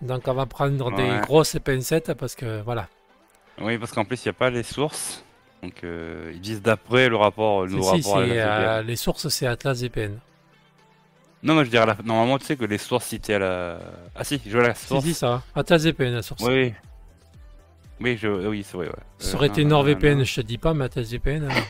Donc, 0.00 0.26
on 0.26 0.34
va 0.34 0.46
prendre 0.46 0.90
des 0.96 1.20
grosses 1.22 1.56
pincettes, 1.62 2.14
parce 2.14 2.34
que, 2.34 2.60
voilà. 2.62 2.88
Oui, 3.60 3.78
parce 3.78 3.92
qu'en 3.92 4.04
plus, 4.04 4.24
il 4.24 4.28
n'y 4.28 4.30
a 4.30 4.34
pas 4.34 4.50
les 4.50 4.62
sources. 4.62 5.24
Donc, 5.62 5.84
euh, 5.84 6.32
ils 6.34 6.40
disent 6.40 6.62
d'après 6.62 7.08
le 7.08 7.16
rapport, 7.16 7.66
le 7.66 7.80
Si, 7.80 8.02
si, 8.02 8.08
rapport 8.08 8.18
à 8.22 8.26
c'est, 8.26 8.34
la 8.36 8.78
euh, 8.78 8.82
les 8.82 8.96
sources, 8.96 9.28
c'est 9.28 9.46
Atlas 9.46 9.80
VPN. 9.80 10.18
Non, 11.44 11.54
non, 11.54 11.62
je 11.64 11.70
dirais, 11.70 11.86
la... 11.86 11.96
normalement, 12.04 12.38
tu 12.38 12.46
sais 12.46 12.56
que 12.56 12.64
les 12.64 12.78
sources 12.78 13.06
citées 13.06 13.34
à 13.34 13.38
la. 13.38 13.78
Ah, 14.14 14.24
si, 14.24 14.40
je 14.44 14.50
vois 14.56 14.66
la 14.68 14.74
Si, 14.74 14.86
source. 14.86 15.04
si, 15.04 15.14
ça. 15.14 15.42
Atlas 15.54 15.82
VPN, 15.84 16.14
la 16.14 16.22
source. 16.22 16.42
Oui, 16.42 16.52
oui. 16.52 16.74
Oui, 18.00 18.16
je... 18.20 18.28
oui 18.48 18.64
c'est 18.64 18.76
vrai, 18.76 18.86
ouais. 18.88 18.92
Ça 19.18 19.34
Euh, 19.34 19.36
aurait 19.36 19.46
été 19.48 19.62
non, 19.64 19.70
NordVPN, 19.84 20.18
non. 20.18 20.24
je 20.24 20.34
te 20.36 20.40
dis 20.40 20.58
pas, 20.58 20.72
mais 20.74 20.84
Atlas 20.86 21.04
VPN. 21.08 21.44
euh. 21.44 21.48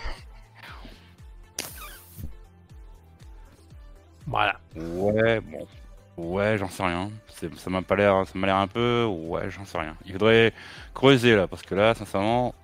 Voilà. 4.27 4.59
Ouais, 4.77 5.41
bon. 5.41 5.67
Ouais, 6.17 6.57
j'en 6.59 6.69
sais 6.69 6.83
rien. 6.83 7.11
Ça 7.57 7.71
m'a 7.71 7.83
pas 7.83 7.97
l'air, 7.97 8.27
ça 8.27 8.39
m'a 8.39 8.47
l'air 8.47 8.57
un 8.57 8.67
peu. 8.67 9.05
Ouais, 9.05 9.51
j'en 9.51 9.65
sais 9.65 9.79
rien. 9.79 9.97
Il 10.07 10.13
faudrait 10.13 10.53
creuser 10.95 11.35
là, 11.35 11.47
parce 11.47 11.63
que 11.63 11.75
là, 11.75 11.95
sincèrement, 11.95 12.55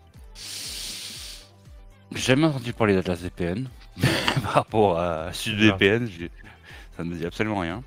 j'ai 2.12 2.21
jamais 2.21 2.47
entendu 2.47 2.73
parler 2.73 2.94
d'Atlas 2.94 3.21
VPN 3.21 3.68
par 4.42 4.53
rapport 4.53 4.99
à 4.99 5.33
SudVPN. 5.33 6.09
Ça 6.97 7.05
ne 7.05 7.11
me 7.11 7.16
dit 7.16 7.27
absolument 7.27 7.61
rien. 7.61 7.83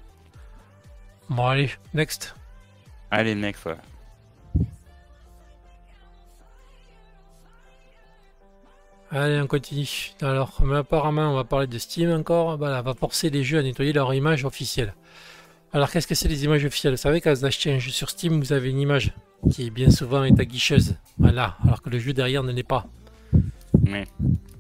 Bon, 1.30 1.48
allez, 1.48 1.72
next. 1.94 2.36
Allez, 3.10 3.36
next, 3.36 3.66
ouais. 3.66 3.76
Allez, 9.14 9.42
on 9.42 9.48
continue. 9.48 10.14
Alors, 10.22 10.62
mais 10.64 10.78
apparemment, 10.78 11.34
on 11.34 11.36
va 11.36 11.44
parler 11.44 11.68
de 11.68 11.78
Steam 11.78 12.10
encore. 12.12 12.58
Voilà, 12.58 12.82
va 12.82 12.94
forcer 12.94 13.30
les 13.30 13.44
jeux 13.44 13.60
à 13.60 13.62
nettoyer 13.62 13.92
leur 13.92 14.14
image 14.14 14.46
officielle. 14.46 14.94
Alors, 15.74 15.92
qu'est-ce 15.92 16.08
que 16.08 16.16
c'est 16.16 16.30
les 16.30 16.46
images 16.46 16.64
officielles? 16.64 16.94
Vous 16.94 16.98
savez, 16.98 17.20
quand 17.20 17.34
vous 17.34 17.46
achetez 17.46 17.74
un 17.74 17.80
jeu 17.80 17.92
sur 17.92 18.10
Steam, 18.10 18.40
vous 18.40 18.54
avez 18.54 18.70
une 18.70 18.80
image 18.80 19.14
qui 19.52 19.70
bien 19.70 19.90
souvent 19.90 20.24
est 20.24 20.40
aguicheuse. 20.40 20.96
Voilà, 21.18 21.58
alors 21.66 21.82
que 21.82 21.90
le 21.90 22.00
jeu 22.00 22.14
derrière 22.14 22.44
ne 22.44 22.54
l'est 22.54 22.64
pas. 22.64 22.88
Mais 23.82 24.06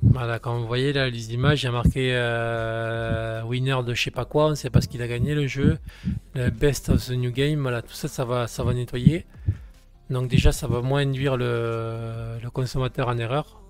Voilà, 0.01 0.39
quand 0.39 0.57
vous 0.59 0.67
voyez 0.67 0.91
là 0.91 1.09
les 1.09 1.33
images, 1.33 1.63
il 1.63 1.67
y 1.67 1.69
a 1.69 1.71
marqué 1.71 2.11
euh, 2.13 3.43
winner 3.43 3.77
de 3.85 3.93
je 3.93 4.01
sais 4.03 4.11
pas 4.11 4.25
quoi, 4.25 4.47
on 4.47 4.49
ne 4.49 4.55
sait 4.55 4.69
pas 4.69 4.81
ce 4.81 4.87
qu'il 4.87 5.01
a 5.01 5.07
gagné 5.07 5.35
le 5.35 5.47
jeu, 5.47 5.77
le 6.33 6.49
best 6.49 6.89
of 6.89 7.05
the 7.05 7.11
new 7.11 7.31
game, 7.31 7.61
voilà, 7.61 7.81
tout 7.81 7.93
ça, 7.93 8.07
ça 8.07 8.25
va, 8.25 8.47
ça 8.47 8.63
va 8.63 8.73
nettoyer. 8.73 9.25
Donc 10.09 10.27
déjà, 10.27 10.51
ça 10.51 10.67
va 10.67 10.81
moins 10.81 11.01
induire 11.01 11.37
le, 11.37 12.37
le 12.41 12.49
consommateur 12.49 13.07
en 13.07 13.17
erreur. 13.17 13.61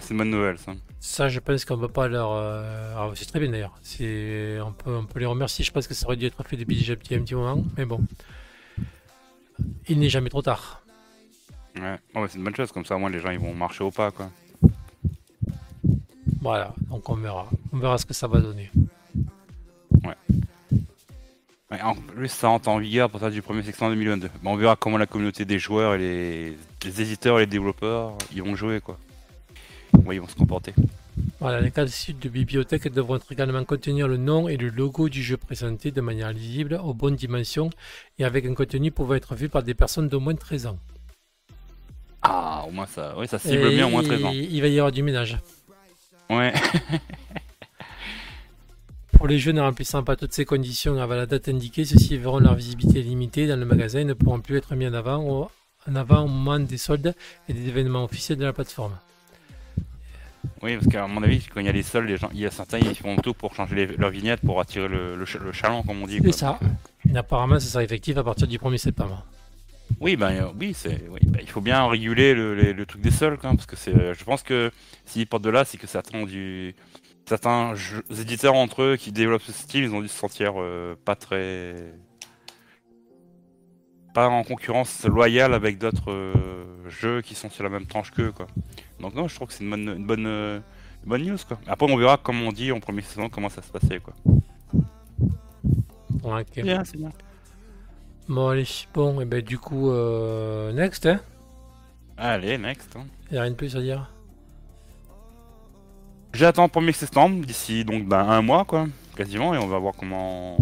C'est 0.00 0.10
une 0.10 0.18
bonne 0.18 0.30
nouvelle, 0.30 0.58
ça. 0.58 0.72
Ça, 1.00 1.28
je 1.28 1.38
pense 1.40 1.64
qu'on 1.64 1.78
peut 1.78 1.88
pas 1.88 2.08
leur. 2.08 2.32
euh, 2.32 2.92
alors, 2.92 3.16
c'est 3.16 3.26
très 3.26 3.38
bien 3.40 3.50
d'ailleurs. 3.50 3.74
C'est, 3.82 4.58
on 4.60 4.72
peut, 4.72 4.94
on 4.96 5.04
peut 5.04 5.20
les 5.20 5.26
remercier. 5.26 5.64
Je 5.64 5.70
pense 5.72 5.86
que 5.86 5.94
ça 5.94 6.06
aurait 6.06 6.16
dû 6.16 6.26
être 6.26 6.42
fait 6.44 6.56
depuis 6.56 6.76
déjà 6.76 6.94
un 6.94 6.96
petit, 6.96 7.14
un 7.14 7.20
petit 7.22 7.34
moment, 7.34 7.64
mais 7.76 7.84
bon, 7.84 8.00
il 9.88 9.98
n'est 9.98 10.08
jamais 10.08 10.30
trop 10.30 10.42
tard. 10.42 10.82
Ouais, 11.78 11.98
Oh, 12.14 12.20
ouais, 12.20 12.28
c'est 12.28 12.38
une 12.38 12.44
bonne 12.44 12.56
chose, 12.56 12.72
comme 12.72 12.84
ça, 12.86 12.96
au 12.96 12.98
moins 12.98 13.10
les 13.10 13.20
gens 13.20 13.30
ils 13.30 13.38
vont 13.38 13.52
marcher 13.54 13.84
au 13.84 13.90
pas, 13.90 14.10
quoi. 14.10 14.30
Voilà, 16.40 16.72
donc 16.90 17.08
on 17.08 17.16
verra, 17.16 17.48
on 17.72 17.78
verra 17.78 17.98
ce 17.98 18.06
que 18.06 18.14
ça 18.14 18.26
va 18.28 18.40
donner. 18.40 18.70
Ouais, 21.70 21.82
en 21.82 21.94
plus, 21.96 22.28
ça 22.28 22.48
entre 22.48 22.68
en 22.68 22.78
vigueur 22.78 23.10
pour 23.10 23.18
ça 23.18 23.28
du 23.28 23.42
1er 23.42 23.62
septembre 23.64 23.90
2022. 23.92 24.30
Bon, 24.42 24.52
on 24.52 24.56
verra 24.56 24.76
comment 24.76 24.98
la 24.98 25.06
communauté 25.06 25.44
des 25.44 25.58
joueurs 25.58 25.94
et 25.94 25.98
les, 25.98 26.56
les 26.84 27.00
éditeurs 27.00 27.38
et 27.38 27.42
les 27.42 27.46
développeurs 27.46 28.16
ils 28.32 28.42
vont 28.42 28.54
jouer, 28.54 28.80
quoi. 28.80 28.98
Ouais, 30.04 30.16
ils 30.16 30.20
vont 30.20 30.28
se 30.28 30.34
comporter. 30.34 30.74
Voilà, 31.40 31.60
les 31.60 31.70
cas 31.70 31.84
de 31.84 31.90
sites 31.90 32.22
de 32.22 32.28
bibliothèque 32.28 32.92
devront 32.92 33.18
également 33.30 33.64
contenir 33.64 34.08
le 34.08 34.16
nom 34.16 34.48
et 34.48 34.56
le 34.56 34.68
logo 34.68 35.08
du 35.08 35.22
jeu 35.22 35.36
présenté 35.36 35.90
de 35.90 36.00
manière 36.00 36.32
lisible, 36.32 36.80
aux 36.82 36.94
bonnes 36.94 37.16
dimensions 37.16 37.70
et 38.18 38.24
avec 38.24 38.46
un 38.46 38.54
contenu 38.54 38.90
pouvant 38.90 39.14
être 39.14 39.34
vu 39.34 39.48
par 39.48 39.62
des 39.62 39.74
personnes 39.74 40.08
d'au 40.08 40.20
moins 40.20 40.34
13 40.34 40.66
ans. 40.66 40.78
Ah, 42.22 42.64
au 42.66 42.70
moins 42.70 42.86
ça, 42.86 43.14
oui, 43.18 43.28
ça 43.28 43.38
cible 43.38 43.70
bien 43.70 43.86
au 43.86 43.90
moins 43.90 44.02
13 44.02 44.24
ans. 44.24 44.30
il, 44.32 44.52
il 44.54 44.60
va 44.60 44.68
y 44.68 44.78
avoir 44.78 44.92
du 44.92 45.02
ménage. 45.02 45.38
Ouais, 46.28 46.52
Pour 49.16 49.28
les 49.28 49.38
jeux 49.38 49.52
ne 49.52 49.62
remplissant 49.62 50.02
pas 50.02 50.14
toutes 50.14 50.34
ces 50.34 50.44
conditions 50.44 51.00
avant 51.00 51.14
la 51.14 51.24
date 51.24 51.48
indiquée, 51.48 51.86
ceux-ci 51.86 52.18
verront 52.18 52.38
leur 52.38 52.54
visibilité 52.54 53.00
limitée 53.02 53.46
dans 53.46 53.58
le 53.58 53.64
magasin 53.64 54.00
et 54.00 54.04
ne 54.04 54.12
pourront 54.12 54.40
plus 54.40 54.58
être 54.58 54.74
mis 54.74 54.86
en 54.86 54.92
avant 54.92 55.22
au, 55.24 55.48
en 55.88 55.96
avant 55.96 56.24
au 56.24 56.28
moment 56.28 56.58
des 56.58 56.76
soldes 56.76 57.14
et 57.48 57.54
des 57.54 57.68
événements 57.68 58.04
officiels 58.04 58.36
de 58.36 58.44
la 58.44 58.52
plateforme. 58.52 58.98
Oui, 60.62 60.76
parce 60.76 60.86
qu'à 60.88 61.06
mon 61.06 61.22
avis, 61.22 61.46
quand 61.52 61.60
il 61.60 61.66
y 61.66 61.68
a 61.68 61.72
les 61.72 61.82
soldes, 61.82 62.08
les 62.08 62.16
gens, 62.16 62.28
il 62.32 62.40
y 62.40 62.46
a 62.46 62.50
certains, 62.50 62.78
ils 62.78 62.94
font 62.94 63.16
tout 63.16 63.34
pour 63.34 63.54
changer 63.54 63.74
les- 63.74 63.96
leur 63.96 64.10
vignette 64.10 64.40
pour 64.40 64.60
attirer 64.60 64.88
le, 64.88 65.16
le, 65.16 65.26
ch- 65.26 65.42
le 65.42 65.52
chaland, 65.52 65.82
comme 65.82 66.02
on 66.02 66.06
dit. 66.06 66.20
C'est 66.22 66.32
ça. 66.32 66.58
Et 67.12 67.16
apparemment, 67.16 67.58
ça 67.60 67.66
sera 67.66 67.84
effectif 67.84 68.16
à 68.16 68.24
partir 68.24 68.46
du 68.48 68.58
1er 68.58 68.78
septembre. 68.78 69.24
Oui, 70.00 70.16
ben 70.16 70.30
euh, 70.32 70.48
oui, 70.58 70.72
c'est, 70.74 71.04
oui, 71.10 71.20
ben, 71.22 71.40
il 71.42 71.48
faut 71.48 71.60
bien 71.60 71.86
réguler 71.88 72.34
le, 72.34 72.84
truc 72.86 73.00
des 73.00 73.10
soldes, 73.12 73.38
quand 73.40 73.54
parce 73.54 73.66
que 73.66 73.76
c'est, 73.76 73.94
euh, 73.94 74.14
je 74.14 74.24
pense 74.24 74.42
que 74.42 74.70
s'ils 75.04 75.26
portent 75.26 75.44
de 75.44 75.50
là, 75.50 75.64
c'est 75.64 75.78
que 75.78 75.86
certains 75.86 76.24
du, 76.24 76.74
certains 77.28 77.74
jeux- 77.76 78.02
éditeurs 78.20 78.54
entre 78.54 78.82
eux 78.82 78.96
qui 78.96 79.12
développent 79.12 79.42
ce 79.42 79.52
style, 79.52 79.84
ils 79.84 79.94
ont 79.94 80.00
dû 80.00 80.08
se 80.08 80.18
sentir 80.18 80.54
euh, 80.56 80.96
pas 81.04 81.14
très, 81.14 81.74
pas 84.16 84.28
en 84.30 84.44
concurrence 84.44 85.04
loyale 85.04 85.52
avec 85.52 85.76
d'autres 85.76 86.10
euh, 86.10 86.32
jeux 86.88 87.20
qui 87.20 87.34
sont 87.34 87.50
sur 87.50 87.62
la 87.62 87.68
même 87.68 87.84
tranche 87.84 88.10
qu'eux, 88.12 88.32
quoi. 88.32 88.46
Donc 88.98 89.14
non, 89.14 89.28
je 89.28 89.34
trouve 89.34 89.48
que 89.48 89.52
c'est 89.52 89.62
une 89.62 89.68
bonne, 89.68 89.88
une 89.98 90.06
bonne, 90.06 90.26
euh, 90.26 90.58
une 91.04 91.10
bonne 91.10 91.22
news, 91.22 91.36
quoi. 91.46 91.58
Après, 91.66 91.86
on 91.92 91.98
verra, 91.98 92.16
comme 92.16 92.40
on 92.42 92.50
dit 92.50 92.72
en 92.72 92.80
première 92.80 93.04
saison, 93.04 93.28
comment 93.28 93.50
ça 93.50 93.60
se 93.60 93.70
passait, 93.70 94.00
quoi. 94.00 94.14
Ok. 96.24 96.62
Bien, 96.62 96.82
c'est 96.84 96.96
bien. 96.96 97.12
Bon, 98.26 98.48
allez. 98.48 98.64
Bon, 98.94 99.20
et 99.20 99.26
ben 99.26 99.42
du 99.42 99.58
coup, 99.58 99.90
euh, 99.90 100.72
next, 100.72 101.04
hein. 101.04 101.20
Allez, 102.16 102.56
next. 102.56 102.96
hein. 102.96 103.04
Y 103.30 103.36
a 103.36 103.42
rien 103.42 103.50
de 103.50 103.56
plus 103.56 103.76
à 103.76 103.82
dire. 103.82 104.10
J'attends 106.32 106.64
le 106.74 106.80
1er 106.80 106.92
septembre, 106.92 107.44
d'ici 107.44 107.84
donc 107.84 108.06
ben, 108.06 108.20
un 108.20 108.40
mois, 108.40 108.64
quoi, 108.64 108.86
quasiment, 109.14 109.54
et 109.54 109.58
on 109.58 109.66
va 109.66 109.78
voir 109.78 109.92
comment 109.94 110.56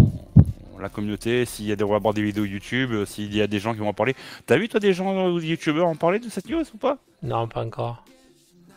la 0.80 0.88
communauté, 0.88 1.44
s'il 1.44 1.66
y 1.66 1.72
a 1.72 1.76
des, 1.76 1.84
on 1.84 1.90
va 1.90 1.98
voir 1.98 2.14
des 2.14 2.22
vidéos 2.22 2.44
YouTube, 2.44 2.92
euh, 2.92 3.06
s'il 3.06 3.34
y 3.34 3.40
a 3.42 3.46
des 3.46 3.58
gens 3.58 3.72
qui 3.74 3.80
vont 3.80 3.88
en 3.88 3.94
parler. 3.94 4.14
T'as 4.46 4.56
vu, 4.56 4.68
toi, 4.68 4.80
des 4.80 4.92
gens, 4.92 5.14
euh, 5.37 5.40
youtubeurs 5.40 5.87
en 5.88 5.96
parler 5.96 6.18
de 6.18 6.28
cette 6.28 6.48
news 6.48 6.64
ou 6.74 6.76
pas? 6.78 6.98
Non, 7.22 7.46
pas 7.48 7.64
encore. 7.64 8.04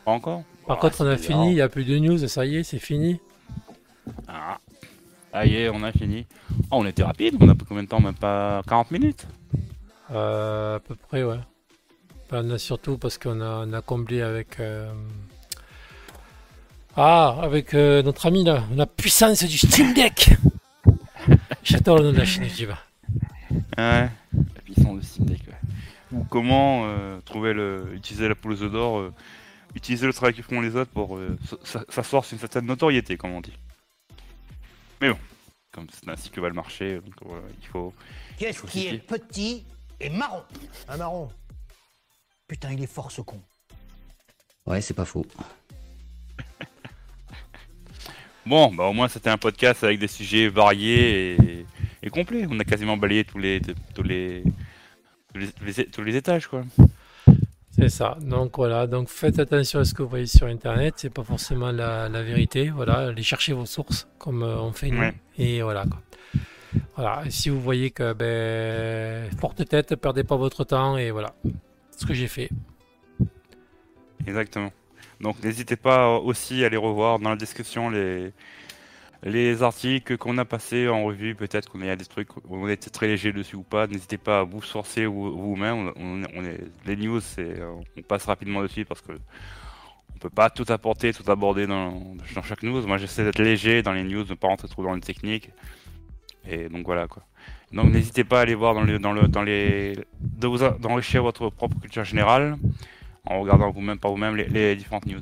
Pas 0.06 0.12
encore? 0.12 0.44
Par 0.66 0.78
Ah, 0.78 0.82
contre, 0.82 1.02
on 1.04 1.08
a 1.08 1.18
fini, 1.18 1.52
il 1.52 1.56
n'y 1.56 1.62
a 1.62 1.70
plus 1.70 1.86
de 1.86 1.98
news, 1.98 2.18
ça 2.28 2.46
y 2.46 2.58
est, 2.58 2.64
c'est 2.64 2.80
fini. 2.80 3.20
Ah. 4.28 4.58
Ah, 5.34 5.46
y 5.46 5.56
est, 5.56 5.70
on 5.70 5.84
a 5.84 5.92
fini. 5.92 6.26
Ah, 6.72 6.78
on 6.78 6.86
était 6.86 7.04
rapide, 7.04 7.36
on 7.40 7.48
a 7.50 7.56
pris 7.56 7.66
combien 7.68 7.84
de 7.84 7.88
temps? 7.90 8.00
Même 8.02 8.16
pas 8.16 8.62
40 8.68 8.92
minutes? 8.92 9.28
Euh, 10.12 10.78
à 10.78 10.80
peu 10.80 10.96
près, 10.96 11.24
ouais. 11.24 11.40
Enfin, 12.26 12.42
on 12.46 12.52
a 12.52 12.58
surtout 12.58 12.98
parce 12.98 13.18
qu'on 13.18 13.40
a, 13.42 13.66
on 13.68 13.74
a 13.74 13.82
comblé 13.82 14.22
avec. 14.22 14.60
euh, 14.60 14.92
Ah, 16.96 17.38
avec 17.44 17.74
euh, 17.74 18.02
notre 18.02 18.26
ami 18.26 18.44
là, 18.44 18.64
la 18.76 18.86
puissance 18.88 19.44
du 19.44 19.58
Steam 19.58 19.94
Deck 19.94 20.32
J'adore 21.68 21.98
le 21.98 22.04
nom 22.06 22.12
de 22.14 22.18
la 22.18 22.26
chaîne 22.26 22.46
YouTube. 22.46 22.72
Ouais, 23.78 24.10
la 24.34 24.62
puissance 24.64 24.96
de 24.96 25.02
Steam 25.02 25.26
Deck, 25.26 25.42
ouais. 25.48 25.54
Ou 26.14 26.24
comment 26.24 26.86
euh, 26.86 27.20
trouver 27.26 27.52
le, 27.52 27.92
utiliser 27.94 28.30
la 28.30 28.36
poule 28.36 28.58
d'or, 28.72 29.00
euh, 29.00 29.14
utiliser 29.76 30.08
le 30.08 30.14
travail 30.14 30.34
que 30.34 30.42
font 30.42 30.62
les 30.62 30.78
autres 30.78 30.92
pour 30.92 31.18
euh, 31.18 31.38
sur 31.66 32.24
une 32.32 32.40
certaine 32.40 32.66
notoriété, 32.66 33.18
comme 33.18 33.32
on 33.32 33.42
dit. 33.42 33.52
Mais 35.02 35.10
bon, 35.10 35.18
comme 35.74 35.88
c'est 35.92 36.10
ainsi 36.10 36.30
que 36.30 36.40
va 36.40 36.48
le 36.48 36.54
marché, 36.54 37.02
donc 37.02 37.16
euh, 37.26 37.42
il 37.62 37.68
faut. 37.68 37.94
Qu'est-ce 38.38 38.62
qui 38.62 38.84
citer. 38.84 38.96
est 38.96 39.00
petit 39.00 39.66
et 40.00 40.10
marron? 40.10 40.44
Un 40.88 40.96
marron? 40.96 41.30
Putain, 42.48 42.72
il 42.72 42.82
est 42.82 42.88
fort 42.88 43.12
ce 43.12 43.20
con. 43.20 43.42
Ouais, 44.66 44.80
c'est 44.80 44.94
pas 44.94 45.04
faux. 45.04 45.26
Bon, 48.48 48.74
bah 48.74 48.86
au 48.86 48.94
moins 48.94 49.08
c'était 49.10 49.30
un 49.30 49.38
podcast 49.38 49.84
avec 49.84 50.00
des 50.00 50.08
sujets 50.08 50.48
variés 50.48 51.34
et, 51.34 51.66
et 52.04 52.10
complets. 52.10 52.46
On 52.50 52.60
a 52.60 52.64
quasiment 52.64 52.96
balayé 52.98 53.24
tous 53.26 53.38
les 53.40 53.60
tous 53.94 54.04
les 54.04 54.44
tous 55.34 55.40
les, 55.40 55.48
tous 55.52 55.64
les- 55.66 55.86
tous 55.88 56.04
les 56.04 56.16
étages, 56.16 56.48
quoi. 56.48 56.64
C'est 57.72 57.90
ça. 57.90 58.18
Donc 58.22 58.56
voilà, 58.58 58.88
donc 58.88 59.10
faites 59.10 59.38
attention 59.38 59.80
à 59.82 59.86
ce 59.86 59.94
que 59.94 60.02
vous 60.02 60.10
voyez 60.10 60.26
sur 60.26 60.48
internet, 60.48 60.96
c'est 60.98 61.12
pas 61.14 61.24
forcément 61.24 61.72
la, 61.72 62.10
la 62.10 62.24
vérité. 62.24 62.70
Voilà, 62.70 63.10
allez 63.10 63.22
chercher 63.22 63.54
vos 63.54 63.66
sources 63.68 64.08
comme 64.18 64.42
euh, 64.44 64.58
on 64.62 64.72
fait 64.72 64.90
nous. 64.90 65.00
Ouais. 65.00 65.14
Et 65.38 65.62
voilà 65.62 65.86
quoi. 65.86 66.02
Voilà, 66.96 67.24
et 67.26 67.30
si 67.30 67.50
vous 67.50 67.62
voyez 67.62 67.92
que, 67.92 68.14
ben, 68.14 69.30
forte 69.40 69.64
tête, 69.68 69.96
perdez 69.96 70.24
pas 70.24 70.36
votre 70.38 70.64
temps, 70.64 70.98
et 70.98 71.12
voilà. 71.12 71.36
Ce 71.96 72.06
que 72.06 72.14
j'ai 72.14 72.28
fait. 72.28 72.50
Exactement. 74.26 74.72
Donc 75.22 75.44
n'hésitez 75.44 75.76
pas 75.76 76.18
aussi 76.18 76.64
à 76.64 76.68
aller 76.68 76.78
revoir 76.78 77.20
dans 77.20 77.32
la 77.32 77.36
description 77.36 77.90
les, 77.90 78.32
les 79.24 79.64
articles 79.64 80.18
qu'on 80.18 80.38
a 80.38 80.46
passés 80.46 80.88
en 80.88 81.04
revue. 81.06 81.34
Peut-être 81.36 81.70
qu'on 81.70 81.82
a 81.82 81.96
des 81.96 82.06
trucs, 82.06 82.30
on 82.50 82.68
était 82.68 82.90
très 82.90 83.08
léger 83.08 83.34
dessus 83.34 83.56
ou 83.56 83.64
pas. 83.64 83.88
N'hésitez 83.88 84.18
pas 84.18 84.40
à 84.40 84.44
vous 84.44 84.62
sourcer 84.62 85.06
vous- 85.06 85.36
vous-même. 85.36 85.92
On, 85.96 86.22
les 86.86 86.96
news, 86.96 87.22
euh, 87.40 87.74
on 87.98 88.02
passe 88.04 88.26
rapidement 88.26 88.62
dessus 88.62 88.86
parce 88.86 89.02
que 89.02 89.14
on 89.14 90.20
peut 90.20 90.30
pas 90.32 90.50
tout 90.50 90.66
apporter, 90.70 91.14
tout 91.14 91.30
aborder 91.32 91.68
dans, 91.68 91.92
dans 92.36 92.42
chaque 92.44 92.64
news. 92.64 92.86
Moi, 92.88 92.98
j'essaie 92.98 93.24
d'être 93.24 93.40
léger 93.40 93.84
dans 93.84 93.94
les 93.94 94.04
news, 94.04 94.24
de 94.24 94.32
ne 94.32 94.36
pas 94.36 94.48
rentrer 94.48 94.68
trop 94.68 94.84
dans 94.84 94.94
les 94.94 95.02
techniques. 95.02 95.52
Et 96.50 96.70
donc 96.70 96.86
voilà 96.86 97.08
quoi. 97.08 97.24
Donc 97.74 97.92
n'hésitez 97.92 98.24
pas 98.24 98.40
à 98.40 98.42
aller 98.44 98.56
voir 98.56 98.74
dans, 98.74 98.82
le, 98.82 98.98
dans, 99.00 99.12
le, 99.12 99.28
dans 99.28 99.44
les, 99.44 99.94
d'enrichir 100.22 101.22
votre 101.22 101.50
propre 101.50 101.78
culture 101.80 102.06
générale 102.06 102.58
en 103.30 103.42
regardant 103.42 103.70
vous-même 103.72 103.98
par 104.00 104.12
vous-même 104.12 104.36
les, 104.36 104.46
les 104.48 104.76
différentes 104.76 105.06
news. 105.06 105.20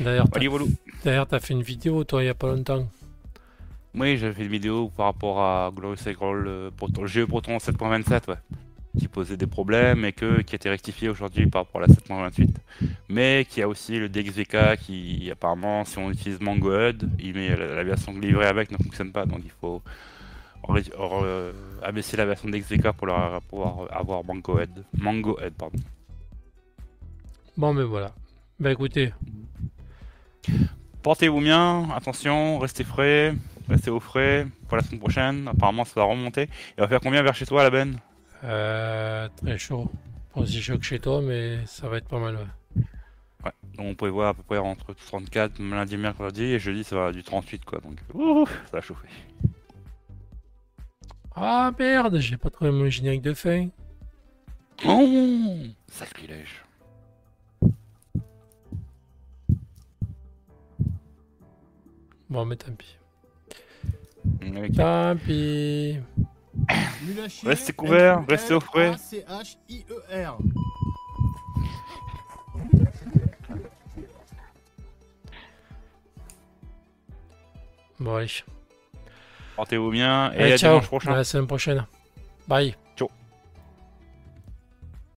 D'ailleurs, 0.00 0.26
d'ailleurs, 1.04 1.26
t'as 1.26 1.40
fait 1.40 1.54
une 1.54 1.62
vidéo, 1.62 2.04
toi, 2.04 2.22
il 2.22 2.26
y 2.26 2.28
a 2.30 2.34
pas 2.34 2.48
longtemps. 2.48 2.86
Oui, 3.94 4.16
j'ai 4.18 4.32
fait 4.32 4.42
une 4.42 4.48
vidéo 4.52 4.88
par 4.96 5.06
rapport 5.06 5.40
à 5.40 5.70
Glorious 5.74 5.96
Scroll, 5.96 6.44
euh, 6.46 6.70
Proton- 6.76 7.02
le 7.02 7.08
jeu 7.08 7.26
Proton 7.26 7.56
7.27, 7.58 8.28
ouais, 8.28 8.36
qui 8.98 9.08
posait 9.08 9.36
des 9.36 9.48
problèmes 9.48 10.04
et 10.04 10.12
que, 10.12 10.42
qui 10.42 10.54
a 10.54 10.56
été 10.56 10.70
rectifié 10.70 11.08
aujourd'hui 11.08 11.46
par 11.46 11.62
rapport 11.62 11.82
à 11.82 11.86
la 11.88 11.92
7.28. 11.92 12.50
Mais 13.08 13.44
qui 13.50 13.60
a 13.62 13.68
aussi 13.68 13.98
le 13.98 14.08
DXVK 14.08 14.76
qui, 14.80 15.28
apparemment, 15.32 15.84
si 15.84 15.98
on 15.98 16.08
utilise 16.10 16.40
MangoHUD, 16.40 17.10
il 17.18 17.34
met 17.34 17.56
la, 17.56 17.66
la 17.74 17.82
version 17.82 18.12
livrée 18.16 18.46
avec 18.46 18.70
ne 18.70 18.76
fonctionne 18.76 19.10
pas, 19.10 19.26
donc 19.26 19.40
il 19.44 19.50
faut 19.60 19.82
re- 20.68 21.52
abaisser 21.82 22.16
la 22.16 22.26
version 22.26 22.48
DXVK 22.48 22.92
pour 22.92 23.08
leur- 23.08 23.42
pouvoir 23.42 23.88
avoir 23.90 24.22
MangoHUD. 24.24 24.84
MangoHUD, 24.98 25.52
pardon. 25.58 25.78
Bon, 27.56 27.72
mais 27.74 27.82
voilà. 27.84 28.12
Ben 28.58 28.70
écoutez, 28.70 29.12
Portez-vous 31.02 31.40
bien, 31.40 31.88
attention, 31.94 32.58
restez 32.58 32.84
frais, 32.84 33.34
restez 33.68 33.90
au 33.90 34.00
frais 34.00 34.46
pour 34.68 34.76
la 34.76 34.82
semaine 34.82 35.00
prochaine. 35.00 35.48
Apparemment, 35.48 35.84
ça 35.86 35.92
va 35.96 36.04
remonter. 36.04 36.48
Il 36.76 36.80
va 36.80 36.88
faire 36.88 37.00
combien 37.00 37.22
vers 37.22 37.34
chez 37.34 37.46
toi, 37.46 37.62
la 37.62 37.70
Ben? 37.70 37.98
Euh, 38.44 39.28
très 39.36 39.56
chaud. 39.56 39.90
Pas 40.34 40.40
aussi 40.42 40.60
chaud 40.60 40.78
que 40.78 40.84
chez 40.84 40.98
toi, 40.98 41.22
mais 41.22 41.64
ça 41.66 41.88
va 41.88 41.96
être 41.98 42.08
pas 42.08 42.18
mal. 42.18 42.36
ouais. 42.36 42.82
Ouais, 43.44 43.52
donc 43.74 43.86
on 43.86 43.94
pouvait 43.94 44.10
voir 44.10 44.28
à 44.28 44.34
peu 44.34 44.42
près 44.42 44.58
entre 44.58 44.92
34 44.92 45.58
lundi, 45.62 45.96
mercredi 45.96 46.44
et 46.44 46.58
jeudi 46.58 46.84
ça 46.84 46.96
va 46.96 47.12
du 47.12 47.22
38 47.22 47.64
quoi. 47.64 47.80
Donc 47.80 47.98
ouh, 48.12 48.46
ça 48.66 48.72
va 48.74 48.80
chauffer. 48.82 49.08
Ah 51.34 51.72
merde, 51.78 52.18
j'ai 52.18 52.36
pas 52.36 52.50
trouvé 52.50 52.70
mon 52.70 52.88
générique 52.90 53.22
de 53.22 53.32
fin. 53.32 53.68
Oh, 54.84 55.54
sacrilège. 55.88 56.62
Bon, 62.30 62.44
mais 62.44 62.56
tant 62.56 62.72
pis. 62.72 62.96
Ok. 64.40 64.72
Tant 64.76 65.16
pis. 65.16 65.98
Restez 67.44 67.72
couverts, 67.72 68.24
restez 68.28 68.54
au 68.54 68.60
frais. 68.60 68.94
Bon, 77.98 78.16
allez. 78.16 78.28
Portez-vous 79.56 79.90
bien 79.90 80.32
et 80.32 80.42
Allez, 80.42 80.52
à 80.52 80.58
ciao. 80.58 80.70
dimanche 80.74 80.86
prochain. 80.86 81.12
À 81.12 81.16
la 81.16 81.24
semaine 81.24 81.46
prochaine. 81.46 81.86
Bye. 82.48 82.74